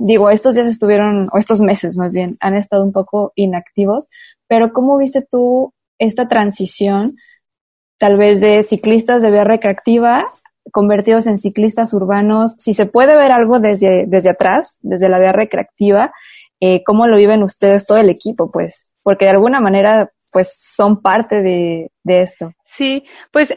digo, 0.01 0.30
estos 0.30 0.55
días 0.55 0.66
estuvieron, 0.66 1.28
o 1.32 1.38
estos 1.38 1.61
meses 1.61 1.96
más 1.96 2.14
bien, 2.14 2.36
han 2.40 2.57
estado 2.57 2.82
un 2.82 2.92
poco 2.92 3.32
inactivos, 3.34 4.09
pero 4.48 4.72
¿cómo 4.72 4.96
viste 4.96 5.22
tú 5.22 5.74
esta 5.98 6.26
transición 6.26 7.16
tal 7.98 8.16
vez 8.16 8.40
de 8.40 8.62
ciclistas 8.62 9.22
de 9.22 9.30
vía 9.30 9.44
recreativa 9.44 10.26
convertidos 10.72 11.26
en 11.26 11.36
ciclistas 11.36 11.92
urbanos? 11.92 12.55
Si 12.59 12.72
se 12.72 12.86
puede 12.86 13.14
ver 13.14 13.30
algo 13.30 13.61
desde, 13.61 14.07
desde 14.07 14.30
atrás, 14.30 14.78
desde 14.80 15.11
la 15.11 15.20
vía 15.20 15.32
recreativa, 15.32 16.12
eh, 16.61 16.82
¿cómo 16.84 17.07
lo 17.07 17.18
viven 17.18 17.42
ustedes, 17.42 17.86
todo 17.86 17.98
el 17.98 18.09
equipo, 18.09 18.51
pues? 18.51 18.90
Porque 19.03 19.26
de 19.26 19.32
alguna 19.32 19.61
manera, 19.61 20.11
pues 20.32 20.59
son 20.59 21.03
parte 21.03 21.42
de, 21.42 21.90
de 22.05 22.22
esto. 22.22 22.53
Sí, 22.64 23.05
pues 23.30 23.57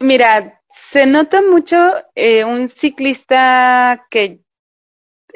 mira, 0.00 0.60
se 0.68 1.06
nota 1.06 1.42
mucho 1.42 1.76
eh, 2.16 2.44
un 2.44 2.68
ciclista 2.68 4.06
que 4.10 4.40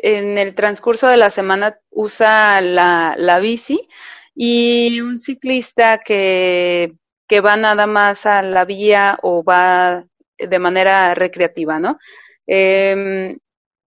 en 0.07 0.37
el 0.37 0.55
transcurso 0.55 1.09
de 1.09 1.17
la 1.17 1.31
semana 1.31 1.79
usa 1.89 2.61
la, 2.61 3.15
la 3.17 3.39
bici 3.39 3.89
y 4.35 5.01
un 5.01 5.19
ciclista 5.19 5.99
que, 6.05 6.93
que 7.27 7.41
va 7.41 7.57
nada 7.57 7.87
más 7.87 8.27
a 8.27 8.43
la 8.43 8.67
vía 8.67 9.19
o 9.23 9.43
va 9.43 10.05
de 10.37 10.59
manera 10.59 11.15
recreativa, 11.15 11.79
¿no? 11.81 11.99
Eh, 12.47 13.39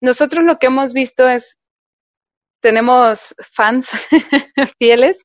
nosotros 0.01 0.43
lo 0.43 0.55
que 0.55 0.67
hemos 0.67 0.91
visto 0.91 1.29
es, 1.29 1.59
tenemos 2.61 3.35
fans 3.53 3.87
fieles 4.79 5.23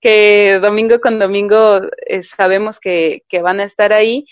que 0.00 0.58
domingo 0.62 1.00
con 1.00 1.18
domingo 1.18 1.82
eh, 2.06 2.22
sabemos 2.22 2.80
que, 2.80 3.24
que, 3.28 3.42
van 3.42 3.60
a 3.60 3.64
estar 3.64 3.92
ahí 3.92 4.24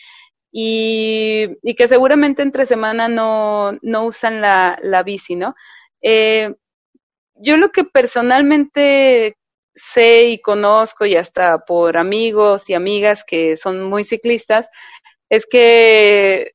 y, 0.50 1.48
y, 1.62 1.74
que 1.74 1.86
seguramente 1.86 2.40
entre 2.40 2.64
semana 2.64 3.08
no, 3.08 3.72
no 3.82 4.06
usan 4.06 4.40
la, 4.40 4.78
la 4.82 5.02
bici, 5.02 5.36
¿no? 5.36 5.54
Eh, 6.02 6.54
yo 7.36 7.56
lo 7.56 7.70
que 7.70 7.84
personalmente 7.84 9.36
sé 9.74 10.24
y 10.28 10.40
conozco 10.40 11.06
y 11.06 11.16
hasta 11.16 11.58
por 11.60 11.96
amigos 11.96 12.68
y 12.68 12.74
amigas 12.74 13.24
que 13.24 13.56
son 13.56 13.84
muy 13.84 14.04
ciclistas, 14.04 14.68
es 15.30 15.46
que 15.46 16.52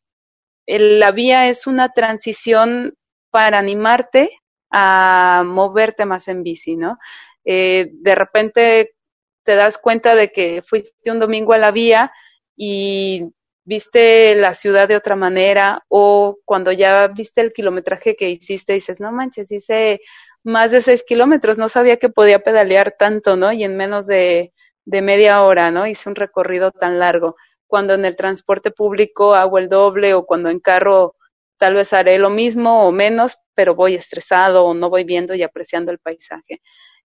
la 0.67 1.11
vía 1.11 1.49
es 1.49 1.67
una 1.67 1.89
transición 1.89 2.95
para 3.31 3.59
animarte 3.59 4.31
a 4.71 5.43
moverte 5.45 6.05
más 6.05 6.27
en 6.27 6.43
bici, 6.43 6.75
¿no? 6.75 6.97
Eh, 7.45 7.89
de 7.93 8.15
repente 8.15 8.95
te 9.43 9.55
das 9.55 9.77
cuenta 9.77 10.15
de 10.15 10.31
que 10.31 10.61
fuiste 10.61 11.11
un 11.11 11.19
domingo 11.19 11.53
a 11.53 11.57
la 11.57 11.71
vía 11.71 12.11
y 12.55 13.23
viste 13.65 14.35
la 14.35 14.53
ciudad 14.53 14.87
de 14.87 14.95
otra 14.95 15.15
manera 15.15 15.83
o 15.87 16.37
cuando 16.45 16.71
ya 16.71 17.07
viste 17.07 17.41
el 17.41 17.53
kilometraje 17.53 18.15
que 18.15 18.29
hiciste 18.29 18.73
dices, 18.73 18.99
no 18.99 19.11
manches, 19.11 19.51
hice 19.51 20.01
más 20.43 20.71
de 20.71 20.81
seis 20.81 21.03
kilómetros, 21.03 21.57
no 21.57 21.69
sabía 21.69 21.97
que 21.97 22.09
podía 22.09 22.39
pedalear 22.39 22.95
tanto, 22.97 23.35
¿no? 23.37 23.53
Y 23.53 23.63
en 23.63 23.77
menos 23.77 24.07
de, 24.07 24.53
de 24.85 25.01
media 25.01 25.41
hora, 25.43 25.71
¿no? 25.71 25.87
Hice 25.87 26.09
un 26.09 26.15
recorrido 26.15 26.71
tan 26.71 26.99
largo. 26.99 27.35
Cuando 27.67 27.93
en 27.93 28.05
el 28.05 28.15
transporte 28.15 28.71
público 28.71 29.35
hago 29.35 29.57
el 29.57 29.69
doble 29.69 30.13
o 30.13 30.25
cuando 30.25 30.49
en 30.49 30.59
carro 30.59 31.15
tal 31.57 31.75
vez 31.75 31.93
haré 31.93 32.19
lo 32.19 32.29
mismo 32.29 32.85
o 32.87 32.91
menos, 32.91 33.37
pero 33.55 33.75
voy 33.75 33.95
estresado 33.95 34.65
o 34.65 34.73
no 34.73 34.89
voy 34.89 35.05
viendo 35.05 35.33
y 35.33 35.43
apreciando 35.43 35.91
el 35.91 35.99
paisaje. 35.99 36.61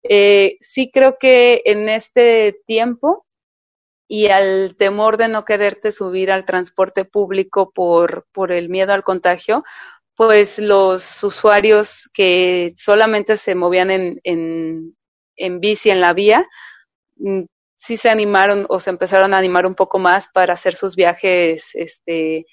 Eh, 0.03 0.59
sí 0.61 0.91
creo 0.93 1.17
que 1.19 1.63
en 1.65 1.89
este 1.89 2.61
tiempo 2.67 3.27
y 4.07 4.29
al 4.29 4.77
temor 4.77 5.17
de 5.17 5.29
no 5.29 5.45
quererte 5.45 5.93
subir 5.93 6.31
al 6.31 6.45
transporte 6.45 7.05
público 7.05 7.73
por, 7.73 8.27
por 8.33 8.53
el 8.53 8.69
miedo 8.69 8.93
al 8.93 9.03
contagio, 9.03 9.65
pues 10.17 10.59
los 10.59 11.23
usuarios 11.25 12.09
que 12.13 12.75
solamente 12.77 13.37
se 13.37 13.55
movían 13.55 13.91
en, 13.91 14.21
en, 14.25 14.97
en 15.37 15.61
bici 15.61 15.91
en 15.91 16.01
la 16.01 16.13
vía, 16.13 16.47
mm, 17.17 17.43
sí 17.77 17.97
se 17.97 18.11
animaron 18.11 18.67
o 18.69 18.81
se 18.81 18.91
empezaron 18.91 19.35
a 19.35 19.39
animar 19.39 19.67
un 19.67 19.75
poco 19.75 19.99
más 19.99 20.29
para 20.29 20.55
hacer 20.55 20.75
sus 20.75 20.97
viajes 20.97 21.71
este, 21.75 22.47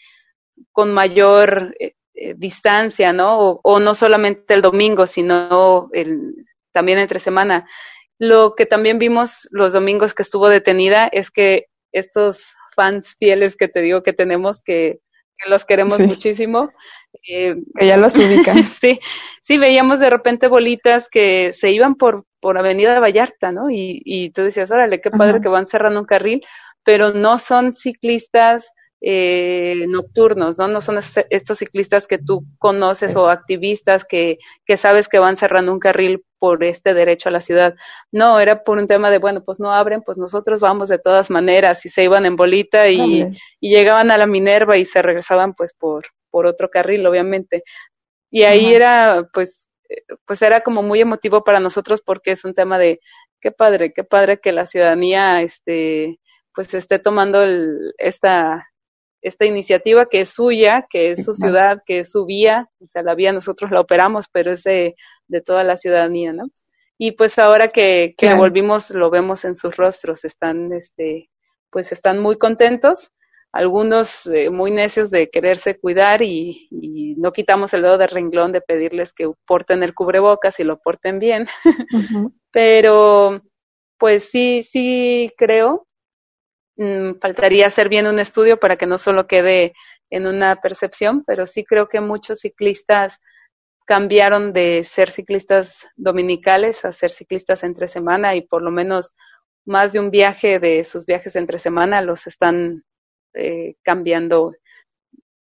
con 0.72 0.92
mayor 0.94 1.76
eh, 1.80 1.96
eh, 2.16 2.34
distancia, 2.38 3.14
¿no? 3.14 3.40
O, 3.40 3.62
o, 3.64 3.80
no 3.80 3.94
solamente 3.94 4.54
el 4.54 4.62
domingo, 4.62 5.06
sino 5.06 5.90
el, 5.94 6.34
también 6.72 7.00
entre 7.00 7.20
semana. 7.20 7.68
Lo 8.22 8.54
que 8.54 8.68
también 8.68 9.00
vimos 9.00 9.48
los 9.50 9.74
domingos 9.74 10.14
que 10.14 10.22
estuvo 10.22 10.48
detenida 10.48 11.08
es 11.12 11.32
que 11.32 11.66
estos 11.92 12.54
fans 12.76 13.16
fieles 13.18 13.56
que 13.56 13.68
te 13.68 13.82
digo 13.82 14.04
que 14.04 14.14
tenemos, 14.14 14.62
que 14.62 15.00
que 15.42 15.50
los 15.50 15.66
queremos 15.66 16.00
muchísimo. 16.00 16.72
Eh, 17.28 17.56
que 17.78 17.88
ya 17.88 17.98
los 17.98 18.16
ubican. 18.16 18.64
sí, 18.64 19.00
sí, 19.42 19.58
veíamos 19.58 20.00
de 20.00 20.10
repente 20.10 20.48
bolitas 20.48 21.10
que 21.10 21.52
se 21.52 21.72
iban 21.72 21.96
por, 21.96 22.26
por 22.40 22.58
Avenida 22.58 23.00
Vallarta, 23.00 23.52
¿no? 23.52 23.70
Y, 23.70 24.02
y 24.06 24.30
tú 24.30 24.44
decías, 24.44 24.72
órale, 24.72 25.02
qué 25.02 25.12
padre 25.12 25.42
que 25.42 25.50
van 25.50 25.66
cerrando 25.66 26.00
un 26.00 26.06
carril, 26.06 26.46
pero 26.84 27.14
no 27.14 27.38
son 27.38 27.74
ciclistas 27.74 28.72
eh, 29.02 29.86
nocturnos, 29.88 30.58
¿no? 30.58 30.68
No 30.68 30.80
son 30.80 31.00
estos 31.30 31.58
ciclistas 31.58 32.08
que 32.08 32.20
tú 32.20 32.46
conoces 32.60 33.16
o 33.16 33.30
activistas 33.30 34.06
que, 34.06 34.38
que 34.66 34.78
sabes 34.78 35.08
que 35.08 35.20
van 35.20 35.38
cerrando 35.38 35.74
un 35.74 35.80
carril 35.80 36.24
por 36.42 36.64
este 36.64 36.96
derecho 36.96 37.30
a 37.30 37.32
la 37.32 37.40
ciudad. 37.40 37.76
No, 38.12 38.40
era 38.40 38.64
por 38.64 38.80
un 38.80 38.88
tema 38.88 39.12
de, 39.12 39.20
bueno, 39.20 39.44
pues 39.44 39.60
no 39.60 39.72
abren, 39.72 40.02
pues 40.02 40.18
nosotros 40.18 40.60
vamos 40.60 40.90
de 40.90 40.98
todas 40.98 41.30
maneras 41.30 41.86
y 41.86 41.90
se 41.90 42.04
iban 42.04 42.26
en 42.26 42.36
bolita 42.36 42.90
y, 42.90 43.28
y 43.60 43.70
llegaban 43.70 44.10
a 44.10 44.18
la 44.18 44.26
Minerva 44.26 44.76
y 44.76 44.86
se 44.86 45.04
regresaban 45.04 45.54
pues 45.54 45.72
por, 45.72 46.06
por 46.32 46.48
otro 46.48 46.72
carril, 46.72 47.06
obviamente. 47.06 47.64
Y 48.32 48.42
ahí 48.42 48.74
era, 48.74 49.30
pues, 49.32 49.68
pues 50.26 50.42
era 50.42 50.62
como 50.62 50.82
muy 50.82 51.00
emotivo 51.00 51.44
para 51.44 51.60
nosotros 51.60 52.02
porque 52.02 52.32
es 52.32 52.44
un 52.44 52.56
tema 52.56 52.80
de, 52.80 53.02
qué 53.40 53.52
padre, 53.52 53.94
qué 53.94 54.04
padre 54.04 54.40
que 54.40 54.52
la 54.52 54.66
ciudadanía, 54.66 55.44
este, 55.44 56.20
pues 56.56 56.74
esté 56.74 56.98
tomando 56.98 57.44
el, 57.44 57.94
esta, 58.00 58.68
esta 59.22 59.46
iniciativa 59.46 60.08
que 60.08 60.22
es 60.22 60.30
suya, 60.30 60.88
que 60.90 61.12
es 61.12 61.24
su 61.24 61.34
ciudad, 61.34 61.84
que 61.86 62.00
es 62.00 62.12
su 62.12 62.26
vía, 62.26 62.68
o 62.80 62.88
sea, 62.88 63.04
la 63.04 63.14
vía 63.14 63.32
nosotros 63.32 63.70
la 63.70 63.80
operamos, 63.80 64.26
pero 64.32 64.52
es 64.54 64.64
de, 64.64 64.96
de 65.32 65.42
toda 65.42 65.64
la 65.64 65.78
ciudadanía, 65.78 66.34
¿no? 66.34 66.50
Y 66.98 67.14
pues 67.14 67.40
ahora 67.40 67.70
que, 67.70 68.14
que 68.18 68.34
volvimos, 68.36 68.92
lo 68.92 69.10
vemos 69.10 69.44
en 69.46 69.56
sus 69.56 69.76
rostros, 69.76 70.24
están, 70.24 70.72
este, 70.74 71.30
pues 71.72 71.92
están 71.92 72.20
muy 72.20 72.38
contentos, 72.38 73.12
algunos 73.52 74.28
eh, 74.28 74.50
muy 74.52 74.70
necios 74.72 75.10
de 75.10 75.30
quererse 75.30 75.80
cuidar 75.80 76.22
y, 76.22 76.68
y, 76.70 77.16
no 77.16 77.32
quitamos 77.32 77.74
el 77.74 77.82
dedo 77.82 77.98
de 77.98 78.08
renglón 78.08 78.52
de 78.52 78.62
pedirles 78.62 79.14
que 79.14 79.32
porten 79.46 79.84
el 79.84 79.96
cubrebocas 79.96 80.60
y 80.60 80.64
lo 80.64 80.80
porten 80.80 81.18
bien, 81.18 81.48
pero 82.52 83.42
pues 83.98 84.30
sí, 84.30 84.64
sí 84.64 85.32
creo 85.38 85.88
Mm, 86.78 87.20
faltaría 87.20 87.68
hacer 87.68 87.90
bien 87.90 88.08
un 88.08 88.20
estudio 88.20 88.60
para 88.60 88.78
que 88.78 88.88
no 88.88 88.98
solo 88.98 89.28
quede 89.28 89.74
en 90.10 90.26
una 90.26 90.62
percepción, 90.62 91.24
pero 91.26 91.46
sí 91.46 91.64
creo 91.64 91.88
que 91.88 92.02
muchos 92.02 92.40
ciclistas 92.40 93.20
cambiaron 93.86 94.54
de 94.54 94.84
ser 94.84 95.10
ciclistas 95.10 95.88
dominicales 95.96 96.86
a 96.86 96.92
ser 96.92 97.12
ciclistas 97.12 97.64
entre 97.64 97.88
semana 97.88 98.36
y 98.36 98.42
por 98.42 98.62
lo 98.62 98.72
menos 98.72 99.14
más 99.66 99.94
de 99.94 100.00
un 100.00 100.12
viaje 100.12 100.60
de 100.60 100.84
sus 100.84 101.06
viajes 101.06 101.36
entre 101.36 101.60
semana 101.60 102.02
los 102.02 102.28
están 102.28 102.84
eh, 103.34 103.76
cambiando 103.84 104.54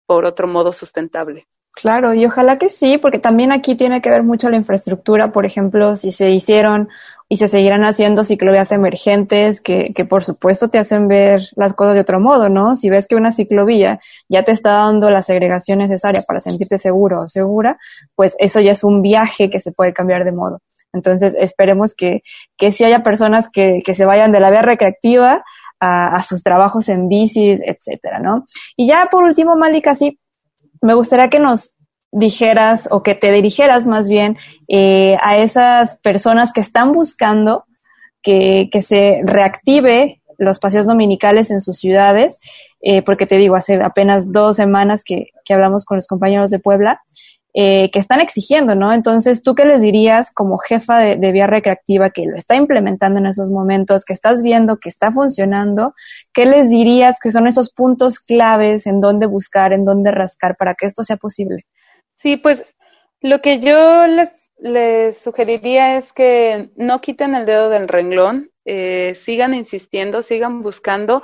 por 0.06 0.24
otro 0.24 0.48
modo 0.48 0.72
sustentable. 0.72 1.46
Claro, 1.80 2.12
y 2.12 2.26
ojalá 2.26 2.58
que 2.58 2.68
sí, 2.68 2.98
porque 2.98 3.20
también 3.20 3.52
aquí 3.52 3.76
tiene 3.76 4.02
que 4.02 4.10
ver 4.10 4.24
mucho 4.24 4.50
la 4.50 4.56
infraestructura, 4.56 5.30
por 5.30 5.46
ejemplo, 5.46 5.94
si 5.94 6.10
se 6.10 6.30
hicieron 6.30 6.88
y 7.28 7.36
se 7.36 7.46
seguirán 7.46 7.84
haciendo 7.84 8.24
ciclovías 8.24 8.72
emergentes 8.72 9.60
que, 9.60 9.92
que 9.94 10.04
por 10.04 10.24
supuesto 10.24 10.70
te 10.70 10.78
hacen 10.78 11.06
ver 11.06 11.42
las 11.54 11.74
cosas 11.74 11.94
de 11.94 12.00
otro 12.00 12.18
modo, 12.18 12.48
¿no? 12.48 12.74
Si 12.74 12.90
ves 12.90 13.06
que 13.06 13.14
una 13.14 13.30
ciclovía 13.30 14.00
ya 14.28 14.42
te 14.42 14.50
está 14.50 14.72
dando 14.72 15.08
la 15.08 15.22
segregación 15.22 15.78
necesaria 15.78 16.22
para 16.26 16.40
sentirte 16.40 16.78
seguro 16.78 17.20
o 17.20 17.28
segura, 17.28 17.78
pues 18.16 18.34
eso 18.40 18.58
ya 18.58 18.72
es 18.72 18.82
un 18.82 19.00
viaje 19.00 19.48
que 19.48 19.60
se 19.60 19.70
puede 19.70 19.92
cambiar 19.92 20.24
de 20.24 20.32
modo. 20.32 20.60
Entonces 20.92 21.36
esperemos 21.38 21.94
que, 21.94 22.22
que 22.56 22.72
sí 22.72 22.82
haya 22.82 23.04
personas 23.04 23.50
que, 23.52 23.82
que 23.84 23.94
se 23.94 24.04
vayan 24.04 24.32
de 24.32 24.40
la 24.40 24.50
vía 24.50 24.62
recreativa 24.62 25.44
a, 25.78 26.16
a 26.16 26.22
sus 26.24 26.42
trabajos 26.42 26.88
en 26.88 27.06
bicis, 27.06 27.62
etcétera, 27.64 28.18
¿no? 28.18 28.46
Y 28.76 28.88
ya 28.88 29.06
por 29.08 29.22
último, 29.22 29.54
Malika, 29.54 29.94
sí, 29.94 30.18
me 30.82 30.94
gustaría 30.94 31.30
que 31.30 31.38
nos 31.38 31.76
dijeras 32.10 32.88
o 32.90 33.02
que 33.02 33.14
te 33.14 33.30
dirigieras 33.30 33.86
más 33.86 34.08
bien 34.08 34.38
eh, 34.68 35.16
a 35.22 35.36
esas 35.38 35.98
personas 35.98 36.52
que 36.52 36.60
están 36.60 36.92
buscando 36.92 37.66
que, 38.22 38.68
que, 38.72 38.82
se 38.82 39.20
reactive 39.24 40.22
los 40.38 40.58
paseos 40.58 40.86
dominicales 40.86 41.50
en 41.50 41.60
sus 41.60 41.78
ciudades, 41.78 42.40
eh, 42.80 43.02
porque 43.02 43.26
te 43.26 43.36
digo, 43.36 43.56
hace 43.56 43.74
apenas 43.82 44.32
dos 44.32 44.56
semanas 44.56 45.04
que, 45.04 45.28
que 45.44 45.54
hablamos 45.54 45.84
con 45.84 45.96
los 45.96 46.06
compañeros 46.06 46.50
de 46.50 46.58
Puebla, 46.58 47.02
eh, 47.54 47.90
que 47.90 47.98
están 47.98 48.20
exigiendo, 48.20 48.74
¿no? 48.74 48.92
Entonces, 48.92 49.42
¿tú 49.42 49.54
qué 49.54 49.64
les 49.64 49.80
dirías 49.80 50.32
como 50.32 50.58
jefa 50.58 50.98
de, 50.98 51.32
vía 51.32 51.46
recreativa 51.46 52.10
que 52.10 52.26
lo 52.26 52.36
está 52.36 52.56
implementando 52.56 53.18
en 53.18 53.26
esos 53.26 53.50
momentos, 53.50 54.04
que 54.04 54.12
estás 54.12 54.42
viendo 54.42 54.76
que 54.76 54.90
está 54.90 55.10
funcionando? 55.10 55.94
¿Qué 56.34 56.44
les 56.44 56.68
dirías 56.68 57.16
que 57.22 57.30
son 57.30 57.46
esos 57.46 57.72
puntos 57.72 58.20
claves 58.20 58.86
en 58.86 59.00
dónde 59.00 59.26
buscar, 59.26 59.72
en 59.72 59.84
dónde 59.84 60.10
rascar 60.10 60.56
para 60.56 60.74
que 60.74 60.86
esto 60.86 61.04
sea 61.04 61.16
posible? 61.16 61.62
Sí, 62.14 62.36
pues 62.36 62.64
lo 63.20 63.40
que 63.40 63.60
yo 63.60 64.06
les, 64.06 64.52
les 64.58 65.18
sugeriría 65.18 65.96
es 65.96 66.12
que 66.12 66.70
no 66.76 67.00
quiten 67.00 67.34
el 67.34 67.46
dedo 67.46 67.70
del 67.70 67.88
renglón, 67.88 68.50
eh, 68.66 69.14
sigan 69.14 69.54
insistiendo, 69.54 70.20
sigan 70.20 70.62
buscando. 70.62 71.22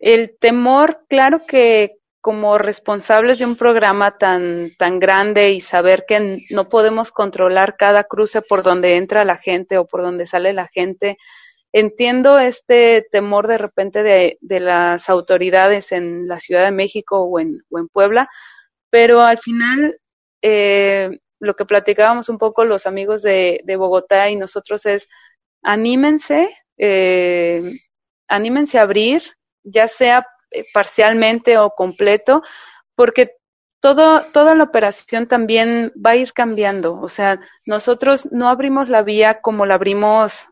El 0.00 0.36
temor, 0.40 1.04
claro 1.08 1.46
que 1.46 1.99
como 2.20 2.58
responsables 2.58 3.38
de 3.38 3.46
un 3.46 3.56
programa 3.56 4.18
tan, 4.18 4.70
tan 4.76 4.98
grande 4.98 5.50
y 5.52 5.60
saber 5.60 6.04
que 6.06 6.38
no 6.50 6.68
podemos 6.68 7.10
controlar 7.12 7.76
cada 7.76 8.04
cruce 8.04 8.42
por 8.42 8.62
donde 8.62 8.96
entra 8.96 9.24
la 9.24 9.36
gente 9.36 9.78
o 9.78 9.86
por 9.86 10.02
donde 10.02 10.26
sale 10.26 10.52
la 10.52 10.68
gente, 10.68 11.16
entiendo 11.72 12.38
este 12.38 13.06
temor 13.10 13.46
de 13.46 13.58
repente 13.58 14.02
de, 14.02 14.38
de 14.40 14.60
las 14.60 15.08
autoridades 15.08 15.92
en 15.92 16.26
la 16.26 16.40
Ciudad 16.40 16.64
de 16.64 16.72
México 16.72 17.22
o 17.22 17.40
en, 17.40 17.62
o 17.70 17.78
en 17.78 17.88
Puebla, 17.88 18.28
pero 18.90 19.22
al 19.22 19.38
final 19.38 19.98
eh, 20.42 21.20
lo 21.38 21.54
que 21.54 21.64
platicábamos 21.64 22.28
un 22.28 22.38
poco 22.38 22.64
los 22.64 22.86
amigos 22.86 23.22
de, 23.22 23.62
de 23.64 23.76
Bogotá 23.76 24.28
y 24.28 24.36
nosotros 24.36 24.84
es 24.84 25.08
anímense, 25.62 26.50
eh, 26.76 27.62
anímense 28.28 28.78
a 28.78 28.82
abrir, 28.82 29.22
ya 29.62 29.88
sea 29.88 30.26
parcialmente 30.72 31.58
o 31.58 31.70
completo, 31.70 32.42
porque 32.94 33.36
todo, 33.80 34.22
toda 34.32 34.54
la 34.54 34.64
operación 34.64 35.26
también 35.26 35.92
va 35.94 36.10
a 36.10 36.16
ir 36.16 36.32
cambiando. 36.32 37.00
O 37.00 37.08
sea, 37.08 37.40
nosotros 37.66 38.28
no 38.30 38.48
abrimos 38.48 38.88
la 38.88 39.02
vía 39.02 39.40
como 39.40 39.66
la 39.66 39.74
abrimos 39.74 40.48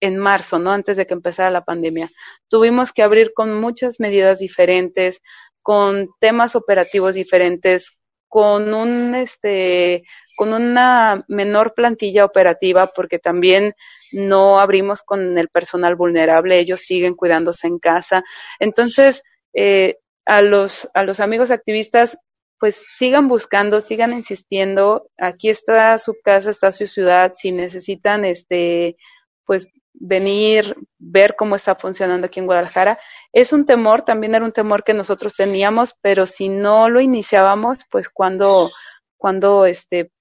en 0.00 0.18
marzo, 0.18 0.58
¿no? 0.58 0.72
Antes 0.72 0.96
de 0.96 1.06
que 1.06 1.14
empezara 1.14 1.50
la 1.50 1.64
pandemia. 1.64 2.08
Tuvimos 2.48 2.92
que 2.92 3.02
abrir 3.02 3.32
con 3.34 3.60
muchas 3.60 3.98
medidas 4.00 4.38
diferentes, 4.38 5.22
con 5.60 6.08
temas 6.20 6.54
operativos 6.54 7.16
diferentes, 7.16 7.98
con 8.28 8.74
un 8.74 9.14
este 9.14 10.04
con 10.36 10.52
una 10.52 11.24
menor 11.28 11.74
plantilla 11.74 12.24
operativa 12.24 12.90
porque 12.94 13.18
también 13.18 13.74
no 14.12 14.60
abrimos 14.60 15.02
con 15.02 15.38
el 15.38 15.48
personal 15.48 15.96
vulnerable, 15.96 16.58
ellos 16.58 16.80
siguen 16.80 17.14
cuidándose 17.14 17.66
en 17.66 17.78
casa. 17.78 18.22
Entonces, 18.58 19.22
eh, 19.54 19.96
a 20.26 20.42
los 20.42 20.88
a 20.94 21.04
los 21.04 21.20
amigos 21.20 21.50
activistas 21.50 22.18
pues 22.58 22.76
sigan 22.96 23.28
buscando, 23.28 23.80
sigan 23.80 24.12
insistiendo. 24.12 25.10
Aquí 25.18 25.50
está 25.50 25.98
su 25.98 26.14
casa, 26.22 26.50
está 26.50 26.72
su 26.72 26.86
ciudad. 26.86 27.32
Si 27.34 27.52
necesitan, 27.52 28.24
este, 28.24 28.96
pues 29.44 29.68
venir, 29.98 30.76
ver 30.98 31.36
cómo 31.36 31.56
está 31.56 31.74
funcionando 31.74 32.26
aquí 32.26 32.40
en 32.40 32.46
Guadalajara. 32.46 32.98
Es 33.32 33.52
un 33.52 33.66
temor, 33.66 34.02
también 34.02 34.34
era 34.34 34.44
un 34.44 34.52
temor 34.52 34.84
que 34.84 34.94
nosotros 34.94 35.34
teníamos, 35.34 35.94
pero 36.00 36.26
si 36.26 36.48
no 36.48 36.88
lo 36.88 37.00
iniciábamos, 37.00 37.84
pues 37.90 38.08
cuando, 38.08 38.70
cuando 39.16 39.66
este, 39.66 40.12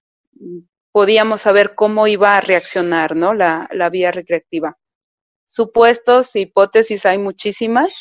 podíamos 0.92 1.42
saber 1.42 1.76
cómo 1.76 2.08
iba 2.08 2.38
a 2.38 2.42
reaccionar, 2.42 3.16
¿no? 3.16 3.34
La, 3.34 3.68
la 3.72 3.90
vía 3.90 4.12
recreativa. 4.12 4.78
Supuestos, 5.48 6.36
hipótesis 6.36 7.06
hay 7.06 7.18
muchísimas. 7.18 7.94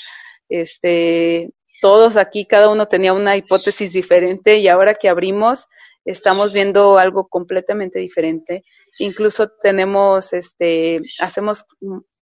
Este, 0.49 1.51
todos 1.81 2.17
aquí, 2.17 2.47
cada 2.47 2.71
uno 2.71 2.87
tenía 2.87 3.13
una 3.13 3.37
hipótesis 3.37 3.93
diferente 3.93 4.59
y 4.59 4.69
ahora 4.69 4.95
que 4.95 5.09
abrimos, 5.09 5.67
estamos 6.05 6.53
viendo 6.53 6.99
algo 6.99 7.29
completamente 7.29 7.99
diferente. 7.99 8.65
Incluso 8.99 9.49
tenemos, 9.49 10.33
este, 10.33 11.01
hacemos 11.21 11.67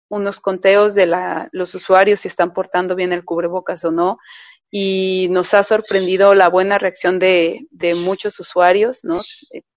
unos 0.10 0.40
conteos 0.40 0.96
de 0.96 1.06
la, 1.06 1.50
los 1.52 1.76
usuarios 1.76 2.22
si 2.22 2.28
están 2.28 2.54
portando 2.54 2.96
bien 2.96 3.14
el 3.14 3.26
cubrebocas 3.26 3.84
o 3.86 3.92
no. 3.92 4.18
Y 4.70 5.28
nos 5.32 5.54
ha 5.54 5.64
sorprendido 5.64 6.34
la 6.34 6.50
buena 6.50 6.78
reacción 6.78 7.20
de, 7.20 7.68
de 7.72 7.96
muchos 7.96 8.40
usuarios, 8.40 9.04
¿no? 9.04 9.22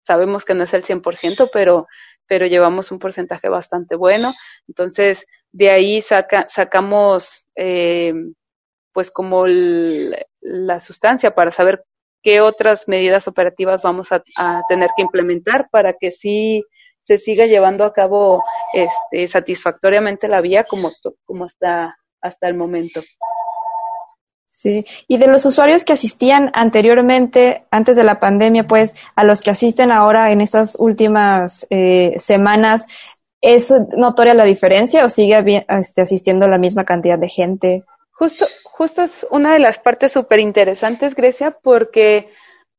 Sabemos 0.05 0.45
que 0.45 0.55
no 0.55 0.65
es 0.65 0.75
el 0.75 0.83
100%, 0.83 1.51
pero, 1.53 1.87
pero 2.27 2.47
llevamos 2.47 2.91
un 2.91 2.99
porcentaje 2.99 3.49
bastante 3.49 3.95
bueno. 3.95 4.35
Entonces, 4.67 5.27
de 5.53 5.71
ahí 5.71 6.03
saca, 6.03 6.47
sacamos, 6.49 7.47
eh, 7.55 8.13
pues 8.93 9.13
como 9.13 9.45
la 9.47 10.81
sustancia 10.81 11.35
para 11.35 11.53
saber 11.53 11.85
qué 12.23 12.41
otras 12.41 12.89
medidas 12.89 13.29
operativas 13.29 13.83
vamos 13.83 14.11
a, 14.13 14.23
tener 14.69 14.91
que 14.97 15.03
implementar 15.03 15.69
para 15.71 15.95
que 15.95 16.13
sí 16.13 16.65
se 17.01 17.19
siga 17.19 17.47
llevando 17.47 17.85
a 17.85 17.93
cabo 17.93 18.45
este, 18.75 19.27
satisfactoriamente 19.27 20.29
la 20.29 20.41
vía 20.41 20.65
como, 20.65 20.93
como 21.25 21.47
está 21.47 21.97
hasta 22.21 22.49
el 22.49 22.55
momento. 22.55 23.01
Sí, 24.47 24.85
y 25.09 25.17
de 25.17 25.27
los 25.27 25.47
usuarios 25.47 25.85
que 25.85 25.95
asistían 25.95 26.51
anteriormente, 26.53 27.65
antes 27.71 27.97
de 27.97 28.05
la 28.05 28.21
pandemia, 28.21 28.67
pues 28.67 28.95
a 29.17 29.25
los 29.25 29.41
que 29.41 29.51
asisten 29.51 29.91
ahora 29.91 30.33
en 30.33 30.41
estas 30.41 30.77
últimas 30.79 31.67
eh, 31.71 32.15
semanas, 32.19 32.87
¿es 33.41 33.73
notoria 33.97 34.35
la 34.35 34.45
diferencia 34.45 35.05
o 35.05 35.09
sigue 35.09 35.65
este, 35.69 36.03
asistiendo 36.03 36.47
la 36.47 36.59
misma 36.59 36.85
cantidad 36.85 37.19
de 37.19 37.29
gente? 37.29 37.85
Justo, 38.11 38.47
justo 38.81 39.03
es 39.03 39.27
una 39.31 39.53
de 39.53 39.59
las 39.59 39.79
partes 39.79 40.13
súper 40.13 40.39
interesantes, 40.39 41.15
Grecia, 41.15 41.51
porque 41.51 42.31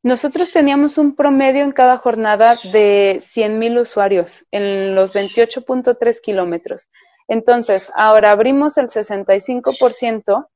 nosotros 0.01 0.51
teníamos 0.51 0.97
un 0.97 1.15
promedio 1.15 1.63
en 1.63 1.71
cada 1.73 1.97
jornada 1.97 2.55
de 2.73 3.17
100.000 3.19 3.81
usuarios 3.81 4.43
en 4.49 4.95
los 4.95 5.13
28.3 5.13 6.19
kilómetros. 6.19 6.87
Entonces, 7.27 7.91
ahora 7.95 8.31
abrimos 8.31 8.79
el 8.79 8.87
65% 8.87 10.47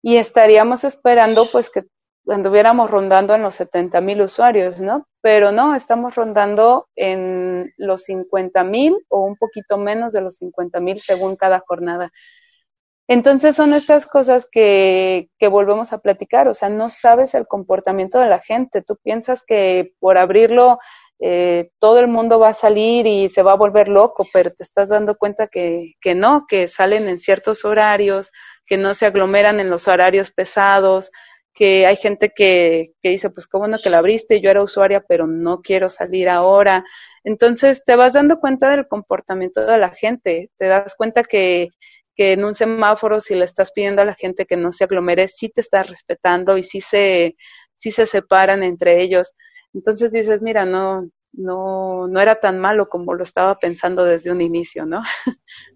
y 0.00 0.16
estaríamos 0.16 0.84
esperando 0.84 1.50
pues 1.52 1.68
que 1.68 1.84
anduviéramos 2.26 2.90
rondando 2.90 3.34
en 3.34 3.42
los 3.42 3.60
70.000 3.60 4.24
usuarios, 4.24 4.80
¿no? 4.80 5.06
Pero 5.20 5.52
no, 5.52 5.74
estamos 5.74 6.14
rondando 6.14 6.88
en 6.96 7.74
los 7.76 8.08
50.000 8.08 8.96
o 9.10 9.20
un 9.20 9.36
poquito 9.36 9.76
menos 9.76 10.14
de 10.14 10.22
los 10.22 10.40
50.000 10.40 11.02
según 11.04 11.36
cada 11.36 11.58
jornada. 11.58 12.10
Entonces 13.06 13.54
son 13.54 13.74
estas 13.74 14.06
cosas 14.06 14.48
que, 14.50 15.28
que 15.38 15.48
volvemos 15.48 15.92
a 15.92 15.98
platicar, 15.98 16.48
o 16.48 16.54
sea, 16.54 16.70
no 16.70 16.88
sabes 16.88 17.34
el 17.34 17.46
comportamiento 17.46 18.18
de 18.18 18.28
la 18.28 18.40
gente, 18.40 18.82
tú 18.82 18.96
piensas 19.02 19.42
que 19.46 19.92
por 20.00 20.16
abrirlo 20.16 20.78
eh, 21.20 21.70
todo 21.78 22.00
el 22.00 22.08
mundo 22.08 22.38
va 22.38 22.50
a 22.50 22.54
salir 22.54 23.06
y 23.06 23.28
se 23.28 23.42
va 23.42 23.52
a 23.52 23.56
volver 23.56 23.88
loco, 23.88 24.26
pero 24.32 24.50
te 24.52 24.62
estás 24.62 24.88
dando 24.88 25.16
cuenta 25.16 25.46
que, 25.46 25.92
que 26.00 26.14
no, 26.14 26.46
que 26.48 26.68
salen 26.68 27.08
en 27.08 27.20
ciertos 27.20 27.64
horarios, 27.64 28.32
que 28.66 28.76
no 28.76 28.94
se 28.94 29.06
aglomeran 29.06 29.60
en 29.60 29.70
los 29.70 29.86
horarios 29.88 30.30
pesados, 30.30 31.10
que 31.54 31.86
hay 31.86 31.96
gente 31.96 32.32
que, 32.34 32.92
que 33.00 33.10
dice, 33.10 33.30
pues 33.30 33.46
qué 33.46 33.56
bueno 33.56 33.78
que 33.82 33.90
la 33.90 33.98
abriste, 33.98 34.40
yo 34.40 34.50
era 34.50 34.62
usuaria, 34.62 35.04
pero 35.06 35.26
no 35.26 35.62
quiero 35.62 35.88
salir 35.88 36.28
ahora. 36.28 36.84
Entonces 37.22 37.84
te 37.84 37.96
vas 37.96 38.12
dando 38.12 38.40
cuenta 38.40 38.70
del 38.70 38.88
comportamiento 38.88 39.64
de 39.64 39.78
la 39.78 39.90
gente, 39.90 40.50
te 40.58 40.66
das 40.66 40.94
cuenta 40.96 41.22
que 41.22 41.70
que 42.14 42.32
en 42.32 42.44
un 42.44 42.54
semáforo 42.54 43.20
si 43.20 43.34
le 43.34 43.44
estás 43.44 43.72
pidiendo 43.72 44.02
a 44.02 44.04
la 44.04 44.14
gente 44.14 44.46
que 44.46 44.56
no 44.56 44.72
se 44.72 44.84
aglomere, 44.84 45.28
sí 45.28 45.48
te 45.48 45.60
estás 45.60 45.88
respetando 45.88 46.56
y 46.58 46.62
sí 46.62 46.80
se, 46.80 47.36
sí 47.74 47.90
se 47.90 48.06
separan 48.06 48.62
entre 48.62 49.02
ellos. 49.02 49.32
Entonces 49.72 50.12
dices, 50.12 50.42
mira, 50.42 50.64
no, 50.64 51.02
no, 51.36 52.06
no 52.06 52.20
era 52.20 52.36
tan 52.36 52.58
malo 52.58 52.88
como 52.88 53.14
lo 53.14 53.24
estaba 53.24 53.54
pensando 53.56 54.04
desde 54.04 54.30
un 54.30 54.40
inicio, 54.40 54.86
¿no? 54.86 55.02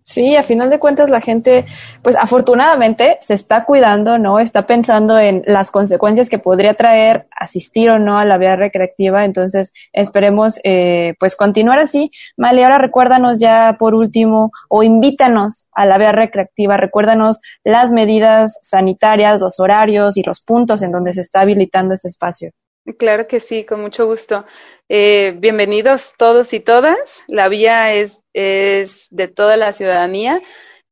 Sí, 0.00 0.36
a 0.36 0.42
final 0.42 0.70
de 0.70 0.78
cuentas 0.78 1.10
la 1.10 1.20
gente, 1.20 1.66
pues 2.02 2.16
afortunadamente 2.16 3.18
se 3.20 3.34
está 3.34 3.64
cuidando, 3.64 4.18
¿no? 4.18 4.38
Está 4.38 4.66
pensando 4.66 5.18
en 5.18 5.42
las 5.44 5.70
consecuencias 5.70 6.30
que 6.30 6.38
podría 6.38 6.74
traer 6.74 7.26
asistir 7.38 7.90
o 7.90 7.98
no 7.98 8.18
a 8.18 8.24
la 8.24 8.38
vía 8.38 8.56
recreativa, 8.56 9.24
entonces 9.24 9.74
esperemos 9.92 10.60
eh, 10.64 11.14
pues 11.20 11.36
continuar 11.36 11.78
así. 11.78 12.10
Mali, 12.36 12.62
ahora 12.62 12.78
recuérdanos 12.78 13.38
ya 13.38 13.76
por 13.78 13.94
último 13.94 14.50
o 14.68 14.82
invítanos 14.82 15.68
a 15.72 15.84
la 15.84 15.98
vía 15.98 16.12
recreativa, 16.12 16.78
recuérdanos 16.78 17.40
las 17.62 17.92
medidas 17.92 18.58
sanitarias, 18.62 19.40
los 19.40 19.60
horarios 19.60 20.16
y 20.16 20.22
los 20.22 20.40
puntos 20.42 20.82
en 20.82 20.92
donde 20.92 21.12
se 21.12 21.20
está 21.20 21.40
habilitando 21.40 21.94
este 21.94 22.08
espacio. 22.08 22.50
Claro 22.96 23.26
que 23.26 23.40
sí, 23.40 23.64
con 23.64 23.82
mucho 23.82 24.06
gusto. 24.06 24.46
Eh, 24.90 25.34
bienvenidos 25.36 26.14
todos 26.16 26.54
y 26.54 26.60
todas. 26.60 27.22
La 27.28 27.50
vía 27.50 27.92
es, 27.92 28.22
de 28.32 29.28
toda 29.28 29.58
la 29.58 29.72
ciudadanía. 29.72 30.40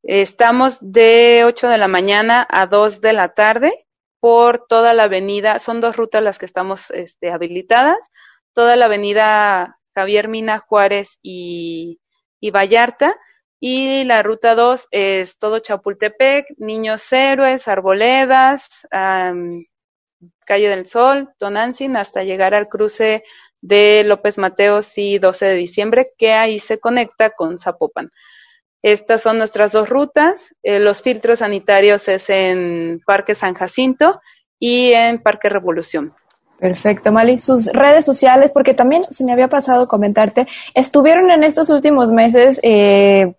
Estamos 0.02 0.78
de 0.82 1.44
8 1.46 1.68
de 1.68 1.78
la 1.78 1.88
mañana 1.88 2.46
a 2.50 2.66
2 2.66 3.00
de 3.00 3.14
la 3.14 3.32
tarde 3.32 3.86
por 4.20 4.66
toda 4.66 4.92
la 4.92 5.04
avenida. 5.04 5.58
Son 5.58 5.80
dos 5.80 5.96
rutas 5.96 6.22
las 6.22 6.38
que 6.38 6.44
estamos 6.44 6.90
este, 6.90 7.30
habilitadas. 7.30 7.96
Toda 8.52 8.76
la 8.76 8.84
avenida 8.84 9.78
Javier 9.94 10.28
Mina 10.28 10.58
Juárez 10.58 11.18
y, 11.22 11.98
y 12.38 12.50
Vallarta. 12.50 13.16
Y 13.60 14.04
la 14.04 14.22
ruta 14.22 14.54
2 14.54 14.88
es 14.90 15.38
todo 15.38 15.60
Chapultepec, 15.60 16.48
Niños 16.58 17.10
Héroes, 17.10 17.66
Arboledas, 17.66 18.86
Calle 20.44 20.68
del 20.68 20.86
Sol, 20.86 21.30
Tonantzin, 21.38 21.96
hasta 21.96 22.22
llegar 22.22 22.54
al 22.54 22.68
cruce 22.68 23.24
de 23.66 24.04
López 24.04 24.38
Mateos 24.38 24.96
y 24.96 25.18
12 25.18 25.46
de 25.46 25.54
diciembre, 25.54 26.08
que 26.16 26.32
ahí 26.32 26.58
se 26.58 26.78
conecta 26.78 27.30
con 27.30 27.58
Zapopan. 27.58 28.10
Estas 28.82 29.22
son 29.22 29.38
nuestras 29.38 29.72
dos 29.72 29.88
rutas. 29.88 30.54
Eh, 30.62 30.78
los 30.78 31.02
filtros 31.02 31.40
sanitarios 31.40 32.06
es 32.08 32.30
en 32.30 33.00
Parque 33.04 33.34
San 33.34 33.54
Jacinto 33.54 34.20
y 34.60 34.92
en 34.92 35.20
Parque 35.20 35.48
Revolución. 35.48 36.14
Perfecto, 36.58 37.12
Mali. 37.12 37.38
Sus 37.38 37.66
redes 37.66 38.04
sociales, 38.04 38.52
porque 38.52 38.74
también 38.74 39.02
se 39.10 39.24
me 39.24 39.32
había 39.32 39.48
pasado 39.48 39.86
comentarte, 39.86 40.46
estuvieron 40.74 41.30
en 41.30 41.42
estos 41.42 41.68
últimos 41.68 42.12
meses 42.12 42.60
eh, 42.62 43.34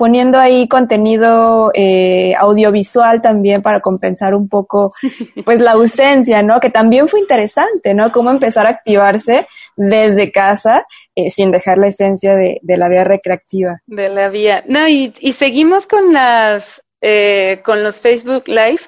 poniendo 0.00 0.38
ahí 0.38 0.66
contenido 0.66 1.70
eh, 1.74 2.32
audiovisual 2.38 3.20
también 3.20 3.60
para 3.60 3.80
compensar 3.80 4.34
un 4.34 4.48
poco 4.48 4.94
pues 5.44 5.60
la 5.60 5.72
ausencia, 5.72 6.42
¿no? 6.42 6.58
Que 6.58 6.70
también 6.70 7.06
fue 7.06 7.20
interesante, 7.20 7.92
¿no? 7.92 8.10
Cómo 8.10 8.30
empezar 8.30 8.66
a 8.66 8.70
activarse 8.70 9.46
desde 9.76 10.32
casa 10.32 10.86
eh, 11.14 11.28
sin 11.28 11.50
dejar 11.50 11.76
la 11.76 11.88
esencia 11.88 12.34
de, 12.34 12.60
la 12.78 12.88
vía 12.88 13.04
recreativa. 13.04 13.82
De 13.84 14.08
la 14.08 14.30
vía. 14.30 14.64
No, 14.66 14.88
y, 14.88 15.12
y 15.20 15.32
seguimos 15.32 15.86
con 15.86 16.14
las, 16.14 16.82
eh, 17.02 17.60
con 17.62 17.82
los 17.82 18.00
Facebook 18.00 18.44
Live 18.48 18.80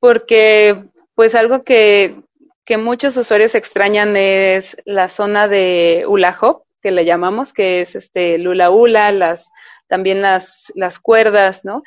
porque 0.00 0.74
pues 1.14 1.36
algo 1.36 1.62
que, 1.62 2.16
que 2.64 2.76
muchos 2.76 3.16
usuarios 3.16 3.54
extrañan 3.54 4.16
es 4.16 4.76
la 4.84 5.08
zona 5.10 5.46
de 5.46 6.02
Hula 6.08 6.36
que 6.82 6.90
le 6.90 7.04
llamamos, 7.04 7.52
que 7.52 7.80
es 7.82 7.94
este 7.94 8.38
Lula 8.38 8.70
Hula, 8.70 9.12
las 9.12 9.50
también 9.88 10.22
las, 10.22 10.72
las 10.74 10.98
cuerdas, 10.98 11.64
¿no? 11.64 11.82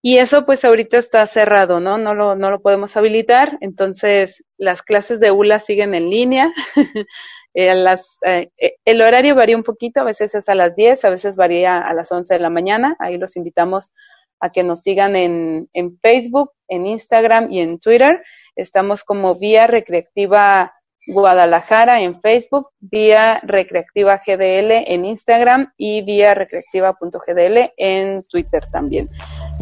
Y 0.00 0.18
eso 0.18 0.46
pues 0.46 0.64
ahorita 0.64 0.96
está 0.96 1.26
cerrado, 1.26 1.80
¿no? 1.80 1.98
No 1.98 2.14
lo, 2.14 2.36
no 2.36 2.50
lo 2.50 2.60
podemos 2.60 2.96
habilitar, 2.96 3.58
entonces 3.60 4.44
las 4.56 4.82
clases 4.82 5.18
de 5.20 5.32
ULA 5.32 5.58
siguen 5.58 5.94
en 5.94 6.08
línea 6.08 6.52
Eh, 7.54 7.74
las, 7.74 8.18
eh, 8.24 8.50
eh, 8.56 8.76
el 8.84 9.00
horario 9.02 9.34
varía 9.34 9.56
un 9.56 9.64
poquito, 9.64 10.00
a 10.00 10.04
veces 10.04 10.32
es 10.34 10.48
a 10.48 10.54
las 10.54 10.76
10, 10.76 11.04
a 11.04 11.10
veces 11.10 11.34
varía 11.34 11.80
a 11.80 11.92
las 11.94 12.12
11 12.12 12.34
de 12.34 12.40
la 12.40 12.50
mañana. 12.50 12.94
Ahí 13.00 13.18
los 13.18 13.36
invitamos 13.36 13.92
a 14.38 14.50
que 14.52 14.62
nos 14.62 14.82
sigan 14.82 15.16
en, 15.16 15.68
en 15.72 15.98
Facebook, 15.98 16.52
en 16.68 16.86
Instagram 16.86 17.50
y 17.50 17.60
en 17.60 17.80
Twitter. 17.80 18.22
Estamos 18.54 19.02
como 19.02 19.34
Vía 19.34 19.66
Recreativa 19.66 20.72
Guadalajara 21.06 22.00
en 22.00 22.20
Facebook, 22.20 22.68
Vía 22.80 23.40
Recreativa 23.42 24.20
GDL 24.24 24.72
en 24.86 25.04
Instagram 25.04 25.72
y 25.76 26.02
Vía 26.02 26.34
Recreativa.gdl 26.34 27.72
en 27.76 28.24
Twitter 28.24 28.66
también. 28.66 29.08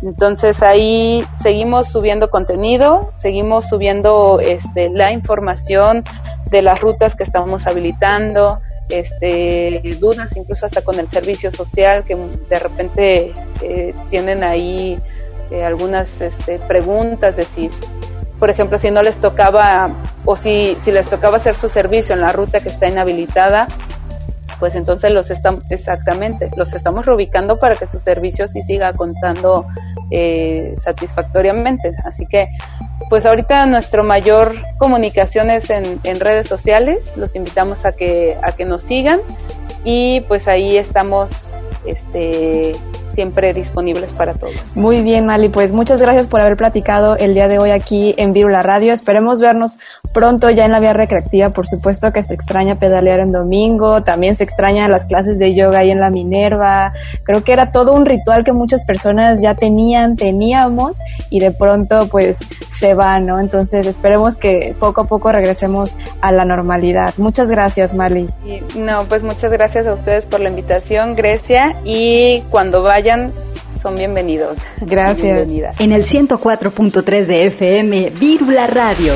Entonces 0.02 0.62
ahí 0.62 1.24
seguimos 1.40 1.88
subiendo 1.88 2.30
contenido, 2.30 3.08
seguimos 3.12 3.68
subiendo 3.68 4.40
este, 4.40 4.90
la 4.90 5.12
información 5.12 6.04
de 6.50 6.62
las 6.62 6.80
rutas 6.80 7.14
que 7.14 7.22
estamos 7.22 7.66
habilitando, 7.66 8.60
este, 8.88 9.80
dudas 9.98 10.36
incluso 10.36 10.66
hasta 10.66 10.82
con 10.82 10.98
el 10.98 11.08
servicio 11.08 11.50
social 11.50 12.04
que 12.04 12.14
de 12.14 12.58
repente 12.58 13.32
eh, 13.62 13.94
tienen 14.10 14.44
ahí 14.44 14.98
eh, 15.50 15.64
algunas 15.64 16.20
este, 16.20 16.58
preguntas 16.58 17.36
de 17.36 17.44
por 18.38 18.50
ejemplo, 18.50 18.78
si 18.78 18.90
no 18.90 19.02
les 19.02 19.16
tocaba 19.16 19.90
o 20.24 20.36
si, 20.36 20.76
si 20.82 20.92
les 20.92 21.08
tocaba 21.08 21.36
hacer 21.38 21.56
su 21.56 21.68
servicio 21.68 22.14
en 22.14 22.20
la 22.20 22.32
ruta 22.32 22.60
que 22.60 22.68
está 22.68 22.88
inhabilitada, 22.88 23.68
pues 24.58 24.74
entonces 24.74 25.10
los 25.12 25.30
estamos, 25.30 25.64
exactamente, 25.70 26.50
los 26.56 26.72
estamos 26.72 27.06
reubicando 27.06 27.58
para 27.58 27.74
que 27.76 27.86
su 27.86 27.98
servicio 27.98 28.46
sí 28.46 28.62
siga 28.62 28.92
contando 28.94 29.66
eh, 30.10 30.74
satisfactoriamente. 30.78 31.94
Así 32.04 32.26
que, 32.26 32.48
pues 33.08 33.26
ahorita 33.26 33.66
nuestro 33.66 34.02
mayor 34.04 34.54
comunicación 34.78 35.50
es 35.50 35.70
en, 35.70 36.00
en 36.04 36.20
redes 36.20 36.46
sociales, 36.46 37.14
los 37.16 37.34
invitamos 37.36 37.84
a 37.84 37.92
que, 37.92 38.36
a 38.42 38.52
que 38.52 38.64
nos 38.64 38.82
sigan 38.82 39.20
y 39.84 40.22
pues 40.22 40.48
ahí 40.48 40.76
estamos 40.76 41.52
este, 41.84 42.72
siempre 43.16 43.54
disponibles 43.54 44.12
para 44.12 44.34
todos. 44.34 44.76
Muy 44.76 45.02
bien, 45.02 45.24
Mali, 45.24 45.48
pues 45.48 45.72
muchas 45.72 46.02
gracias 46.02 46.26
por 46.26 46.42
haber 46.42 46.56
platicado 46.56 47.16
el 47.16 47.32
día 47.32 47.48
de 47.48 47.58
hoy 47.58 47.70
aquí 47.70 48.14
en 48.18 48.34
Virula 48.34 48.60
Radio. 48.60 48.92
Esperemos 48.92 49.40
vernos 49.40 49.78
pronto 50.12 50.50
ya 50.50 50.66
en 50.66 50.72
la 50.72 50.80
vía 50.80 50.92
recreativa. 50.92 51.48
Por 51.48 51.66
supuesto 51.66 52.12
que 52.12 52.22
se 52.22 52.34
extraña 52.34 52.74
pedalear 52.76 53.20
en 53.20 53.32
domingo, 53.32 54.02
también 54.02 54.34
se 54.34 54.44
extraña 54.44 54.86
las 54.88 55.06
clases 55.06 55.38
de 55.38 55.54
yoga 55.54 55.78
ahí 55.78 55.90
en 55.90 55.98
la 55.98 56.10
Minerva. 56.10 56.92
Creo 57.22 57.42
que 57.42 57.52
era 57.52 57.72
todo 57.72 57.94
un 57.94 58.04
ritual 58.04 58.44
que 58.44 58.52
muchas 58.52 58.84
personas 58.84 59.40
ya 59.40 59.54
tenían, 59.54 60.16
teníamos 60.16 60.98
y 61.30 61.40
de 61.40 61.52
pronto 61.52 62.08
pues 62.08 62.40
se 62.78 62.92
va, 62.92 63.18
¿no? 63.18 63.40
Entonces 63.40 63.86
esperemos 63.86 64.36
que 64.36 64.76
poco 64.78 65.00
a 65.00 65.04
poco 65.04 65.32
regresemos 65.32 65.94
a 66.20 66.32
la 66.32 66.44
normalidad. 66.44 67.14
Muchas 67.16 67.50
gracias, 67.50 67.94
Mali. 67.94 68.28
no, 68.76 69.04
pues 69.08 69.22
muchas 69.22 69.50
gracias 69.50 69.86
a 69.86 69.94
ustedes 69.94 70.26
por 70.26 70.40
la 70.40 70.50
invitación, 70.50 71.14
Grecia, 71.14 71.76
y 71.84 72.42
cuando 72.50 72.82
vaya 72.82 73.05
son 73.80 73.94
bienvenidos. 73.96 74.58
Gracias. 74.80 75.46
En 75.78 75.92
el 75.92 76.04
104.3 76.04 77.26
de 77.26 77.46
FM, 77.46 78.10
Vírula 78.18 78.66
Radio. 78.66 79.12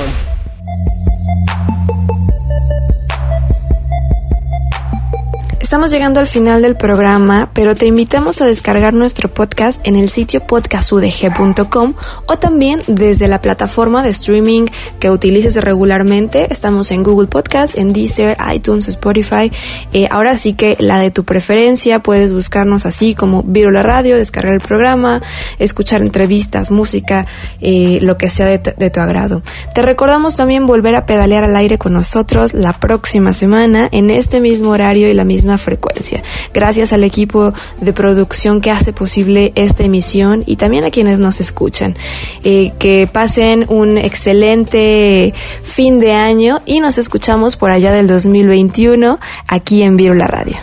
Estamos 5.70 5.92
llegando 5.92 6.18
al 6.18 6.26
final 6.26 6.62
del 6.62 6.76
programa, 6.76 7.52
pero 7.54 7.76
te 7.76 7.86
invitamos 7.86 8.40
a 8.40 8.44
descargar 8.44 8.92
nuestro 8.92 9.32
podcast 9.32 9.80
en 9.86 9.94
el 9.94 10.08
sitio 10.08 10.44
podcastudg.com 10.44 11.94
o 12.26 12.38
también 12.38 12.82
desde 12.88 13.28
la 13.28 13.40
plataforma 13.40 14.02
de 14.02 14.08
streaming 14.08 14.66
que 14.98 15.10
utilices 15.10 15.54
regularmente. 15.54 16.48
Estamos 16.50 16.90
en 16.90 17.04
Google 17.04 17.28
Podcast, 17.28 17.78
en 17.78 17.92
Deezer, 17.92 18.36
iTunes, 18.52 18.88
Spotify. 18.88 19.52
Eh, 19.92 20.08
ahora 20.10 20.36
sí 20.36 20.54
que 20.54 20.76
la 20.80 20.98
de 20.98 21.12
tu 21.12 21.22
preferencia, 21.22 22.00
puedes 22.00 22.32
buscarnos 22.32 22.84
así 22.84 23.14
como 23.14 23.44
Virula 23.44 23.84
Radio, 23.84 24.16
descargar 24.16 24.54
el 24.54 24.60
programa, 24.60 25.22
escuchar 25.60 26.02
entrevistas, 26.02 26.72
música, 26.72 27.26
eh, 27.60 28.00
lo 28.02 28.18
que 28.18 28.28
sea 28.28 28.46
de, 28.46 28.58
de 28.58 28.90
tu 28.90 28.98
agrado. 28.98 29.44
Te 29.72 29.82
recordamos 29.82 30.34
también 30.34 30.66
volver 30.66 30.96
a 30.96 31.06
pedalear 31.06 31.44
al 31.44 31.54
aire 31.54 31.78
con 31.78 31.92
nosotros 31.92 32.54
la 32.54 32.72
próxima 32.72 33.34
semana 33.34 33.88
en 33.92 34.10
este 34.10 34.40
mismo 34.40 34.70
horario 34.70 35.08
y 35.08 35.14
la 35.14 35.22
misma 35.22 35.59
frecuencia. 35.60 36.22
Gracias 36.52 36.92
al 36.92 37.04
equipo 37.04 37.52
de 37.80 37.92
producción 37.92 38.60
que 38.60 38.70
hace 38.70 38.92
posible 38.92 39.52
esta 39.54 39.84
emisión 39.84 40.42
y 40.46 40.56
también 40.56 40.84
a 40.84 40.90
quienes 40.90 41.18
nos 41.18 41.40
escuchan. 41.40 41.96
Eh, 42.42 42.72
que 42.78 43.08
pasen 43.10 43.66
un 43.68 43.98
excelente 43.98 45.34
fin 45.62 45.98
de 45.98 46.12
año 46.12 46.60
y 46.66 46.80
nos 46.80 46.98
escuchamos 46.98 47.56
por 47.56 47.70
allá 47.70 47.92
del 47.92 48.06
2021 48.06 49.18
aquí 49.46 49.82
en 49.82 49.96
Virula 49.96 50.26
Radio. 50.26 50.56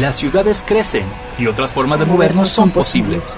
Las 0.00 0.16
ciudades 0.16 0.62
crecen 0.66 1.04
y 1.38 1.46
otras 1.46 1.70
formas 1.70 1.98
de 1.98 2.06
movernos 2.06 2.50
son 2.50 2.70
posibles. 2.70 3.36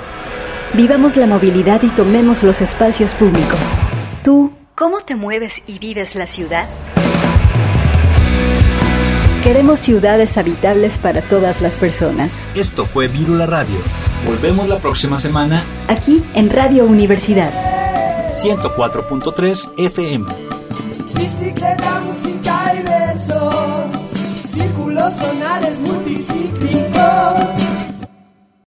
Vivamos 0.74 1.16
la 1.16 1.26
movilidad 1.26 1.82
y 1.82 1.88
tomemos 1.88 2.42
los 2.42 2.60
espacios 2.60 3.14
públicos. 3.14 3.74
¿Tú 4.22 4.52
cómo 4.74 5.00
te 5.00 5.14
mueves 5.14 5.62
y 5.66 5.78
vives 5.78 6.14
la 6.14 6.26
ciudad? 6.26 6.68
Queremos 9.42 9.78
ciudades 9.78 10.36
habitables 10.36 10.98
para 10.98 11.22
todas 11.22 11.62
las 11.62 11.76
personas. 11.76 12.42
Esto 12.56 12.86
fue 12.86 13.06
Virula 13.06 13.46
Radio. 13.46 13.76
Volvemos 14.26 14.68
la 14.68 14.78
próxima 14.78 15.18
semana 15.18 15.62
Aquí 15.86 16.22
en 16.34 16.50
Radio 16.50 16.84
Universidad. 16.84 17.52
104.3 18.34 19.72
FM. 19.76 20.26
Bicicleta, 21.14 22.00
música 22.00 22.74
y 22.78 22.82
versos, 22.82 23.84
círculos 24.44 25.14
sonales 25.14 25.78
multicíclicos. 25.80 27.87